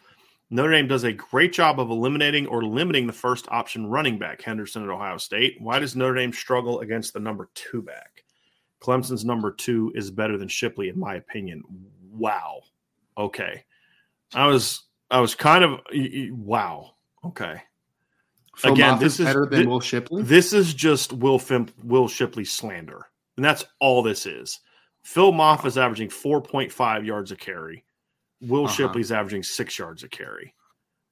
Notre 0.50 0.72
Dame 0.72 0.88
does 0.88 1.04
a 1.04 1.12
great 1.12 1.52
job 1.52 1.80
of 1.80 1.90
eliminating 1.90 2.48
or 2.48 2.64
limiting 2.64 3.06
the 3.06 3.14
first 3.14 3.46
option 3.50 3.88
running 3.88 4.18
back, 4.18 4.42
Henderson 4.42 4.84
at 4.84 4.90
Ohio 4.90 5.18
State. 5.18 5.58
Why 5.60 5.78
does 5.80 5.96
Notre 5.96 6.16
Dame 6.16 6.32
struggle 6.32 6.80
against 6.80 7.14
the 7.14 7.20
number 7.20 7.50
two 7.54 7.82
back? 7.82 8.24
Clemson's 8.80 9.26
number 9.26 9.52
two 9.52 9.92
is 9.96 10.10
better 10.10 10.38
than 10.38 10.48
Shipley, 10.48 10.88
in 10.88 10.98
my 10.98 11.16
opinion. 11.16 11.64
Wow. 12.12 12.62
Okay. 13.18 13.66
I 14.34 14.48
was 14.48 14.84
I 15.10 15.20
was 15.20 15.36
kind 15.36 15.64
of 15.64 15.80
wow. 16.32 16.92
Okay. 17.26 17.62
Phil 18.58 18.74
Again, 18.74 18.98
this 18.98 19.20
is 19.20 19.28
better 19.28 19.46
than 19.46 19.60
this, 19.60 19.68
Will 19.68 19.80
Shipley. 19.80 20.24
This 20.24 20.52
is 20.52 20.74
just 20.74 21.14
Will 21.14 21.38
Fim, 21.38 21.68
Will 21.84 22.08
Shipley 22.08 22.44
slander, 22.44 23.06
and 23.36 23.46
that's 23.46 23.64
all 23.80 24.02
this 24.02 24.26
is. 24.26 24.60
Phil 25.04 25.32
Mafah 25.32 25.66
is 25.66 25.78
averaging 25.78 26.10
4.5 26.10 27.06
yards 27.06 27.32
a 27.32 27.36
carry. 27.36 27.86
Will 28.42 28.66
uh-huh. 28.66 28.74
Shipley's 28.74 29.12
averaging 29.12 29.44
six 29.44 29.78
yards 29.78 30.04
a 30.04 30.10
carry. 30.10 30.56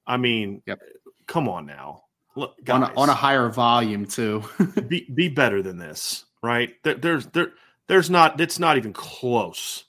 I 0.07 0.17
mean, 0.17 0.63
yep. 0.65 0.79
come 1.27 1.47
on 1.47 1.67
now. 1.67 2.05
Look, 2.35 2.55
guys, 2.63 2.81
on, 2.81 2.83
a, 2.83 2.99
on 2.99 3.09
a 3.09 3.13
higher 3.13 3.49
volume 3.49 4.05
too. 4.05 4.43
be 4.87 5.07
be 5.13 5.29
better 5.29 5.61
than 5.61 5.77
this, 5.77 6.25
right? 6.41 6.73
There, 6.83 6.95
there's 6.95 7.27
there 7.27 7.51
there's 7.87 8.09
not. 8.09 8.41
It's 8.41 8.59
not 8.59 8.77
even 8.77 8.91
close. 8.91 9.85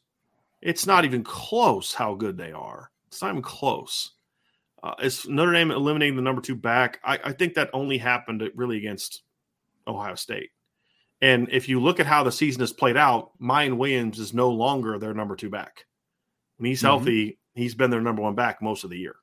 It's 0.60 0.86
not 0.86 1.04
even 1.06 1.24
close 1.24 1.94
how 1.94 2.14
good 2.14 2.36
they 2.36 2.52
are. 2.52 2.90
It's 3.08 3.22
not 3.22 3.30
even 3.30 3.42
close. 3.42 4.12
Uh, 4.82 4.94
is 5.02 5.26
Notre 5.26 5.52
Dame 5.52 5.70
eliminating 5.70 6.16
the 6.16 6.22
number 6.22 6.40
two 6.40 6.54
back? 6.54 7.00
I, 7.04 7.18
I 7.24 7.32
think 7.32 7.54
that 7.54 7.70
only 7.72 7.98
happened 7.98 8.48
really 8.54 8.76
against 8.76 9.22
Ohio 9.86 10.14
State. 10.14 10.50
And 11.22 11.48
if 11.50 11.68
you 11.68 11.80
look 11.80 11.98
at 11.98 12.06
how 12.06 12.22
the 12.22 12.32
season 12.32 12.60
has 12.60 12.72
played 12.72 12.96
out, 12.96 13.30
Miyan 13.40 13.78
Williams 13.78 14.18
is 14.18 14.34
no 14.34 14.50
longer 14.50 14.98
their 14.98 15.14
number 15.14 15.34
two 15.34 15.50
back. 15.50 15.86
When 16.58 16.68
he's 16.68 16.78
mm-hmm. 16.78 16.86
healthy, 16.86 17.38
he's 17.54 17.74
been 17.74 17.90
their 17.90 18.00
number 18.00 18.22
one 18.22 18.34
back 18.34 18.60
most 18.60 18.84
of 18.84 18.90
the 18.90 18.98
year. 18.98 19.16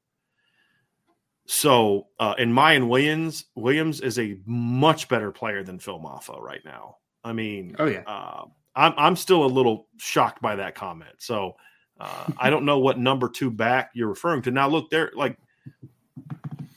So, 1.45 2.07
uh, 2.19 2.35
and 2.37 2.53
Miyan 2.53 2.87
Williams 2.87 3.45
Williams 3.55 3.99
is 4.01 4.17
a 4.17 4.37
much 4.45 5.09
better 5.09 5.31
player 5.31 5.63
than 5.63 5.77
Phil 5.77 5.99
Mafah 5.99 6.41
right 6.41 6.61
now. 6.63 6.97
I 7.23 7.33
mean, 7.33 7.75
oh 7.79 7.85
yeah, 7.85 8.03
uh, 8.07 8.45
I'm 8.75 8.93
I'm 8.97 9.15
still 9.15 9.43
a 9.43 9.47
little 9.47 9.87
shocked 9.97 10.41
by 10.41 10.55
that 10.55 10.73
comment. 10.73 11.15
So, 11.17 11.57
uh, 11.99 12.31
I 12.37 12.49
don't 12.49 12.65
know 12.65 12.79
what 12.79 12.97
number 12.97 13.27
two 13.27 13.51
back 13.51 13.91
you're 13.93 14.07
referring 14.07 14.41
to. 14.43 14.51
Now, 14.51 14.69
look, 14.69 14.89
there 14.89 15.11
like 15.15 15.37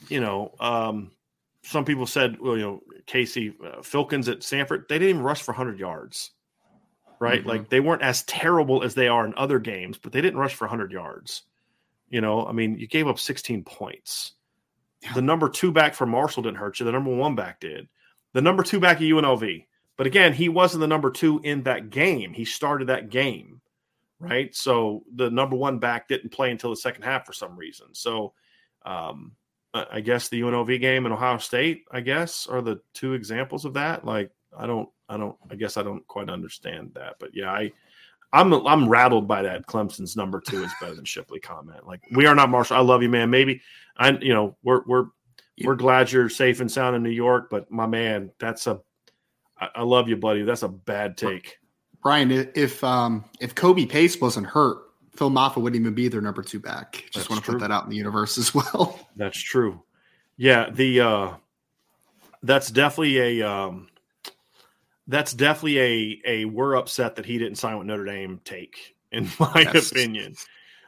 you 0.09 0.21
know, 0.21 0.55
um, 0.61 1.11
some 1.63 1.85
people 1.85 2.07
said, 2.07 2.39
well, 2.41 2.57
you 2.57 2.63
know, 2.63 2.83
Casey 3.07 3.55
uh, 3.65 3.79
Filkins 3.79 4.29
at 4.29 4.43
Stanford, 4.43 4.87
they 4.89 4.99
didn't 4.99 5.11
even 5.11 5.23
rush 5.23 5.43
for 5.43 5.53
100 5.53 5.79
yards, 5.79 6.33
right? 7.19 7.41
Mm-hmm. 7.41 7.49
Like 7.49 7.69
they 7.69 7.81
weren't 7.81 8.03
as 8.03 8.23
terrible 8.25 8.83
as 8.83 8.95
they 8.95 9.09
are 9.09 9.27
in 9.27 9.35
other 9.37 9.59
games, 9.59 9.99
but 9.99 10.13
they 10.13 10.21
didn't 10.21 10.39
rush 10.39 10.55
for 10.55 10.67
100 10.67 10.93
yards. 10.93 11.43
You 12.09 12.21
know, 12.21 12.47
I 12.47 12.53
mean, 12.53 12.79
you 12.79 12.87
gave 12.87 13.09
up 13.09 13.19
16 13.19 13.65
points. 13.65 14.33
Yeah. 15.03 15.13
The 15.15 15.23
number 15.23 15.49
two 15.49 15.73
back 15.73 15.95
for 15.95 16.07
Marshall 16.07 16.45
didn't 16.45 16.59
hurt 16.59 16.79
you. 16.79 16.87
The 16.87 16.93
number 16.93 17.15
one 17.15 17.35
back 17.35 17.61
did. 17.61 17.89
The 18.33 18.43
number 18.43 18.63
two 18.63 18.81
back 18.81 18.99
at 18.99 19.03
UNLV. 19.03 19.67
But 19.97 20.07
again, 20.07 20.33
he 20.33 20.49
wasn't 20.49 20.83
the 20.83 20.87
number 20.87 21.11
two 21.11 21.41
in 21.43 21.63
that 21.63 21.91
game. 21.91 22.33
He 22.33 22.45
started 22.45 22.89
that 22.89 23.09
game, 23.09 23.61
right? 24.21 24.55
So 24.55 25.05
the 25.15 25.31
number 25.31 25.57
one 25.57 25.79
back 25.79 26.07
didn't 26.07 26.31
play 26.33 26.51
until 26.51 26.71
the 26.71 26.77
second 26.77 27.03
half 27.03 27.25
for 27.25 27.33
some 27.33 27.57
reason. 27.57 27.87
So, 27.93 28.35
um, 28.87 29.33
I 29.75 30.01
guess 30.01 30.29
the 30.29 30.41
UNLV 30.41 30.81
game 30.81 31.05
and 31.05 31.13
Ohio 31.13 31.37
State, 31.39 31.85
I 31.91 32.01
guess, 32.01 32.47
are 32.47 32.63
the 32.63 32.81
two 32.95 33.13
examples 33.13 33.65
of 33.67 33.75
that. 33.75 34.05
Like, 34.07 34.31
I 34.57 34.67
don't, 34.67 34.89
I 35.09 35.19
don't, 35.19 35.37
I 35.51 35.57
guess 35.57 35.77
I 35.77 35.83
don't 35.83 36.07
quite 36.07 36.31
understand 36.31 36.93
that, 36.95 37.17
but 37.19 37.31
yeah, 37.35 37.51
I, 37.51 37.73
I'm, 38.33 38.53
I'm 38.53 38.89
rattled 38.89 39.29
by 39.29 39.43
that. 39.43 39.67
Clemson's 39.67 40.17
number 40.17 40.41
two 40.41 40.65
is 40.65 40.73
better 40.81 40.95
than 40.95 41.05
Shipley 41.05 41.41
comment. 41.41 41.87
Like, 41.87 42.01
we 42.13 42.27
are 42.27 42.35
not 42.35 42.49
Marshall. 42.49 42.79
I 42.79 42.81
love 42.81 43.03
you, 43.03 43.11
man. 43.11 43.29
Maybe 43.29 43.61
I, 43.99 44.13
you 44.13 44.33
know, 44.33 44.57
we're, 44.63 44.83
we're, 44.87 45.07
we're 45.63 45.75
glad 45.75 46.11
you're 46.11 46.29
safe 46.29 46.61
and 46.61 46.71
sound 46.71 46.97
in 46.97 47.03
New 47.03 47.11
York, 47.11 47.49
but 47.51 47.71
my 47.71 47.87
man, 47.87 48.31
that's 48.39 48.67
a, 48.67 48.81
I, 49.59 49.69
I 49.77 49.83
love 49.83 50.09
you, 50.09 50.17
buddy. 50.17 50.43
That's 50.43 50.63
a 50.63 50.69
bad 50.69 51.17
take. 51.17 51.59
Brian, 52.03 52.31
if 52.55 52.85
um 52.85 53.25
if 53.41 53.55
Kobe 53.57 53.85
Pace 53.85 54.21
wasn't 54.21 54.47
hurt, 54.47 54.79
Phil 55.17 55.31
Mafah 55.31 55.57
wouldn't 55.57 55.81
even 55.81 55.95
be 55.95 56.09
their 56.09 56.21
number 56.21 56.43
two 56.43 56.61
back. 56.61 57.05
Just 57.11 57.15
That's 57.15 57.31
want 57.31 57.43
to 57.43 57.45
true. 57.45 57.55
put 57.55 57.61
that 57.61 57.71
out 57.71 57.85
in 57.85 57.91
the 57.91 57.97
universe 57.97 58.39
as 58.39 58.55
well. 58.55 58.99
That's 59.17 59.39
true. 59.39 59.83
Yeah, 60.37 60.71
the 60.71 61.01
uh 61.01 61.35
that's 62.43 62.71
definitely 62.71 63.41
a 63.41 63.49
um 63.49 63.89
that's 65.07 65.33
definitely 65.33 65.79
a 65.79 66.23
a 66.27 66.45
we're 66.47 66.77
upset 66.77 67.17
that 67.17 67.27
he 67.27 67.39
didn't 67.39 67.57
sign 67.57 67.79
with 67.79 67.87
Notre 67.87 68.05
Dame 68.05 68.41
take, 68.45 68.97
in 69.13 69.29
my 69.41 69.69
yes. 69.73 69.91
opinion. 69.91 70.35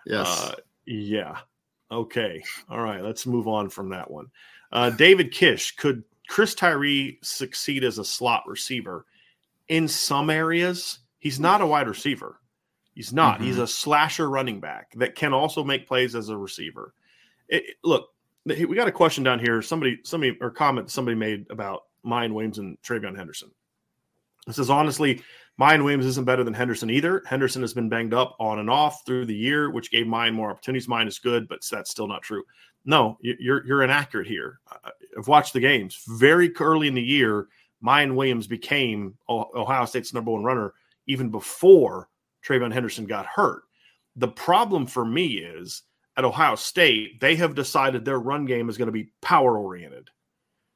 Yes. 0.07 0.27
Uh, 0.27 0.55
yeah. 0.87 1.39
Okay. 1.91 2.43
All 2.69 2.81
right. 2.81 3.03
Let's 3.03 3.27
move 3.27 3.49
on 3.49 3.69
from 3.69 3.91
that 3.91 4.11
one. 4.11 4.27
Uh, 4.73 4.91
David 4.91 5.33
Kish, 5.33 5.77
could 5.77 6.05
Chris 6.29 6.55
Tyree 6.55 7.19
succeed 7.23 7.85
as 7.85 7.99
a 7.99 8.05
slot 8.05 8.43
receiver? 8.47 9.07
In 9.69 9.89
some 9.89 10.31
areas, 10.31 10.99
he's 11.19 11.41
not 11.41 11.61
a 11.61 11.67
wide 11.67 11.89
receiver. 11.89 12.39
He's 12.99 13.13
not. 13.13 13.37
Mm-hmm. 13.37 13.45
He's 13.45 13.59
a 13.59 13.67
slasher 13.69 14.29
running 14.29 14.59
back 14.59 14.91
that 14.97 15.15
can 15.15 15.33
also 15.33 15.63
make 15.63 15.87
plays 15.87 16.17
as 16.17 16.31
a 16.31 16.37
receiver. 16.37 16.95
It, 17.49 17.77
look, 17.85 18.09
we 18.45 18.75
got 18.75 18.89
a 18.89 18.93
question 18.93 19.23
down 19.23 19.39
here. 19.39 19.63
Somebody, 19.63 20.01
somebody, 20.03 20.37
or 20.41 20.51
comment 20.51 20.91
somebody 20.91 21.15
made 21.15 21.47
about 21.49 21.85
Miyan 22.05 22.33
Williams 22.33 22.59
and 22.59 22.77
TreVeyon 22.83 23.17
Henderson. 23.17 23.53
It 24.49 24.57
says 24.57 24.69
honestly, 24.69 25.23
Miyan 25.61 25.85
Williams 25.85 26.07
isn't 26.07 26.25
better 26.25 26.43
than 26.43 26.55
Henderson 26.55 26.91
either. 26.91 27.23
Henderson 27.25 27.63
has 27.63 27.73
been 27.73 27.89
banged 27.89 28.15
up 28.15 28.35
on 28.41 28.59
and 28.59 28.69
off 28.69 29.07
through 29.07 29.27
the 29.27 29.37
year, 29.37 29.71
which 29.71 29.93
gave 29.93 30.07
Miyan 30.07 30.35
more 30.35 30.51
opportunities. 30.51 30.89
Miyan 30.89 31.07
is 31.07 31.21
good, 31.21 31.47
but 31.47 31.61
that's 31.71 31.93
still 31.93 32.09
not 32.09 32.23
true. 32.23 32.43
No, 32.85 33.17
you're 33.21 33.65
you're 33.65 33.85
inaccurate 33.85 34.27
here. 34.27 34.59
I've 35.17 35.29
watched 35.29 35.53
the 35.53 35.61
games 35.61 36.03
very 36.09 36.53
early 36.59 36.89
in 36.89 36.95
the 36.95 37.01
year. 37.01 37.47
Miyan 37.81 38.17
Williams 38.17 38.49
became 38.49 39.15
Ohio 39.29 39.85
State's 39.85 40.13
number 40.13 40.33
one 40.33 40.43
runner 40.43 40.75
even 41.07 41.31
before 41.31 42.09
TreVeyon 42.49 42.73
Henderson 42.73 43.07
got 43.07 43.27
hurt. 43.27 43.63
The 44.17 44.29
problem 44.29 44.87
for 44.87 45.05
me 45.05 45.39
is 45.39 45.83
at 46.17 46.25
Ohio 46.25 46.57
State, 46.57 47.21
they 47.21 47.37
have 47.37 47.55
decided 47.55 48.05
their 48.05 48.19
run 48.19 48.45
game 48.45 48.69
is 48.69 48.77
going 48.77 48.87
to 48.87 48.93
be 48.93 49.13
power 49.23 49.59
oriented. 49.59 50.11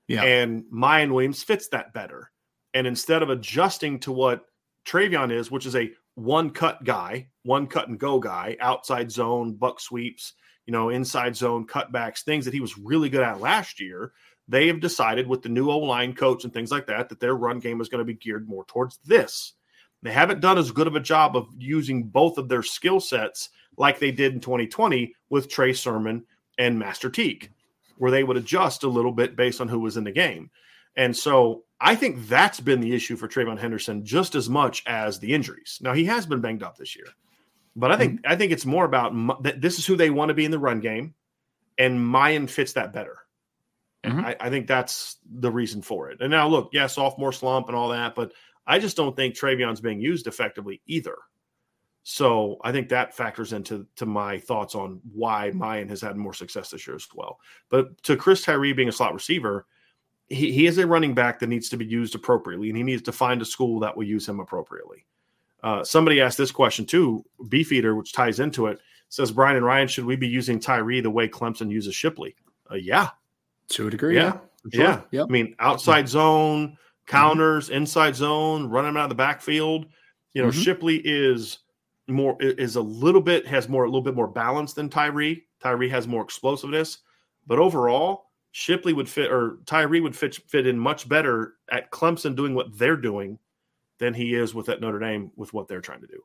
Yeah. 0.07 0.23
And 0.23 0.65
Miyan 0.73 1.13
Williams 1.13 1.43
fits 1.43 1.69
that 1.69 1.93
better. 1.93 2.31
And 2.75 2.87
instead 2.87 3.23
of 3.23 3.31
adjusting 3.31 4.01
to 4.01 4.13
what 4.13 4.45
TreVeyon 4.87 5.33
is, 5.33 5.51
which 5.51 5.67
is 5.67 5.77
a 5.77 5.91
one 6.15 6.51
cut 6.51 6.85
guy, 6.85 7.29
one 7.43 7.67
cut 7.67 7.89
and 7.89 7.99
go 7.99 8.21
guy, 8.21 8.57
outside 8.61 9.11
zone, 9.11 9.55
buck 9.55 9.81
sweeps, 9.81 10.35
you 10.67 10.73
know, 10.73 10.91
inside 10.91 11.35
zone 11.37 11.67
cutbacks, 11.67 12.23
things 12.23 12.45
that 12.45 12.55
he 12.55 12.61
was 12.61 12.79
really 12.79 13.09
good 13.09 13.23
at 13.23 13.41
last 13.41 13.81
year. 13.81 14.13
They 14.49 14.69
have 14.69 14.81
decided 14.81 15.27
with 15.27 15.43
the 15.43 15.49
new 15.49 15.71
O 15.71 15.79
line 15.79 16.15
coach 16.15 16.45
and 16.45 16.53
things 16.53 16.71
like 16.71 16.87
that 16.87 17.09
that 17.09 17.21
their 17.21 17.35
run 17.35 17.59
game 17.59 17.81
is 17.81 17.89
going 17.89 18.01
to 18.01 18.05
be 18.05 18.15
geared 18.15 18.49
more 18.49 18.65
towards 18.67 18.99
this. 19.05 19.55
They 20.03 20.13
haven't 20.13 20.41
done 20.41 20.59
as 20.59 20.71
good 20.71 20.87
of 20.87 20.97
a 20.97 21.01
job 21.01 21.37
of 21.37 21.49
using 21.59 22.05
both 22.05 22.39
of 22.39 22.49
their 22.49 22.63
skill 22.63 23.01
sets 23.01 23.51
like 23.77 23.99
they 23.99 24.11
did 24.11 24.35
in 24.35 24.41
2020 24.41 25.15
with 25.31 25.49
Trey 25.49 25.73
Sermon 25.73 26.25
and 26.59 26.79
Master 26.79 27.09
Teague, 27.09 27.51
where 27.99 28.11
they 28.11 28.25
would 28.25 28.37
adjust 28.37 28.83
a 28.83 28.89
little 28.89 29.13
bit 29.13 29.37
based 29.37 29.61
on 29.61 29.69
who 29.69 29.81
was 29.81 29.97
in 29.97 30.05
the 30.05 30.13
game. 30.13 30.51
And 30.97 31.17
so 31.17 31.65
I 31.81 31.95
think 31.95 32.29
that's 32.29 32.61
been 32.61 32.81
the 32.81 32.95
issue 32.95 33.17
for 33.17 33.29
TreVeyon 33.29 33.59
Henderson 33.59 34.05
just 34.05 34.35
as 34.35 34.49
much 34.49 34.83
as 34.87 35.19
the 35.19 35.33
injuries. 35.33 35.79
Now 35.81 35.93
he 35.95 36.05
has 36.05 36.27
been 36.27 36.41
banged 36.41 36.63
up 36.63 36.77
this 36.77 36.95
year, 36.97 37.07
but 37.75 37.91
I 37.91 37.97
think 37.97 38.21
mm-hmm. 38.21 38.33
I 38.33 38.37
think 38.37 38.53
it's 38.53 38.67
more 38.67 38.85
about 38.85 39.43
that. 39.43 39.61
This 39.61 39.79
is 39.79 39.87
who 39.87 39.97
they 39.97 40.11
want 40.11 40.29
to 40.29 40.35
be 40.35 40.45
in 40.45 40.51
the 40.51 40.59
run 40.59 40.81
game, 40.81 41.15
and 41.79 41.99
Miyan 41.99 42.51
fits 42.51 42.75
that 42.75 42.93
better. 42.93 43.19
Mm-hmm. 44.05 44.27
I, 44.27 44.37
I, 44.41 44.51
think 44.51 44.67
that's 44.67 45.17
the 45.31 45.51
reason 45.51 45.81
for 45.81 46.11
it. 46.11 46.21
And 46.21 46.31
now 46.33 46.49
look, 46.49 46.71
yeah, 46.73 46.89
sophomore 46.89 47.33
slump 47.33 47.69
and 47.69 47.77
all 47.77 47.91
that, 47.91 48.17
but 48.17 48.33
I 48.67 48.79
just 48.79 48.97
don't 48.97 49.17
think 49.17 49.35
TreVeyon's 49.35 49.81
being 49.81 50.01
used 50.01 50.27
effectively 50.27 50.81
either. 50.87 51.17
So 52.05 52.59
I 52.63 52.73
think 52.73 52.89
that 52.89 53.15
factors 53.15 53.53
into 53.53 53.87
to 53.97 54.07
my 54.07 54.39
thoughts 54.39 54.75
on 54.75 55.01
why 55.13 55.53
Miyan 55.55 55.89
has 55.89 56.01
had 56.01 56.17
more 56.17 56.35
success 56.35 56.71
this 56.71 56.87
year 56.87 56.97
as 56.97 57.07
well. 57.15 57.39
But 57.69 58.03
to 58.05 58.17
Chris 58.17 58.43
Tyree 58.43 58.73
being 58.73 58.89
a 58.89 58.93
slot 58.93 59.15
receiver, 59.15 59.67
he, 60.29 60.51
he 60.53 60.67
is 60.67 60.79
a 60.79 60.87
running 60.87 61.15
back 61.15 61.39
that 61.39 61.49
needs 61.49 61.69
to 61.69 61.77
be 61.77 61.85
used 61.85 62.15
appropriately, 62.15 62.69
and 62.69 62.77
he 62.77 62.83
needs 62.83 63.03
to 63.03 63.13
find 63.13 63.41
a 63.41 63.45
school 63.45 63.79
that 63.81 63.97
will 63.97 64.05
use 64.05 64.29
him 64.29 64.41
appropriately. 64.41 65.07
Uh, 65.63 65.85
somebody 65.85 66.21
asked 66.21 66.39
this 66.39 66.51
question 66.51 66.85
too, 66.85 67.25
Beefeater, 67.49 67.95
which 67.95 68.13
ties 68.13 68.41
into 68.41 68.67
it, 68.67 68.81
says 69.09 69.31
Brian 69.31 69.57
and 69.57 69.65
Ryan, 69.65 69.87
should 69.87 70.05
we 70.05 70.17
be 70.17 70.27
using 70.27 70.59
Tyree 70.59 71.01
the 71.01 71.11
way 71.11 71.29
Clemson 71.29 71.71
uses 71.71 71.95
Shipley? 71.95 72.35
Uh, 72.69 72.77
yeah, 72.77 73.11
to 73.69 73.87
a 73.87 73.91
degree. 73.91 74.17
Yeah, 74.17 74.39
yeah. 74.73 74.73
Sure. 74.73 74.85
yeah. 74.85 75.01
Yep. 75.13 75.27
I 75.29 75.33
mean, 75.33 75.55
outside 75.61 76.09
zone 76.09 76.77
counters, 77.07 77.67
mm-hmm. 77.67 77.77
inside 77.77 78.17
zone, 78.17 78.67
running 78.67 78.91
him 78.91 78.97
out 78.97 79.05
of 79.05 79.09
the 79.11 79.15
backfield. 79.15 79.87
You 80.35 80.43
know, 80.43 80.49
mm-hmm. 80.49 80.61
Shipley 80.61 80.97
is 81.05 81.59
more 82.09 82.37
is 82.41 82.77
a 82.77 82.81
little 82.81 83.21
bit 83.21 83.47
has 83.47 83.69
more 83.69 83.85
a 83.85 83.87
little 83.87 84.03
bit 84.03 84.15
more 84.15 84.29
balance 84.29 84.73
than 84.73 84.89
Tyree. 84.89 85.45
Tyree 85.61 85.89
has 85.89 86.09
more 86.09 86.23
explosiveness, 86.23 86.99
but 87.47 87.59
overall, 87.59 88.31
Shipley 88.53 88.93
would 88.93 89.09
fit 89.09 89.31
or 89.31 89.59
Tyree 89.67 90.01
would 90.01 90.17
fit 90.17 90.35
fit 90.49 90.67
in 90.67 90.79
much 90.79 91.09
better 91.09 91.55
at 91.71 91.91
Clemson 91.91 92.35
doing 92.35 92.55
what 92.55 92.77
they're 92.79 92.97
doing 92.97 93.39
than 93.99 94.15
he 94.15 94.35
is 94.35 94.55
with 94.55 94.69
at 94.69 94.81
Notre 94.81 94.99
Dame 94.99 95.31
with 95.37 95.53
what 95.53 95.69
they're 95.69 95.81
trying 95.81 96.01
to 96.01 96.07
do. 96.07 96.23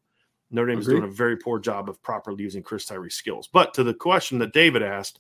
Notre 0.50 0.68
Dame 0.68 0.80
Agreed. 0.80 0.94
is 0.94 1.00
doing 1.00 1.12
a 1.12 1.14
very 1.14 1.38
poor 1.38 1.60
job 1.60 1.90
of 1.90 2.02
properly 2.02 2.44
using 2.44 2.64
Chris 2.64 2.86
Tyree's 2.86 3.16
skills. 3.16 3.48
But 3.48 3.74
to 3.76 3.84
the 3.84 3.94
question 3.94 4.40
that 4.40 4.54
David 4.54 4.82
asked, 4.82 5.20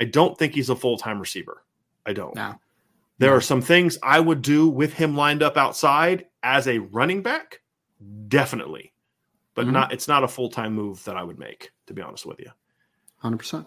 I 0.00 0.04
don't 0.04 0.36
think 0.38 0.54
he's 0.54 0.70
a 0.70 0.76
full 0.76 0.96
time 0.96 1.20
receiver. 1.20 1.64
I 2.06 2.12
don't. 2.12 2.34
No. 2.34 2.54
There 3.22 3.36
are 3.36 3.40
some 3.40 3.62
things 3.62 3.98
I 4.02 4.18
would 4.18 4.42
do 4.42 4.68
with 4.68 4.94
him 4.94 5.14
lined 5.16 5.44
up 5.44 5.56
outside 5.56 6.26
as 6.42 6.66
a 6.66 6.78
running 6.78 7.22
back, 7.22 7.60
definitely, 8.26 8.92
but 9.54 9.66
mm-hmm. 9.66 9.74
not. 9.74 9.92
It's 9.92 10.08
not 10.08 10.24
a 10.24 10.28
full 10.28 10.48
time 10.48 10.74
move 10.74 11.04
that 11.04 11.16
I 11.16 11.22
would 11.22 11.38
make, 11.38 11.70
to 11.86 11.94
be 11.94 12.02
honest 12.02 12.26
with 12.26 12.40
you. 12.40 12.50
Hundred 13.18 13.38
percent. 13.38 13.66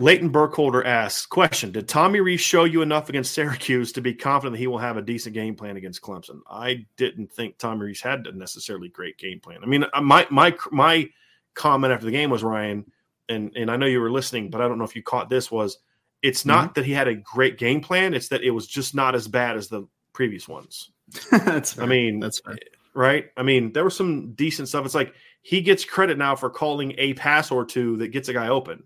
Leighton 0.00 0.30
Burkholder 0.30 0.84
asks, 0.84 1.26
question, 1.26 1.70
did 1.70 1.86
Tommy 1.86 2.18
Rees 2.18 2.40
show 2.40 2.64
you 2.64 2.82
enough 2.82 3.08
against 3.08 3.32
Syracuse 3.34 3.92
to 3.92 4.00
be 4.00 4.14
confident 4.14 4.54
that 4.54 4.58
he 4.58 4.66
will 4.66 4.78
have 4.78 4.96
a 4.96 5.02
decent 5.02 5.34
game 5.34 5.54
plan 5.54 5.76
against 5.76 6.02
Clemson? 6.02 6.40
I 6.50 6.86
didn't 6.96 7.30
think 7.30 7.58
Tommy 7.58 7.84
Rees 7.84 8.00
had 8.00 8.26
a 8.26 8.36
necessarily 8.36 8.88
great 8.88 9.16
game 9.16 9.38
plan. 9.38 9.58
I 9.62 9.66
mean, 9.66 9.84
uh, 9.92 10.00
my 10.00 10.26
my 10.28 10.56
my 10.72 11.08
comment 11.54 11.92
after 11.92 12.06
the 12.06 12.10
game 12.10 12.30
was 12.30 12.42
Ryan, 12.42 12.90
and 13.28 13.56
and 13.56 13.70
I 13.70 13.76
know 13.76 13.86
you 13.86 14.00
were 14.00 14.10
listening, 14.10 14.50
but 14.50 14.60
I 14.60 14.66
don't 14.66 14.78
know 14.78 14.84
if 14.84 14.96
you 14.96 15.04
caught 15.04 15.30
this 15.30 15.52
was 15.52 15.78
it's 16.22 16.46
not 16.46 16.64
mm-hmm. 16.66 16.72
that 16.74 16.86
he 16.86 16.92
had 16.92 17.08
a 17.08 17.14
great 17.14 17.58
game 17.58 17.80
plan, 17.80 18.14
it's 18.14 18.28
that 18.28 18.42
it 18.42 18.50
was 18.50 18.66
just 18.66 18.94
not 18.94 19.14
as 19.14 19.28
bad 19.28 19.56
as 19.56 19.68
the 19.68 19.86
previous 20.12 20.48
ones. 20.48 20.90
that's 21.30 21.74
fair. 21.74 21.84
I 21.84 21.88
mean, 21.88 22.20
that's 22.20 22.40
fair. 22.40 22.56
right. 22.94 23.26
I 23.36 23.42
mean, 23.42 23.72
there 23.72 23.84
was 23.84 23.96
some 23.96 24.32
decent 24.32 24.68
stuff. 24.68 24.84
It's 24.84 24.94
like 24.94 25.14
he 25.42 25.60
gets 25.60 25.84
credit 25.84 26.16
now 26.16 26.36
for 26.36 26.48
calling 26.48 26.94
a 26.96 27.14
pass 27.14 27.50
or 27.50 27.64
two 27.64 27.96
that 27.98 28.08
gets 28.08 28.28
a 28.28 28.32
guy 28.32 28.48
open. 28.48 28.84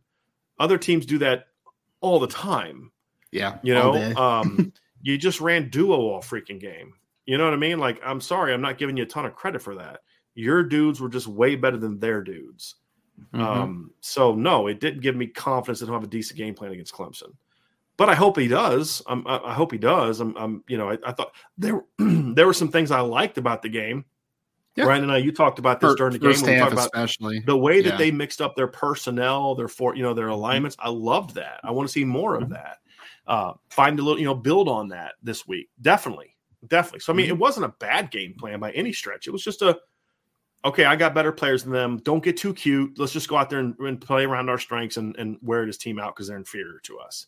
Other 0.59 0.79
teams 0.79 1.05
do 1.05 1.19
that 1.19 1.49
all 2.01 2.19
the 2.19 2.27
time. 2.27 2.91
Yeah. 3.31 3.59
You 3.63 3.75
know, 3.75 3.93
um, 4.17 4.73
you 5.03 5.19
just 5.19 5.41
ran 5.41 5.69
duo 5.69 5.97
all 5.97 6.23
freaking 6.23 6.59
game. 6.59 6.95
You 7.27 7.37
know 7.37 7.45
what 7.45 7.55
I 7.55 7.59
mean? 7.59 7.79
Like, 7.79 8.01
I'm 8.05 8.21
sorry, 8.21 8.55
I'm 8.55 8.61
not 8.61 8.79
giving 8.79 8.97
you 8.97 9.03
a 9.03 9.07
ton 9.07 9.27
of 9.27 9.35
credit 9.35 9.61
for 9.61 9.75
that. 9.75 10.01
Your 10.35 10.63
dudes 10.63 11.01
were 11.01 11.09
just 11.09 11.27
way 11.27 11.57
better 11.57 11.77
than 11.77 11.99
their 11.99 12.23
dudes. 12.23 12.77
Mm-hmm. 13.33 13.41
Um, 13.41 13.91
so 14.01 14.35
no, 14.35 14.67
it 14.67 14.81
didn't 14.81 15.01
give 15.01 15.17
me 15.17 15.27
confidence 15.27 15.81
that 15.81 15.87
he'll 15.87 15.95
have 15.95 16.05
a 16.05 16.09
decent 16.09 16.39
game 16.39 16.55
plan 16.55 16.73
against 16.73 16.95
Clemson. 16.95 17.33
But 17.97 18.11
I 18.11 18.15
hope 18.15 18.37
he 18.37 18.49
does. 18.49 19.03
I'm, 19.07 19.27
i 19.27 19.55
hope 19.55 19.73
he 19.73 19.79
does. 19.79 20.21
I'm, 20.21 20.37
I'm 20.37 20.65
you 20.69 20.77
know, 20.77 20.91
I, 20.91 20.99
I 21.05 21.13
thought 21.13 21.33
there 21.57 21.83
there 21.99 22.47
were 22.47 22.53
some 22.53 22.69
things 22.69 22.91
I 22.91 23.01
liked 23.01 23.39
about 23.39 23.63
the 23.63 23.69
game. 23.69 24.05
Yeah. 24.77 24.85
Brian 24.85 25.03
and 25.03 25.11
I, 25.11 25.17
you 25.17 25.33
talked 25.33 25.59
about 25.59 25.81
this 25.81 25.95
during 25.95 26.13
the 26.13 26.19
game. 26.19 26.33
When 26.33 26.53
we 26.53 26.59
talked 26.59 26.73
about 26.75 26.87
especially 26.87 27.41
the 27.41 27.57
way 27.57 27.81
that 27.81 27.93
yeah. 27.93 27.97
they 27.97 28.11
mixed 28.11 28.43
up 28.43 28.55
their 28.55 28.67
personnel, 28.67 29.55
their 29.55 29.69
for 29.69 29.97
you 29.97 30.03
know 30.03 30.13
their 30.13 30.27
mm-hmm. 30.27 30.35
alignments. 30.35 30.77
Mm-hmm. 30.77 30.89
I 30.89 30.91
loved 30.91 31.35
that. 31.37 31.61
I 31.65 31.71
want 31.71 31.89
to 31.89 31.93
see 31.93 32.05
more 32.05 32.35
of 32.35 32.45
mm-hmm. 32.45 32.53
that. 32.53 32.79
Uh, 33.27 33.55
find 33.71 33.99
a 33.99 34.03
little, 34.03 34.21
you 34.21 34.27
know, 34.27 34.35
build 34.35 34.69
on 34.69 34.89
that 34.89 35.15
this 35.23 35.49
week. 35.49 35.71
Definitely, 35.81 36.37
definitely. 36.69 37.01
So 37.01 37.13
I 37.15 37.17
mean, 37.17 37.27
mm-hmm. 37.27 37.37
it 37.37 37.39
wasn't 37.39 37.65
a 37.65 37.75
bad 37.81 38.11
game 38.11 38.35
plan 38.39 38.61
by 38.61 38.71
any 38.73 38.93
stretch. 38.93 39.27
It 39.27 39.31
was 39.31 39.43
just 39.43 39.63
a 39.63 39.79
okay, 40.67 40.85
I 40.85 40.97
got 40.97 41.15
better 41.15 41.33
players 41.33 41.65
than 41.65 41.73
them. 41.73 41.99
Don't 41.99 42.23
get 42.23 42.37
too 42.37 42.53
cute. 42.53 42.99
Let's 42.99 43.13
just 43.13 43.29
go 43.29 43.37
out 43.37 43.51
there 43.51 43.61
and, 43.61 43.79
and 43.79 44.01
play 44.01 44.25
around 44.25 44.49
our 44.49 44.59
strengths 44.59 44.97
and, 44.97 45.17
and 45.17 45.39
wear 45.43 45.65
this 45.65 45.79
team 45.79 45.99
out 45.99 46.15
because 46.15 46.29
they're 46.29 46.37
inferior 46.37 46.81
to 46.85 46.99
us. 46.99 47.27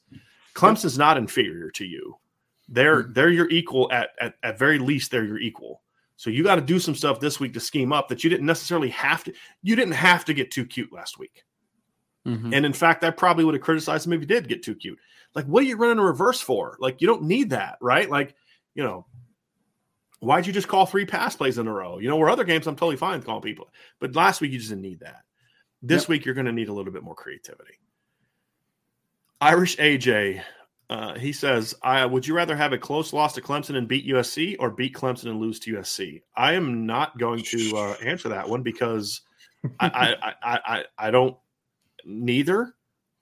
Clemson's 0.54 0.98
not 0.98 1.16
inferior 1.16 1.70
to 1.70 1.84
you. 1.84 2.16
They're 2.68 3.04
mm-hmm. 3.04 3.12
they're 3.12 3.30
your 3.30 3.48
equal 3.48 3.90
at, 3.92 4.10
at 4.20 4.34
at 4.42 4.58
very 4.58 4.78
least 4.78 5.10
they're 5.10 5.24
your 5.24 5.38
equal. 5.38 5.82
So 6.16 6.30
you 6.30 6.42
got 6.42 6.56
to 6.56 6.60
do 6.60 6.80
some 6.80 6.96
stuff 6.96 7.20
this 7.20 7.38
week 7.38 7.54
to 7.54 7.60
scheme 7.60 7.92
up 7.92 8.08
that 8.08 8.24
you 8.24 8.30
didn't 8.30 8.46
necessarily 8.46 8.90
have 8.90 9.22
to. 9.24 9.32
You 9.62 9.76
didn't 9.76 9.94
have 9.94 10.24
to 10.26 10.34
get 10.34 10.50
too 10.50 10.66
cute 10.66 10.92
last 10.92 11.18
week. 11.18 11.44
Mm-hmm. 12.26 12.52
And 12.52 12.66
in 12.66 12.72
fact, 12.72 13.04
I 13.04 13.10
probably 13.10 13.44
would 13.44 13.54
have 13.54 13.62
criticized 13.62 14.06
him 14.06 14.12
if 14.12 14.20
you 14.20 14.26
did 14.26 14.48
get 14.48 14.62
too 14.62 14.74
cute. 14.74 14.98
Like, 15.34 15.46
what 15.46 15.62
are 15.62 15.66
you 15.66 15.76
running 15.76 15.98
a 15.98 16.04
reverse 16.04 16.40
for? 16.40 16.76
Like, 16.80 17.00
you 17.00 17.06
don't 17.06 17.22
need 17.22 17.50
that, 17.50 17.78
right? 17.80 18.10
Like, 18.10 18.34
you 18.74 18.82
know, 18.82 19.06
Why'd 20.20 20.46
you 20.46 20.52
just 20.52 20.68
call 20.68 20.86
three 20.86 21.06
pass 21.06 21.36
plays 21.36 21.58
in 21.58 21.68
a 21.68 21.72
row? 21.72 21.98
You 21.98 22.08
know, 22.08 22.16
where 22.16 22.28
other 22.28 22.44
games 22.44 22.66
I'm 22.66 22.76
totally 22.76 22.96
fine 22.96 23.22
calling 23.22 23.42
people, 23.42 23.68
but 24.00 24.16
last 24.16 24.40
week 24.40 24.52
you 24.52 24.58
just 24.58 24.70
didn't 24.70 24.82
need 24.82 25.00
that. 25.00 25.22
This 25.80 26.04
yep. 26.04 26.08
week 26.08 26.24
you're 26.24 26.34
going 26.34 26.46
to 26.46 26.52
need 26.52 26.68
a 26.68 26.72
little 26.72 26.92
bit 26.92 27.04
more 27.04 27.14
creativity. 27.14 27.74
Irish 29.40 29.76
AJ, 29.76 30.42
uh, 30.90 31.14
he 31.14 31.32
says, 31.32 31.74
"I 31.82 32.04
would 32.04 32.26
you 32.26 32.34
rather 32.34 32.56
have 32.56 32.72
a 32.72 32.78
close 32.78 33.12
loss 33.12 33.34
to 33.34 33.40
Clemson 33.40 33.76
and 33.76 33.86
beat 33.86 34.06
USC, 34.08 34.56
or 34.58 34.70
beat 34.70 34.94
Clemson 34.94 35.26
and 35.26 35.38
lose 35.38 35.60
to 35.60 35.74
USC?" 35.74 36.22
I 36.36 36.54
am 36.54 36.86
not 36.86 37.16
going 37.18 37.44
to 37.44 37.76
uh, 37.76 37.96
answer 38.02 38.30
that 38.30 38.48
one 38.48 38.62
because 38.62 39.20
I, 39.78 39.88
I, 39.88 40.34
I, 40.42 40.58
I, 40.66 40.84
I 40.98 41.10
don't. 41.12 41.36
Neither. 42.04 42.74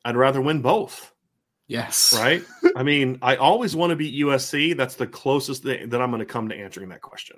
I'd 0.04 0.16
rather 0.16 0.40
win 0.40 0.62
both. 0.62 1.12
Yes. 1.68 2.14
Right. 2.16 2.44
I 2.76 2.82
mean, 2.82 3.18
I 3.22 3.36
always 3.36 3.74
want 3.74 3.90
to 3.90 3.96
beat 3.96 4.14
USC. 4.22 4.76
That's 4.76 4.94
the 4.94 5.06
closest 5.06 5.64
thing 5.64 5.88
that 5.88 6.00
I'm 6.00 6.10
going 6.10 6.20
to 6.20 6.26
come 6.26 6.48
to 6.48 6.54
answering 6.54 6.90
that 6.90 7.02
question. 7.02 7.36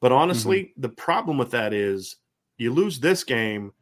But 0.00 0.12
honestly, 0.12 0.64
mm-hmm. 0.64 0.80
the 0.80 0.88
problem 0.88 1.38
with 1.38 1.52
that 1.52 1.72
is 1.72 2.16
you 2.58 2.72
lose 2.72 3.00
this 3.00 3.24
game. 3.24 3.72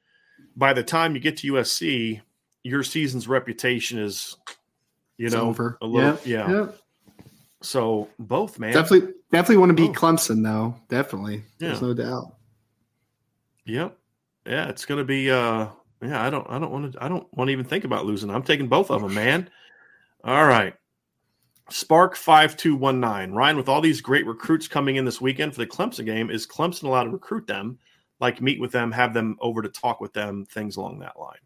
By 0.56 0.72
the 0.72 0.82
time 0.82 1.14
you 1.14 1.20
get 1.20 1.38
to 1.38 1.52
USC, 1.54 2.20
your 2.62 2.82
season's 2.82 3.26
reputation 3.26 3.98
is, 3.98 4.36
you 5.16 5.26
it's 5.26 5.34
know, 5.34 5.48
over. 5.48 5.78
a 5.80 5.86
little, 5.86 6.10
yep. 6.10 6.26
yeah. 6.26 6.50
Yep. 6.50 6.78
So 7.62 8.08
both, 8.18 8.58
man. 8.58 8.72
Definitely, 8.72 9.14
definitely 9.30 9.58
want 9.58 9.70
to 9.70 9.74
beat. 9.74 9.92
Clemson, 9.92 10.42
though. 10.42 10.76
Definitely. 10.88 11.42
There's 11.58 11.82
no 11.82 11.94
doubt. 11.94 12.34
Yep. 13.66 13.96
Yeah, 14.46 14.68
it's 14.68 14.86
going 14.86 14.98
to 14.98 15.04
be. 15.04 15.30
uh 15.30 15.68
Yeah, 16.02 16.22
I 16.22 16.30
don't. 16.30 16.46
I 16.48 16.58
don't 16.58 16.70
want 16.70 16.92
to. 16.92 17.04
I 17.04 17.08
don't 17.08 17.26
want 17.34 17.48
to 17.48 17.52
even 17.52 17.64
think 17.64 17.84
about 17.84 18.06
losing. 18.06 18.30
I'm 18.30 18.42
taking 18.42 18.68
both 18.68 18.90
of 18.90 19.02
them, 19.02 19.14
man. 19.14 19.50
All 20.24 20.44
right. 20.46 20.74
Spark 21.70 22.16
5219. 22.16 23.34
Ryan, 23.34 23.56
with 23.56 23.68
all 23.68 23.80
these 23.80 24.00
great 24.00 24.26
recruits 24.26 24.68
coming 24.68 24.96
in 24.96 25.04
this 25.04 25.20
weekend 25.20 25.54
for 25.54 25.60
the 25.60 25.66
Clemson 25.66 26.04
game, 26.04 26.30
is 26.30 26.46
Clemson 26.46 26.84
allowed 26.84 27.04
to 27.04 27.10
recruit 27.10 27.46
them, 27.46 27.78
like 28.18 28.40
meet 28.40 28.60
with 28.60 28.72
them, 28.72 28.90
have 28.92 29.14
them 29.14 29.36
over 29.40 29.62
to 29.62 29.68
talk 29.68 30.00
with 30.00 30.12
them, 30.12 30.44
things 30.46 30.76
along 30.76 30.98
that 30.98 31.18
line? 31.18 31.38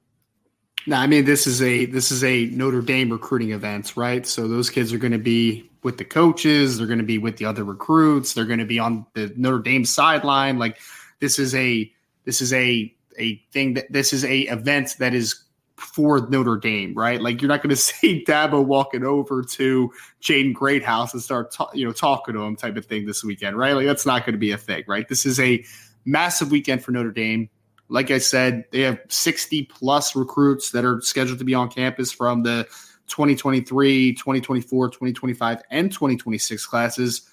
No, 0.87 0.97
I 0.97 1.07
mean 1.07 1.25
this 1.25 1.47
is 1.47 1.63
a 1.63 1.87
this 1.87 2.11
is 2.11 2.23
a 2.25 2.47
Notre 2.47 2.83
Dame 2.83 3.11
recruiting 3.11 3.53
events, 3.53 3.97
right? 3.97 4.27
So 4.27 4.47
those 4.47 4.69
kids 4.69 4.93
are 4.93 4.99
going 4.99 5.13
to 5.13 5.19
be 5.19 5.71
with 5.83 5.97
the 5.97 6.05
coaches, 6.05 6.77
they're 6.77 6.87
going 6.87 6.99
to 6.99 7.05
be 7.05 7.19
with 7.19 7.39
the 7.39 7.47
other 7.47 7.65
recruits, 7.65 8.35
they're 8.35 8.45
going 8.45 8.59
to 8.59 8.67
be 8.67 8.79
on 8.79 9.07
the 9.15 9.33
Notre 9.37 9.61
Dame 9.61 9.85
sideline. 9.87 10.59
Like 10.59 10.79
this 11.21 11.39
is 11.39 11.55
a 11.55 11.91
this 12.25 12.43
is 12.43 12.53
a 12.53 12.95
a 13.19 13.37
thing 13.53 13.75
that 13.75 13.91
this 13.91 14.13
is 14.13 14.25
a 14.25 14.41
event 14.41 14.97
that 14.99 15.15
is 15.15 15.44
for 15.77 16.27
Notre 16.29 16.57
Dame, 16.57 16.95
right? 16.95 17.21
Like 17.21 17.43
you're 17.43 17.49
not 17.49 17.63
going 17.63 17.71
to 17.75 17.77
see 17.77 18.25
Dabo 18.27 18.65
walking 18.65 19.05
over 19.05 19.43
to 19.43 19.93
Jaden 20.23 20.55
Greathouse 20.55 21.13
and 21.13 21.23
start, 21.23 21.53
ta- 21.53 21.71
you 21.75 21.85
know, 21.85 21.93
talking 21.93 22.35
to 22.35 22.43
him 22.43 22.57
type 22.57 22.77
of 22.77 22.87
thing 22.87 23.07
this 23.07 23.25
weekend, 23.25 23.57
right? 23.57 23.73
Like 23.73 23.87
that's 23.87 24.07
not 24.07 24.25
going 24.25 24.35
to 24.35 24.39
be 24.39 24.53
a 24.53 24.59
thing, 24.59 24.85
right? 24.87 25.09
This 25.09 25.27
is 25.27 25.41
a 25.41 25.65
massive 26.05 26.51
weekend 26.51 26.85
for 26.85 26.93
Notre 26.93 27.11
Dame. 27.11 27.49
Like 27.89 28.11
I 28.11 28.19
said, 28.19 28.65
they 28.73 28.81
have 28.81 28.99
60 29.09 29.65
plus 29.65 30.17
recruits 30.17 30.71
that 30.71 30.85
are 30.85 31.01
scheduled 31.03 31.39
to 31.39 31.45
be 31.45 31.55
on 31.55 31.69
campus 31.69 32.11
from 32.13 32.43
the 32.43 32.67
2023, 33.09 34.15
2024, 34.15 34.89
2025, 34.89 35.63
and 35.71 35.93
2026 35.93 36.67
classes. 36.67 37.29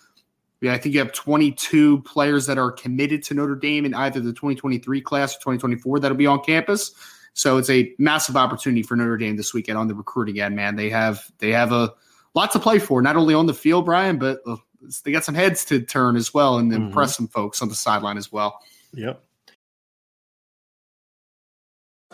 Yeah, 0.59 0.73
I 0.73 0.77
think 0.77 0.93
you 0.93 0.99
have 0.99 1.13
22 1.13 2.01
players 2.03 2.45
that 2.45 2.57
are 2.57 2.71
committed 2.71 3.23
to 3.23 3.33
Notre 3.33 3.55
Dame 3.55 3.85
in 3.85 3.93
either 3.95 4.19
the 4.19 4.31
2023 4.31 5.01
class 5.01 5.35
or 5.35 5.39
2024 5.39 5.99
that'll 5.99 6.17
be 6.17 6.27
on 6.27 6.41
campus. 6.41 6.93
So 7.33 7.57
it's 7.57 7.69
a 7.69 7.93
massive 7.97 8.35
opportunity 8.35 8.83
for 8.83 8.95
Notre 8.95 9.17
Dame 9.17 9.37
this 9.37 9.53
weekend 9.53 9.77
on 9.77 9.87
the 9.87 9.95
recruiting 9.95 10.39
end. 10.39 10.55
Man, 10.55 10.75
they 10.75 10.89
have 10.89 11.31
they 11.39 11.51
have 11.51 11.71
a 11.71 11.93
lot 12.33 12.51
to 12.51 12.59
play 12.59 12.79
for, 12.79 13.01
not 13.01 13.15
only 13.15 13.33
on 13.33 13.45
the 13.45 13.53
field, 13.53 13.85
Brian, 13.85 14.17
but 14.17 14.41
uh, 14.45 14.57
they 15.03 15.11
got 15.11 15.23
some 15.23 15.35
heads 15.35 15.65
to 15.65 15.81
turn 15.81 16.15
as 16.15 16.33
well 16.33 16.57
and 16.57 16.71
mm-hmm. 16.71 16.85
impress 16.85 17.15
some 17.15 17.27
folks 17.27 17.61
on 17.61 17.69
the 17.69 17.75
sideline 17.75 18.17
as 18.17 18.31
well. 18.31 18.59
Yep. 18.93 19.23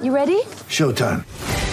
You 0.01 0.13
ready? 0.13 0.41
Showtime. 0.69 1.25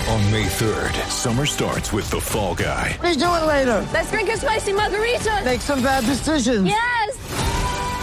On 0.09 0.31
May 0.31 0.45
3rd, 0.45 0.95
summer 1.09 1.47
starts 1.47 1.93
with 1.93 2.09
The 2.11 2.21
Fall 2.21 2.55
Guy. 2.55 2.99
Let's 3.03 3.17
do 3.17 3.25
it 3.25 3.47
later. 3.47 3.87
Let's 3.93 4.11
drink 4.11 4.29
a 4.29 4.37
spicy 4.37 4.73
margarita. 4.73 5.43
Make 5.45 5.61
some 5.61 5.83
bad 5.83 6.05
decisions. 6.05 6.67
Yes. 6.67 7.14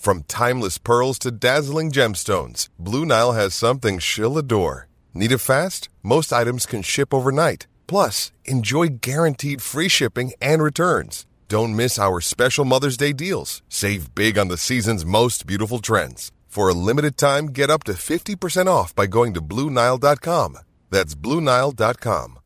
From 0.00 0.22
timeless 0.28 0.78
pearls 0.78 1.18
to 1.18 1.30
dazzling 1.30 1.90
gemstones, 1.90 2.68
Blue 2.78 3.04
Nile 3.04 3.32
has 3.32 3.54
something 3.54 3.98
she'll 3.98 4.38
adore. 4.38 4.88
Need 5.12 5.30
it 5.30 5.44
fast? 5.44 5.90
Most 6.02 6.32
items 6.32 6.64
can 6.64 6.80
ship 6.80 7.12
overnight. 7.12 7.66
Plus, 7.86 8.32
enjoy 8.46 8.96
guaranteed 9.02 9.60
free 9.60 9.88
shipping 9.88 10.32
and 10.40 10.62
returns. 10.62 11.26
Don't 11.48 11.76
miss 11.76 11.98
our 11.98 12.22
special 12.22 12.64
Mother's 12.64 12.96
Day 12.96 13.12
deals. 13.12 13.60
Save 13.68 14.14
big 14.14 14.38
on 14.38 14.48
the 14.48 14.56
season's 14.56 15.04
most 15.04 15.46
beautiful 15.46 15.80
trends. 15.80 16.32
For 16.46 16.70
a 16.70 16.80
limited 16.88 17.18
time, 17.18 17.48
get 17.48 17.68
up 17.68 17.84
to 17.84 17.92
50% 17.92 18.68
off 18.68 18.94
by 18.94 19.06
going 19.06 19.34
to 19.34 19.42
BlueNile.com. 19.42 20.56
That's 20.88 21.14
BlueNile.com. 21.14 22.38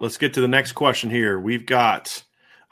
Let's 0.00 0.16
get 0.16 0.32
to 0.32 0.40
the 0.40 0.48
next 0.48 0.72
question 0.72 1.10
here. 1.10 1.38
We've 1.38 1.66
got 1.66 2.22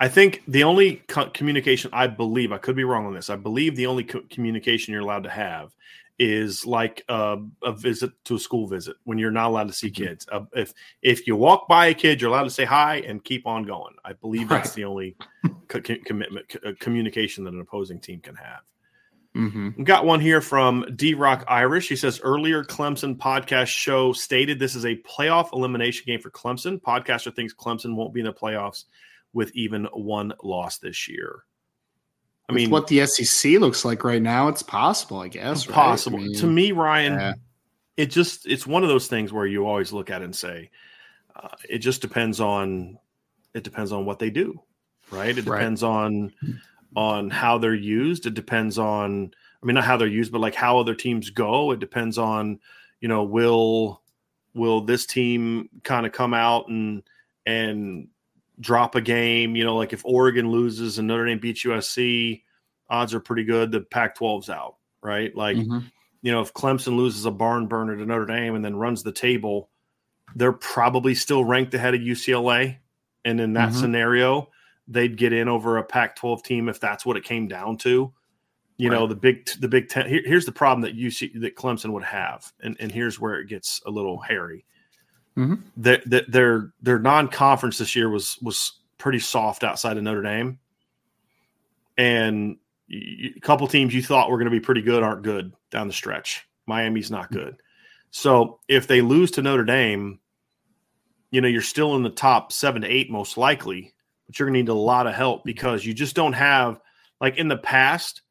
I 0.04 0.08
think 0.08 0.42
the 0.46 0.64
only 0.64 0.96
co- 1.08 1.30
communication 1.30 1.88
I 1.94 2.08
believe 2.08 2.52
I 2.52 2.58
could 2.58 2.76
be 2.76 2.84
wrong 2.84 3.06
on 3.06 3.14
this. 3.14 3.30
I 3.30 3.36
believe 3.36 3.74
the 3.74 3.86
only 3.86 4.04
co- 4.04 4.20
communication 4.28 4.92
you're 4.92 5.00
allowed 5.00 5.22
to 5.22 5.30
have 5.30 5.74
is 6.18 6.66
like 6.66 7.02
a, 7.08 7.38
a, 7.62 7.72
visit 7.72 8.10
to 8.26 8.34
a 8.34 8.38
school 8.38 8.66
visit 8.66 8.96
when 9.04 9.16
you're 9.16 9.30
not 9.30 9.46
allowed 9.46 9.68
to 9.68 9.72
see 9.72 9.90
mm-hmm. 9.90 10.04
kids. 10.04 10.26
Uh, 10.30 10.42
if 10.52 10.74
if 11.00 11.26
you 11.26 11.36
walk 11.36 11.68
by 11.68 11.86
a 11.86 11.94
kid, 11.94 12.20
you're 12.20 12.28
allowed 12.28 12.44
to 12.44 12.50
say 12.50 12.66
hi 12.66 12.96
and 12.96 13.24
keep 13.24 13.46
on 13.46 13.62
going. 13.62 13.94
I 14.04 14.12
believe 14.12 14.50
that's 14.50 14.68
right. 14.68 14.76
the 14.76 14.84
only 14.84 15.16
co- 15.68 15.80
commitment 15.80 16.50
co- 16.50 16.74
communication 16.80 17.44
that 17.44 17.54
an 17.54 17.62
opposing 17.62 17.98
team 17.98 18.20
can 18.20 18.34
have. 18.34 18.60
Mm-hmm. 19.34 19.84
Got 19.84 20.04
one 20.04 20.20
here 20.20 20.42
from 20.42 20.84
D 20.94 21.14
Rock 21.14 21.46
Irish. 21.48 21.88
He 21.88 21.96
says 21.96 22.20
earlier 22.22 22.62
Clemson 22.62 23.16
podcast 23.16 23.68
show 23.68 24.12
stated 24.12 24.58
this 24.58 24.74
is 24.74 24.84
a 24.84 24.96
playoff 24.96 25.54
elimination 25.54 26.04
game 26.06 26.20
for 26.20 26.30
Clemson. 26.30 26.78
Podcaster 26.78 27.34
thinks 27.34 27.54
Clemson 27.54 27.94
won't 27.94 28.12
be 28.12 28.20
in 28.20 28.26
the 28.26 28.34
playoffs 28.34 28.84
with 29.34 29.54
even 29.54 29.84
one 29.92 30.32
loss 30.42 30.78
this 30.78 31.08
year. 31.08 31.44
I 32.48 32.52
mean, 32.52 32.70
what 32.70 32.86
the 32.86 33.06
SEC 33.06 33.52
looks 33.52 33.84
like 33.84 34.04
right 34.04 34.22
now, 34.22 34.48
it's 34.48 34.62
possible, 34.62 35.20
I 35.20 35.28
guess. 35.28 35.66
Right? 35.66 35.74
Possible 35.74 36.18
I 36.18 36.22
mean, 36.22 36.36
to 36.36 36.46
me, 36.46 36.72
Ryan. 36.72 37.12
Yeah. 37.14 37.32
It 37.96 38.06
just 38.06 38.46
it's 38.46 38.66
one 38.66 38.82
of 38.82 38.88
those 38.88 39.06
things 39.06 39.32
where 39.32 39.46
you 39.46 39.66
always 39.66 39.92
look 39.92 40.10
at 40.10 40.20
and 40.20 40.34
say, 40.34 40.70
uh, 41.36 41.48
it 41.68 41.78
just 41.78 42.00
depends 42.00 42.40
on 42.40 42.98
it 43.54 43.62
depends 43.62 43.92
on 43.92 44.04
what 44.04 44.18
they 44.18 44.30
do, 44.30 44.60
right? 45.10 45.36
It 45.36 45.44
depends 45.44 45.82
right. 45.82 45.88
on 45.88 46.32
on 46.96 47.30
how 47.30 47.58
they're 47.58 47.74
used. 47.74 48.26
It 48.26 48.34
depends 48.34 48.78
on 48.78 49.32
I 49.62 49.66
mean 49.66 49.74
not 49.74 49.84
how 49.84 49.96
they're 49.96 50.08
used, 50.08 50.32
but 50.32 50.40
like 50.40 50.54
how 50.54 50.78
other 50.78 50.94
teams 50.94 51.30
go. 51.30 51.70
It 51.70 51.78
depends 51.78 52.18
on 52.18 52.58
you 53.00 53.08
know 53.08 53.22
will 53.22 54.02
will 54.54 54.80
this 54.80 55.06
team 55.06 55.68
kind 55.82 56.04
of 56.04 56.12
come 56.12 56.34
out 56.34 56.68
and 56.68 57.02
and 57.46 58.08
drop 58.60 58.94
a 58.94 59.00
game. 59.00 59.56
You 59.56 59.64
know, 59.64 59.76
like 59.76 59.92
if 59.92 60.04
Oregon 60.04 60.50
loses 60.50 60.98
and 60.98 61.08
Notre 61.08 61.26
Dame 61.26 61.38
beats 61.38 61.64
USC, 61.64 62.42
odds 62.88 63.14
are 63.14 63.20
pretty 63.20 63.44
good. 63.44 63.72
The 63.72 63.80
Pac 63.80 64.16
12's 64.18 64.50
out, 64.50 64.76
right? 65.02 65.34
Like, 65.34 65.56
mm-hmm. 65.56 65.78
you 66.22 66.32
know, 66.32 66.40
if 66.40 66.52
Clemson 66.52 66.96
loses 66.96 67.24
a 67.24 67.30
barn 67.30 67.66
burner 67.66 67.96
to 67.96 68.06
Notre 68.06 68.26
Dame 68.26 68.54
and 68.54 68.64
then 68.64 68.76
runs 68.76 69.02
the 69.02 69.12
table, 69.12 69.70
they're 70.34 70.52
probably 70.52 71.14
still 71.14 71.44
ranked 71.44 71.74
ahead 71.74 71.94
of 71.94 72.00
UCLA. 72.00 72.78
And 73.24 73.40
in 73.40 73.54
that 73.54 73.70
mm-hmm. 73.70 73.80
scenario, 73.80 74.48
they'd 74.86 75.16
get 75.16 75.32
in 75.32 75.48
over 75.48 75.78
a 75.78 75.84
Pac 75.84 76.16
12 76.16 76.42
team 76.42 76.68
if 76.68 76.78
that's 76.78 77.06
what 77.06 77.16
it 77.16 77.24
came 77.24 77.48
down 77.48 77.78
to. 77.78 78.12
You 78.76 78.90
right. 78.90 78.98
know, 78.98 79.06
the 79.06 79.14
big, 79.14 79.48
the 79.60 79.68
Big 79.68 79.88
Ten. 79.88 80.08
Here, 80.08 80.22
here's 80.24 80.46
the 80.46 80.52
problem 80.52 80.80
that 80.82 80.98
UC 80.98 81.40
that 81.42 81.54
Clemson 81.54 81.92
would 81.92 82.02
have, 82.02 82.52
and, 82.60 82.76
and 82.80 82.90
here's 82.90 83.20
where 83.20 83.38
it 83.38 83.46
gets 83.46 83.80
a 83.86 83.90
little 83.90 84.18
hairy 84.18 84.64
Mm-hmm. 85.36 85.54
Their, 85.76 86.02
their 86.28 86.72
their 86.80 86.98
non 86.98 87.28
conference 87.28 87.78
this 87.78 87.96
year 87.96 88.08
was 88.08 88.38
was 88.40 88.72
pretty 88.98 89.18
soft 89.18 89.64
outside 89.64 89.96
of 89.96 90.02
Notre 90.04 90.22
Dame, 90.22 90.58
and 91.98 92.56
a 92.90 93.40
couple 93.40 93.66
teams 93.66 93.92
you 93.92 94.02
thought 94.02 94.30
were 94.30 94.38
going 94.38 94.50
to 94.50 94.50
be 94.50 94.60
pretty 94.60 94.82
good 94.82 95.02
aren't 95.02 95.22
good 95.22 95.52
down 95.70 95.88
the 95.88 95.92
stretch. 95.92 96.46
Miami's 96.66 97.10
not 97.10 97.24
mm-hmm. 97.24 97.44
good. 97.44 97.62
So 98.12 98.60
if 98.68 98.86
they 98.86 99.00
lose 99.00 99.32
to 99.32 99.42
Notre 99.42 99.64
Dame, 99.64 100.20
you 101.32 101.40
know 101.40 101.48
you're 101.48 101.62
still 101.62 101.96
in 101.96 102.04
the 102.04 102.10
top 102.10 102.52
seven 102.52 102.82
to 102.82 102.88
eight 102.88 103.10
most 103.10 103.36
likely, 103.36 103.92
but 104.26 104.38
you're 104.38 104.46
going 104.46 104.54
to 104.54 104.62
need 104.62 104.68
a 104.68 104.74
lot 104.74 105.08
of 105.08 105.14
help 105.14 105.44
because 105.44 105.84
you 105.84 105.94
just 105.94 106.14
don't 106.14 106.32
have 106.32 106.80
like 107.20 107.38
in 107.38 107.48
the 107.48 107.56
past, 107.56 108.22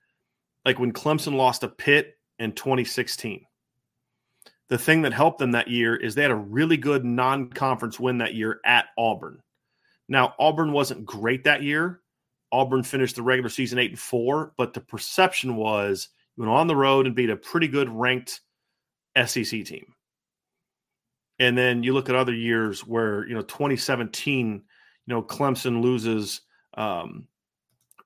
like 0.64 0.80
when 0.80 0.94
Clemson 0.94 1.36
lost 1.36 1.62
to 1.62 1.68
Pitt 1.68 2.18
in 2.40 2.54
2016 2.54 3.46
the 4.70 4.78
thing 4.78 5.02
that 5.04 5.14
helped 5.14 5.40
them 5.40 5.52
that 5.52 5.68
year 5.68 5.96
is 5.96 6.16
they 6.16 6.22
had 6.22 6.32
a 6.32 6.36
really 6.36 6.78
good 6.78 7.04
non 7.06 7.50
conference 7.50 8.00
win 8.00 8.20
that 8.20 8.34
year 8.34 8.60
at 8.66 8.86
Auburn. 8.98 9.42
Now, 10.08 10.34
Auburn 10.40 10.72
wasn't 10.72 11.06
great 11.06 11.44
that 11.46 11.64
year. 11.64 12.02
Auburn 12.52 12.84
finished 12.84 13.16
the 13.16 13.24
regular 13.24 13.50
season 13.50 13.80
eight 13.80 13.92
and 13.92 14.00
four, 14.00 14.54
but 14.58 14.74
the 14.74 14.82
perception 14.82 15.56
was 15.56 16.10
you 16.36 16.44
went 16.44 16.54
on 16.54 16.68
the 16.68 16.76
road 16.76 17.08
and 17.08 17.16
beat 17.16 17.30
a 17.30 17.36
pretty 17.36 17.68
good 17.68 17.90
ranked 17.90 18.42
SEC 19.26 19.66
team. 19.66 19.94
And 21.40 21.58
then 21.58 21.84
you 21.84 21.94
look 21.94 22.10
at 22.10 22.16
other 22.16 22.34
years 22.34 22.86
where, 22.86 23.28
you 23.28 23.34
know, 23.34 23.42
2017, 23.42 24.54
you 24.54 24.62
know, 25.08 25.22
Clemson 25.22 25.82
loses, 25.82 26.42
um, 26.76 27.28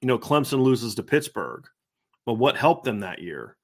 you 0.01 0.07
know, 0.07 0.17
Clemson 0.17 0.61
loses 0.61 0.95
to 0.95 1.03
Pittsburgh. 1.03 1.65
But 2.25 2.33
what 2.33 2.57
helped 2.57 2.85
them 2.85 3.01
that 3.01 3.19
year? 3.19 3.57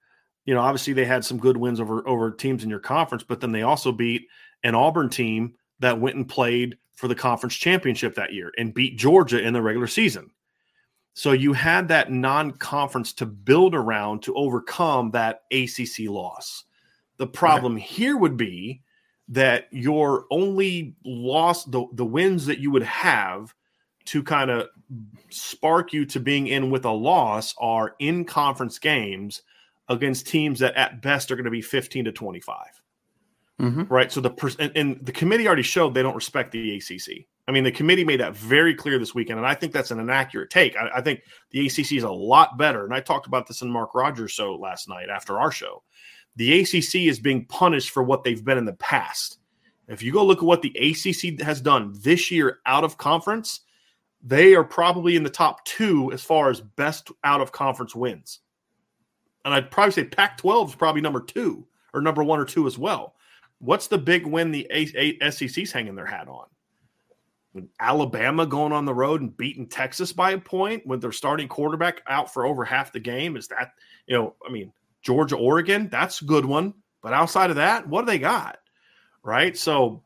You 0.46 0.54
know, 0.54 0.62
obviously 0.62 0.94
they 0.94 1.06
had 1.06 1.24
some 1.24 1.38
good 1.38 1.58
wins 1.58 1.80
over 1.80 2.08
over 2.08 2.32
teams 2.32 2.64
in 2.64 2.70
your 2.70 2.80
conference, 2.80 3.24
but 3.24 3.42
then 3.42 3.52
they 3.52 3.62
also 3.62 3.92
beat 3.92 4.28
an 4.64 4.76
Auburn 4.76 5.10
team 5.10 5.56
that 5.80 6.00
went 6.00 6.16
and 6.16 6.28
played 6.28 6.78
for 6.94 7.08
the 7.08 7.16
conference 7.16 7.56
championship 7.56 8.16
that 8.16 8.34
year 8.34 8.52
and 8.58 8.74
beat 8.74 8.98
Georgia 8.98 9.42
in 9.42 9.54
the 9.54 9.62
regular 9.62 9.88
season. 9.88 10.30
So 11.16 11.32
you 11.32 11.54
had 11.54 11.88
that 11.90 12.12
non-conference 12.12 13.14
to 13.14 13.26
build 13.26 13.76
around 13.76 14.24
to 14.24 14.34
overcome 14.36 15.12
that 15.12 15.44
ACC 15.52 16.10
loss. 16.10 16.64
The 17.18 17.28
problem 17.28 17.78
here 17.78 18.18
would 18.18 18.36
be 18.36 18.82
that 19.30 19.68
your 19.72 20.26
only 20.32 20.96
loss, 21.06 21.66
the, 21.66 21.86
the 21.94 22.06
wins 22.06 22.48
that 22.48 22.60
you 22.60 22.72
would 22.72 22.84
have 22.84 23.54
to 24.06 24.24
kind 24.24 24.50
of 24.50 24.70
spark 25.30 25.94
you 25.94 26.06
to 26.08 26.20
being 26.20 26.48
in 26.48 26.72
with 26.72 26.84
a 26.86 26.92
loss 26.92 27.54
are 27.58 27.96
in 28.00 28.26
conference 28.26 28.80
games 28.80 29.44
against 29.90 30.28
teams 30.28 30.60
that 30.60 30.76
at 30.76 31.02
best 31.02 31.32
are 31.32 31.36
going 31.36 31.46
to 31.46 31.52
be 31.52 31.62
15 31.62 32.06
to 32.06 32.12
25. 32.12 32.58
Mm-hmm. 33.62 33.94
Right. 33.94 34.12
So 34.12 34.20
the 34.20 34.56
and, 34.60 34.72
and, 34.76 35.06
the 35.06 35.12
committee 35.12 35.48
already 35.48 35.62
showed 35.62 35.94
they 35.94 36.02
don't 36.02 36.16
respect 36.16 36.52
the 36.52 36.76
ACC. 36.76 37.26
I 37.48 37.52
mean, 37.52 37.64
the 37.64 37.72
committee 37.72 38.04
made 38.04 38.20
that 38.20 38.36
very 38.36 38.74
clear 38.74 38.98
this 38.98 39.14
weekend, 39.14 39.38
and 39.38 39.48
I 39.48 39.54
think 39.54 39.74
that's 39.74 39.92
an 39.92 40.00
inaccurate 40.00 40.50
take. 40.50 40.76
I, 40.76 40.90
I 40.96 41.02
think 41.02 41.22
the 41.52 41.68
ACC 41.68 41.94
is 41.94 42.04
a 42.04 42.12
lot 42.12 42.58
better, 42.58 42.84
and 42.84 42.94
I 42.94 43.00
talked 43.00 43.28
about 43.28 43.48
this 43.48 43.62
in 43.62 43.70
Mark 43.70 43.94
Rogers' 43.94 44.32
show 44.32 44.56
last 44.56 44.90
night 44.90 45.10
after 45.10 45.40
our 45.40 45.52
show. 45.52 45.84
The 46.36 46.62
ACC 46.62 46.96
is 47.08 47.20
being 47.20 47.46
punished 47.46 47.92
for 47.92 48.02
what 48.02 48.24
they've 48.24 48.44
been 48.44 48.58
in 48.58 48.66
the 48.66 48.74
past. 48.74 49.38
If 49.88 50.02
you 50.02 50.12
go 50.12 50.26
look 50.26 50.40
at 50.40 50.46
what 50.46 50.62
the 50.62 50.76
ACC 50.80 51.40
has 51.46 51.62
done 51.62 51.94
this 52.02 52.32
year 52.32 52.60
out 52.66 52.84
of 52.84 52.98
conference, 52.98 53.62
they 54.24 54.56
are 54.56 54.64
probably 54.64 55.16
in 55.16 55.24
the 55.24 55.30
top 55.30 55.64
two 55.66 56.12
as 56.12 56.24
far 56.24 56.50
as 56.50 56.62
best 56.62 57.12
out 57.24 57.42
of 57.42 57.52
conference 57.52 57.94
wins. 57.94 58.40
And 59.46 59.54
I'd 59.54 59.72
probably 59.72 59.92
say 59.92 60.06
Pac 60.06 60.38
12 60.38 60.70
is 60.70 60.76
probably 60.76 61.02
number 61.02 61.22
two 61.22 61.66
or 61.94 62.02
number 62.02 62.24
one 62.24 62.40
or 62.40 62.46
two 62.46 62.68
as 62.68 62.78
well. 62.78 63.16
What's 63.60 63.88
the 63.88 63.98
big 63.98 64.26
win 64.26 64.52
the 64.52 64.68
SEC's 65.30 65.72
hanging 65.72 65.96
their 65.96 66.06
hat 66.06 66.28
on? 66.28 66.46
Alabama 67.80 68.46
going 68.46 68.72
on 68.72 68.86
the 68.86 68.94
road 68.94 69.22
and 69.22 69.38
beating 69.38 69.68
Texas 69.68 70.12
by 70.12 70.32
a 70.32 70.40
point 70.40 70.86
with 70.88 71.02
their 71.02 71.12
starting 71.12 71.48
quarterback 71.48 72.02
out 72.08 72.34
for 72.34 72.46
over 72.46 72.66
half 72.66 72.92
the 72.92 73.00
game. 73.00 73.38
Is 73.38 73.48
that, 73.50 73.74
you 74.08 74.18
know, 74.18 74.36
I 74.48 74.52
mean, 74.52 74.72
Georgia, 75.02 75.36
Oregon, 75.36 75.88
that's 75.90 76.22
a 76.22 76.26
good 76.26 76.46
one. 76.46 76.74
But 77.02 77.14
outside 77.14 77.50
of 77.50 77.58
that, 77.58 77.88
what 77.88 78.02
do 78.02 78.06
they 78.08 78.20
got? 78.20 78.58
Right. 79.24 79.56
So 79.56 80.04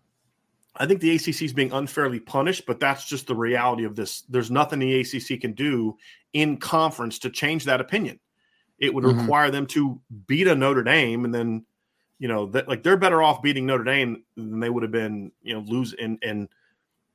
I 0.75 0.85
think 0.85 0.99
the 0.99 1.15
ACC 1.15 1.43
is 1.43 1.53
being 1.53 1.71
unfairly 1.71 2.19
punished, 2.19 2.65
but 2.65 2.79
that's 2.79 3.05
just 3.05 3.27
the 3.27 3.35
reality 3.35 3.85
of 3.85 3.95
this. 3.95 4.21
There's 4.29 4.51
nothing 4.51 4.79
the 4.79 4.99
ACC 4.99 5.39
can 5.39 5.53
do 5.53 5.97
in 6.33 6.57
conference 6.57 7.19
to 7.19 7.29
change 7.29 7.65
that 7.65 7.81
opinion. 7.81 8.19
It 8.79 8.93
would 8.93 9.03
mm-hmm. 9.03 9.19
require 9.19 9.51
them 9.51 9.65
to 9.67 9.99
beat 10.27 10.47
a 10.47 10.55
Notre 10.55 10.83
Dame, 10.83 11.25
and 11.25 11.33
then, 11.33 11.65
you 12.19 12.27
know, 12.27 12.47
that 12.47 12.67
like 12.67 12.83
they're 12.83 12.97
better 12.97 13.23
off 13.23 13.41
beating 13.41 13.65
Notre 13.65 13.83
Dame 13.83 14.23
than 14.35 14.59
they 14.59 14.69
would 14.69 14.83
have 14.83 14.91
been, 14.91 15.31
you 15.41 15.53
know, 15.53 15.61
lose 15.61 15.93
and 15.93 16.19
and 16.21 16.49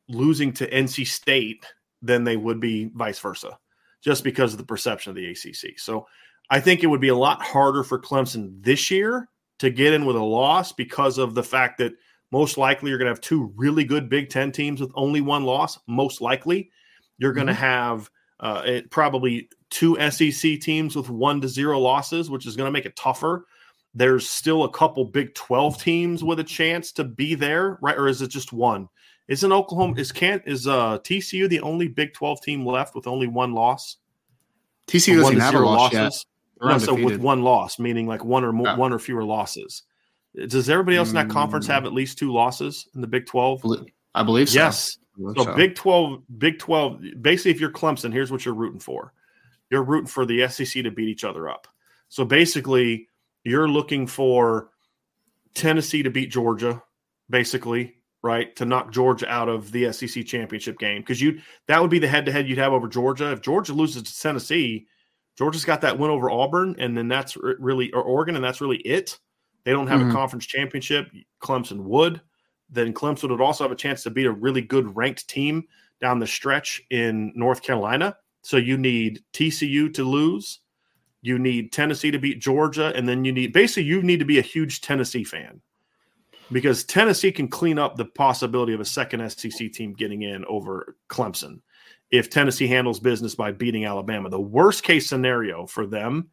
losing 0.09 0.53
to 0.55 0.71
NC 0.71 1.07
State 1.07 1.65
than 2.03 2.25
they 2.25 2.37
would 2.37 2.61
be 2.61 2.91
vice 2.95 3.19
versa, 3.19 3.59
just 4.01 4.25
because 4.25 4.53
of 4.53 4.59
the 4.59 4.67
perception 4.67 5.11
of 5.11 5.17
the 5.17 5.31
ACC. 5.31 5.79
So 5.79 6.07
I 6.51 6.61
think 6.61 6.83
it 6.83 6.89
would 6.89 7.01
be 7.01 7.09
a 7.09 7.17
lot 7.17 7.43
harder 7.43 7.85
for 7.85 7.99
Clemson 7.99 8.63
this 8.63 8.91
year 8.91 9.29
to 9.61 9.71
get 9.71 9.93
in 9.93 10.05
with 10.05 10.17
a 10.17 10.23
loss 10.23 10.73
because 10.73 11.19
of 11.19 11.35
the 11.35 11.43
fact 11.43 11.79
that 11.79 11.93
most 12.33 12.59
likely 12.59 12.91
you're 12.91 12.99
going 12.99 13.07
to 13.07 13.13
have 13.13 13.21
two 13.21 13.53
really 13.57 13.85
good 13.85 14.09
Big 14.09 14.29
Ten 14.29 14.51
teams 14.51 14.81
with 14.81 14.91
only 14.95 15.21
one 15.21 15.45
loss. 15.45 15.79
Most 15.87 16.21
likely 16.21 16.71
you're 17.19 17.33
going 17.33 17.47
to 17.47 17.53
mm-hmm. 17.53 17.63
have 17.63 18.11
uh, 18.41 18.63
it, 18.65 18.91
probably 18.91 19.49
two 19.73 19.97
SEC 20.11 20.61
teams 20.61 20.95
with 20.95 21.09
one 21.09 21.41
to 21.41 21.49
zero 21.49 21.81
losses, 21.81 22.31
which 22.31 22.47
is 22.47 22.57
going 22.57 22.69
to 22.69 22.73
make 22.73 22.87
it 22.87 22.95
tougher. 22.95 23.47
There's 23.95 24.29
still 24.29 24.65
a 24.65 24.71
couple 24.71 25.05
Big 25.05 25.35
12 25.35 25.83
teams 25.83 26.23
with 26.23 26.39
a 26.39 26.45
chance 26.45 26.93
to 26.93 27.05
be 27.05 27.35
there, 27.35 27.79
right? 27.83 27.97
Or 27.97 28.07
is 28.07 28.23
it 28.23 28.29
just 28.29 28.53
one? 28.53 28.89
Isn't 29.29 29.53
Oklahoma 29.53 29.95
is 29.99 30.13
can't 30.13 30.43
is 30.47 30.67
uh 30.67 30.99
TCU 30.99 31.49
the 31.49 31.61
only 31.61 31.89
Big 31.89 32.13
12 32.13 32.43
team 32.43 32.67
left 32.67 32.95
with 32.95 33.07
only 33.07 33.27
one 33.27 33.55
loss? 33.55 33.97
TCU 34.89 35.21
doesn't 35.21 35.41
have 35.41 35.55
a 35.55 35.61
loss 35.61 35.93
losses? 35.93 36.27
yet. 36.61 36.71
No, 36.71 36.79
so 36.79 36.95
with 36.95 37.19
one 37.19 37.43
loss, 37.43 37.79
meaning 37.79 38.07
like 38.07 38.25
one 38.25 38.45
or 38.45 38.53
more, 38.53 38.69
oh. 38.69 38.77
one 38.77 38.93
or 38.93 38.99
fewer 38.99 39.25
losses. 39.25 39.83
Does 40.47 40.71
everybody 40.71 40.97
else 40.97 41.09
in 41.09 41.15
that 41.17 41.29
conference 41.29 41.67
have 41.67 41.85
at 41.85 41.93
least 41.93 42.19
two 42.19 42.33
losses 42.33 42.89
in 42.95 43.01
the 43.01 43.07
Big 43.07 43.27
12? 43.27 43.65
I 44.15 44.23
believe 44.23 44.49
so. 44.49 44.59
Yes. 44.59 44.97
So, 45.19 45.45
so 45.45 45.55
Big 45.55 45.75
12, 45.75 46.23
Big 46.39 46.59
12, 46.59 47.03
basically, 47.21 47.51
if 47.51 47.61
you're 47.61 47.71
Clemson, 47.71 48.13
here's 48.13 48.31
what 48.31 48.45
you're 48.45 48.55
rooting 48.55 48.81
for. 48.81 49.13
You're 49.73 49.83
rooting 49.83 50.07
for 50.07 50.27
the 50.27 50.47
SEC 50.49 50.85
to 50.85 50.91
beat 50.91 51.09
each 51.09 51.25
other 51.25 51.49
up. 51.49 51.67
So 52.11 52.27
basically, 52.27 53.09
you're 53.43 53.69
looking 53.69 54.07
for 54.07 54.69
Tennessee 55.55 56.03
to 56.03 56.11
beat 56.11 56.31
Georgia, 56.31 56.83
basically, 57.31 57.95
right? 58.23 58.55
To 58.57 58.67
knock 58.67 58.93
Georgia 58.93 59.27
out 59.33 59.49
of 59.49 59.73
the 59.73 59.91
SEC 59.91 60.27
championship 60.27 60.79
game. 60.79 61.01
Because 61.01 61.23
you 61.23 61.41
that 61.69 61.81
would 61.81 61.91
be 61.91 61.99
the 61.99 62.07
head 62.07 62.27
to 62.27 62.33
head 62.33 62.47
you'd 62.47 62.59
have 62.59 62.75
over 62.75 62.87
Georgia. 62.87 63.33
If 63.33 63.41
Georgia 63.41 63.73
loses 63.73 64.03
to 64.03 64.21
Tennessee, 64.21 64.87
Georgia's 65.39 65.65
got 65.65 65.81
that 65.81 65.99
win 65.99 66.11
over 66.11 66.31
Auburn, 66.31 66.77
and 66.79 66.95
then 66.95 67.09
that's 67.09 67.39
really 67.39 67.91
or 67.93 68.03
Oregon, 68.03 68.37
and 68.37 68.45
that's 68.45 68.61
really 68.61 68.77
it. 68.79 69.19
They 69.65 69.73
don't 69.73 69.87
have 69.87 70.01
mm-hmm. 70.01 70.11
a 70.11 70.15
conference 70.15 70.45
championship. 70.45 71.11
Clemson 71.43 71.81
would. 71.85 72.21
Then 72.69 72.93
Clemson 72.93 73.31
would 73.31 73.41
also 73.41 73.65
have 73.65 73.73
a 73.73 73.77
chance 73.77 74.03
to 74.03 74.11
beat 74.11 74.27
a 74.27 74.33
really 74.33 74.61
good 74.61 74.95
ranked 74.95 75.29
team 75.29 75.65
down 75.99 76.19
the 76.19 76.27
stretch 76.27 76.83
in 76.91 77.33
North 77.35 77.63
Carolina. 77.63 78.19
So 78.43 78.57
you 78.57 78.77
need 78.77 79.23
TCU 79.33 79.93
to 79.95 80.05
lose. 80.05 80.61
You 81.23 81.39
need 81.39 81.73
Tennessee 81.73 82.11
to 82.11 82.19
beat 82.19 82.41
Georgia. 82.41 82.93
And 82.95 83.09
then 83.09 83.25
you 83.25 83.33
need 83.33 83.53
basically, 83.53 83.85
you 83.85 84.03
need 84.03 84.19
to 84.19 84.25
be 84.25 84.39
a 84.39 84.43
huge 84.43 84.81
Tennessee 84.81 85.25
fan 85.25 85.61
because 86.51 86.85
Tennessee 86.85 87.33
can 87.33 87.49
clean 87.49 87.79
up 87.79 87.97
the 87.97 88.05
possibility 88.05 88.75
of 88.75 88.81
a 88.81 88.85
second 88.85 89.29
SEC 89.31 89.73
team 89.73 89.93
getting 89.95 90.23
in 90.23 90.45
over 90.47 90.97
Clemson 91.09 91.61
if 92.11 92.29
Tennessee 92.29 92.67
handles 92.67 93.01
business 93.01 93.35
by 93.35 93.53
beating 93.53 93.87
Alabama. 93.87 94.29
The 94.29 94.41
worst 94.41 94.83
case 94.83 95.09
scenario 95.09 95.67
for 95.67 95.87
them 95.87 96.29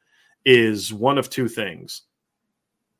is 0.45 0.93
one 0.93 1.17
of 1.17 1.29
two 1.29 1.47
things 1.47 2.03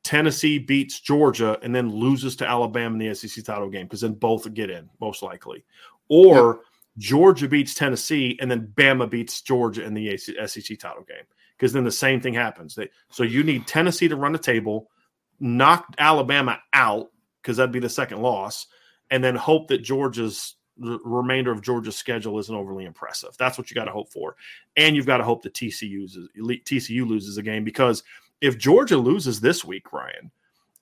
Tennessee 0.02 0.58
beats 0.58 1.00
Georgia 1.00 1.58
and 1.62 1.74
then 1.74 1.90
loses 1.90 2.36
to 2.36 2.48
Alabama 2.48 2.94
in 2.94 2.98
the 2.98 3.14
SEC 3.14 3.44
title 3.44 3.68
game 3.68 3.86
because 3.86 4.00
then 4.00 4.14
both 4.14 4.52
get 4.54 4.70
in 4.70 4.88
most 5.00 5.22
likely, 5.22 5.64
or 6.08 6.60
Georgia 6.98 7.48
beats 7.48 7.74
Tennessee 7.74 8.38
and 8.40 8.50
then 8.50 8.72
Bama 8.74 9.08
beats 9.08 9.42
Georgia 9.42 9.84
in 9.84 9.94
the 9.94 10.16
SEC 10.16 10.78
title 10.78 11.04
game 11.04 11.24
because 11.56 11.72
then 11.72 11.84
the 11.84 11.90
same 11.90 12.20
thing 12.20 12.34
happens. 12.34 12.74
They, 12.74 12.88
so 13.10 13.22
you 13.22 13.42
need 13.42 13.66
Tennessee 13.66 14.08
to 14.08 14.16
run 14.16 14.32
the 14.32 14.38
table, 14.38 14.90
knock 15.38 15.94
Alabama 15.98 16.58
out 16.72 17.10
because 17.40 17.56
that'd 17.56 17.72
be 17.72 17.80
the 17.80 17.88
second 17.88 18.20
loss, 18.20 18.66
and 19.10 19.22
then 19.22 19.34
hope 19.34 19.68
that 19.68 19.82
Georgia's 19.82 20.56
the 20.78 20.98
remainder 21.04 21.52
of 21.52 21.60
Georgia's 21.60 21.96
schedule 21.96 22.38
isn't 22.38 22.54
overly 22.54 22.86
impressive. 22.86 23.36
That's 23.38 23.58
what 23.58 23.70
you 23.70 23.74
got 23.74 23.84
to 23.84 23.90
hope 23.90 24.10
for, 24.10 24.36
and 24.76 24.96
you've 24.96 25.06
got 25.06 25.18
to 25.18 25.24
hope 25.24 25.42
that 25.42 25.54
TCU 25.54 26.00
loses, 26.00 26.28
TCU 26.38 27.06
loses 27.06 27.36
a 27.36 27.42
game 27.42 27.64
because 27.64 28.02
if 28.40 28.56
Georgia 28.56 28.96
loses 28.96 29.40
this 29.40 29.64
week, 29.64 29.92
Ryan, 29.92 30.30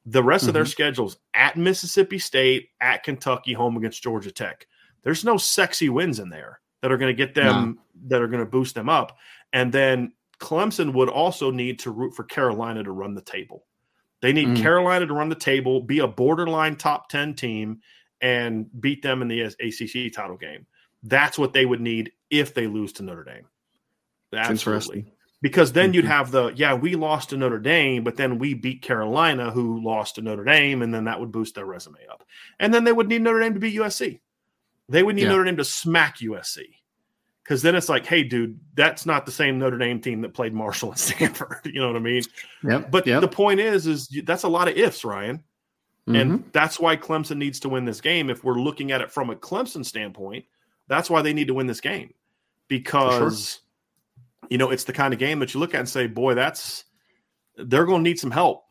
the 0.07 0.23
rest 0.23 0.43
mm-hmm. 0.43 0.51
of 0.51 0.55
their 0.55 0.63
mm-hmm. 0.63 0.71
schedules 0.71 1.19
at 1.35 1.57
Mississippi 1.57 2.19
State, 2.19 2.71
at 2.81 3.03
Kentucky, 3.03 3.53
home 3.53 3.77
against 3.77 4.03
Georgia 4.03 4.31
Tech. 4.31 4.67
There's 5.03 5.25
no 5.25 5.37
sexy 5.37 5.89
wins 5.89 6.19
in 6.19 6.29
there 6.29 6.61
that 6.83 6.93
are 6.93 6.99
going 6.99 7.15
to 7.15 7.27
get 7.27 7.35
them 7.35 7.79
no. 7.95 8.09
that 8.09 8.23
are 8.23 8.29
going 8.29 8.45
to 8.45 8.51
boost 8.51 8.75
them 8.75 8.89
up. 8.89 9.17
And 9.53 9.73
then 9.73 10.13
Clemson 10.39 10.93
would 10.95 11.09
also 11.09 11.51
need 11.51 11.79
to 11.81 11.91
root 11.91 12.15
for 12.15 12.25
Carolina 12.25 12.85
to 12.85 12.93
run 12.93 13.15
the 13.15 13.23
table. 13.23 13.65
They 14.21 14.33
need 14.33 14.49
mm. 14.49 14.63
Carolina 14.63 15.07
to 15.07 15.15
run 15.15 15.29
the 15.29 15.35
table, 15.35 15.81
be 15.81 16.01
a 16.01 16.09
borderline 16.09 16.77
top 16.77 17.09
10 17.09 17.35
team, 17.35 17.81
and 18.21 18.67
beat 18.81 19.03
them 19.03 19.23
in 19.23 19.29
the 19.29 19.43
ACC 19.43 20.13
title 20.13 20.37
game. 20.37 20.67
That's 21.05 21.39
what 21.39 21.53
they 21.53 21.65
would 21.65 21.81
need 21.81 22.13
if 22.31 22.53
they 22.53 22.67
lose 22.67 22.93
to 22.95 23.05
Notre 23.05 23.25
Dame. 23.25 23.47
Absolutely 24.33 25.13
because 25.41 25.73
then 25.73 25.93
you'd 25.93 26.05
mm-hmm. 26.05 26.13
have 26.13 26.31
the 26.31 26.53
yeah 26.57 26.75
we 26.75 26.95
lost 26.95 27.31
to 27.31 27.37
Notre 27.37 27.59
Dame, 27.59 28.05
but 28.05 28.17
then 28.17 28.39
we 28.39 28.55
beat 28.55 28.83
Carolina, 28.83 29.51
who 29.51 29.83
lost 29.83 30.17
to 30.17 30.23
Notre 30.23 30.45
Dame, 30.45 30.83
and 30.83 30.93
then 30.93 31.05
that 31.05 31.21
would 31.21 31.33
boost 31.33 31.55
their 31.55 31.67
resume 31.67 32.01
up. 32.11 32.25
And 32.59 32.73
then 32.73 32.85
they 32.85 32.93
would 32.93 33.09
need 33.09 33.23
Notre 33.23 33.41
Dame 33.41 33.55
to 33.55 33.61
beat 33.61 33.79
USC. 33.79 34.21
They 34.89 35.03
would 35.03 35.16
need 35.16 35.22
yeah. 35.22 35.28
Notre 35.28 35.45
Dame 35.45 35.57
to 35.57 35.64
smack 35.64 36.18
USC 36.18 36.64
because 37.45 37.62
then 37.62 37.74
it's 37.74 37.89
like, 37.89 38.07
hey, 38.07 38.22
dude, 38.22 38.59
that's 38.74 39.07
not 39.07 39.26
the 39.26 39.32
same 39.32 39.59
Notre 39.59 39.78
Dame 39.78 40.01
team 40.01 40.22
that 40.22 40.34
played 40.34 40.55
Marshall 40.55 40.91
and 40.91 40.99
Stanford. 40.99 41.61
you 41.64 41.80
know 41.80 41.89
what 41.89 41.97
I 41.97 42.01
mean? 42.01 42.22
Yep. 42.64 42.91
But 42.91 43.07
yep. 43.07 43.20
the 43.20 43.28
point 43.28 43.61
is, 43.61 43.86
is 43.86 44.09
that's 44.24 44.45
a 44.45 44.49
lot 44.49 44.68
of 44.68 44.76
ifs, 44.76 45.05
Ryan. 45.05 45.39
Mm-hmm. 46.09 46.14
And 46.16 46.45
that's 46.53 46.80
why 46.80 46.97
Clemson 46.97 47.36
needs 47.36 47.61
to 47.61 47.68
win 47.68 47.84
this 47.84 48.01
game. 48.01 48.30
If 48.30 48.43
we're 48.43 48.59
looking 48.59 48.93
at 48.93 49.03
it 49.03 49.11
from 49.11 49.28
a 49.28 49.36
Clemson 49.36 49.84
standpoint, 49.84 50.47
that's 50.86 51.11
why 51.11 51.20
they 51.20 51.34
need 51.34 51.49
to 51.49 51.55
win 51.55 51.66
this 51.66 51.82
game 51.82 52.14
because 52.68 53.61
you 54.49 54.59
know, 54.59 54.70
it's 54.70 54.84
the 54.84 54.93
kind 54.93 55.12
of 55.12 55.20
game 55.20 55.39
that 55.41 55.55
you 55.55 55.61
look 55.61 55.74
at 55.74 55.80
and 55.80 55.89
say, 55.89 56.07
boy, 56.07 56.34
that's 56.34 56.84
they're 57.57 57.84
going 57.84 58.03
to 58.03 58.09
need 58.09 58.18
some 58.18 58.30
help. 58.30 58.64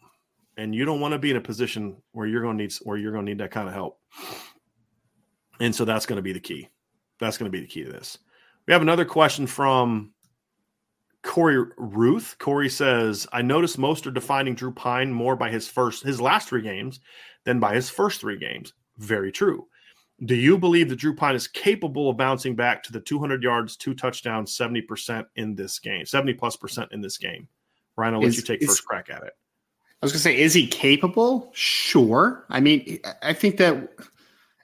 And 0.58 0.74
you 0.74 0.86
don't 0.86 1.00
want 1.00 1.12
to 1.12 1.20
be 1.20 1.30
in 1.30 1.38
a 1.38 1.42
position 1.42 1.98
where 2.14 2.26
you're 2.26 2.42
going 2.42 2.58
to 2.58 2.64
need 2.64 2.74
where 2.84 2.98
you're 2.98 3.12
going 3.12 3.26
to 3.26 3.32
need 3.32 3.40
that 3.40 3.52
kind 3.52 3.68
of 3.68 3.74
help. 3.74 4.00
And 5.60 5.76
so 5.76 5.86
that's 5.86 6.06
going 6.06 6.18
to 6.18 6.24
be 6.24 6.34
the 6.34 6.40
key. 6.40 6.70
That's 7.20 7.38
going 7.38 7.52
to 7.52 7.56
be 7.56 7.62
the 7.62 7.68
key 7.68 7.84
to 7.84 7.92
this. 7.92 8.18
We 8.68 8.74
have 8.74 8.82
another 8.82 9.06
question 9.06 9.48
from 9.48 10.12
Corey 11.24 11.66
Ruth. 11.78 12.36
Corey 12.40 12.70
says, 12.70 13.28
I 13.32 13.42
noticed 13.42 13.78
most 13.78 14.06
are 14.08 14.12
defining 14.12 14.56
Drew 14.56 14.72
Pyne 14.72 15.12
more 15.12 15.36
by 15.36 15.50
his 15.50 15.68
first 15.68 16.04
his 16.04 16.22
last 16.22 16.50
three 16.50 16.62
games 16.62 17.00
than 17.44 17.60
by 17.60 17.74
his 17.74 17.90
first 17.90 18.22
three 18.22 18.38
games. 18.38 18.74
Very 18.98 19.32
true. 19.32 19.68
Do 20.26 20.36
you 20.36 20.58
believe 20.58 20.90
that 20.90 20.96
Drew 20.96 21.16
Pyne 21.16 21.36
is 21.36 21.48
capable 21.48 22.10
of 22.10 22.18
bouncing 22.18 22.56
back 22.56 22.82
to 22.84 22.92
the 22.92 23.00
200 23.00 23.44
yards, 23.44 23.78
two 23.78 23.94
touchdowns, 23.94 24.58
70% 24.58 25.26
in 25.36 25.54
this 25.54 25.78
game, 25.78 26.06
70 26.06 26.34
plus 26.34 26.56
percent 26.56 26.92
in 26.92 27.02
this 27.02 27.18
game? 27.18 27.48
Ryan, 27.96 28.16
I'll 28.16 28.22
let 28.22 28.36
you 28.36 28.42
take 28.42 28.64
first 28.64 28.86
crack 28.86 29.10
at 29.10 29.24
it. 29.24 29.34
I 30.02 30.06
was 30.06 30.12
going 30.12 30.20
to 30.20 30.24
say, 30.24 30.38
is 30.38 30.54
he 30.54 30.68
capable? 30.68 31.52
Sure. 31.54 32.46
I 32.50 32.60
mean, 32.60 33.00
I 33.22 33.34
think 33.34 33.58
that 33.58 33.90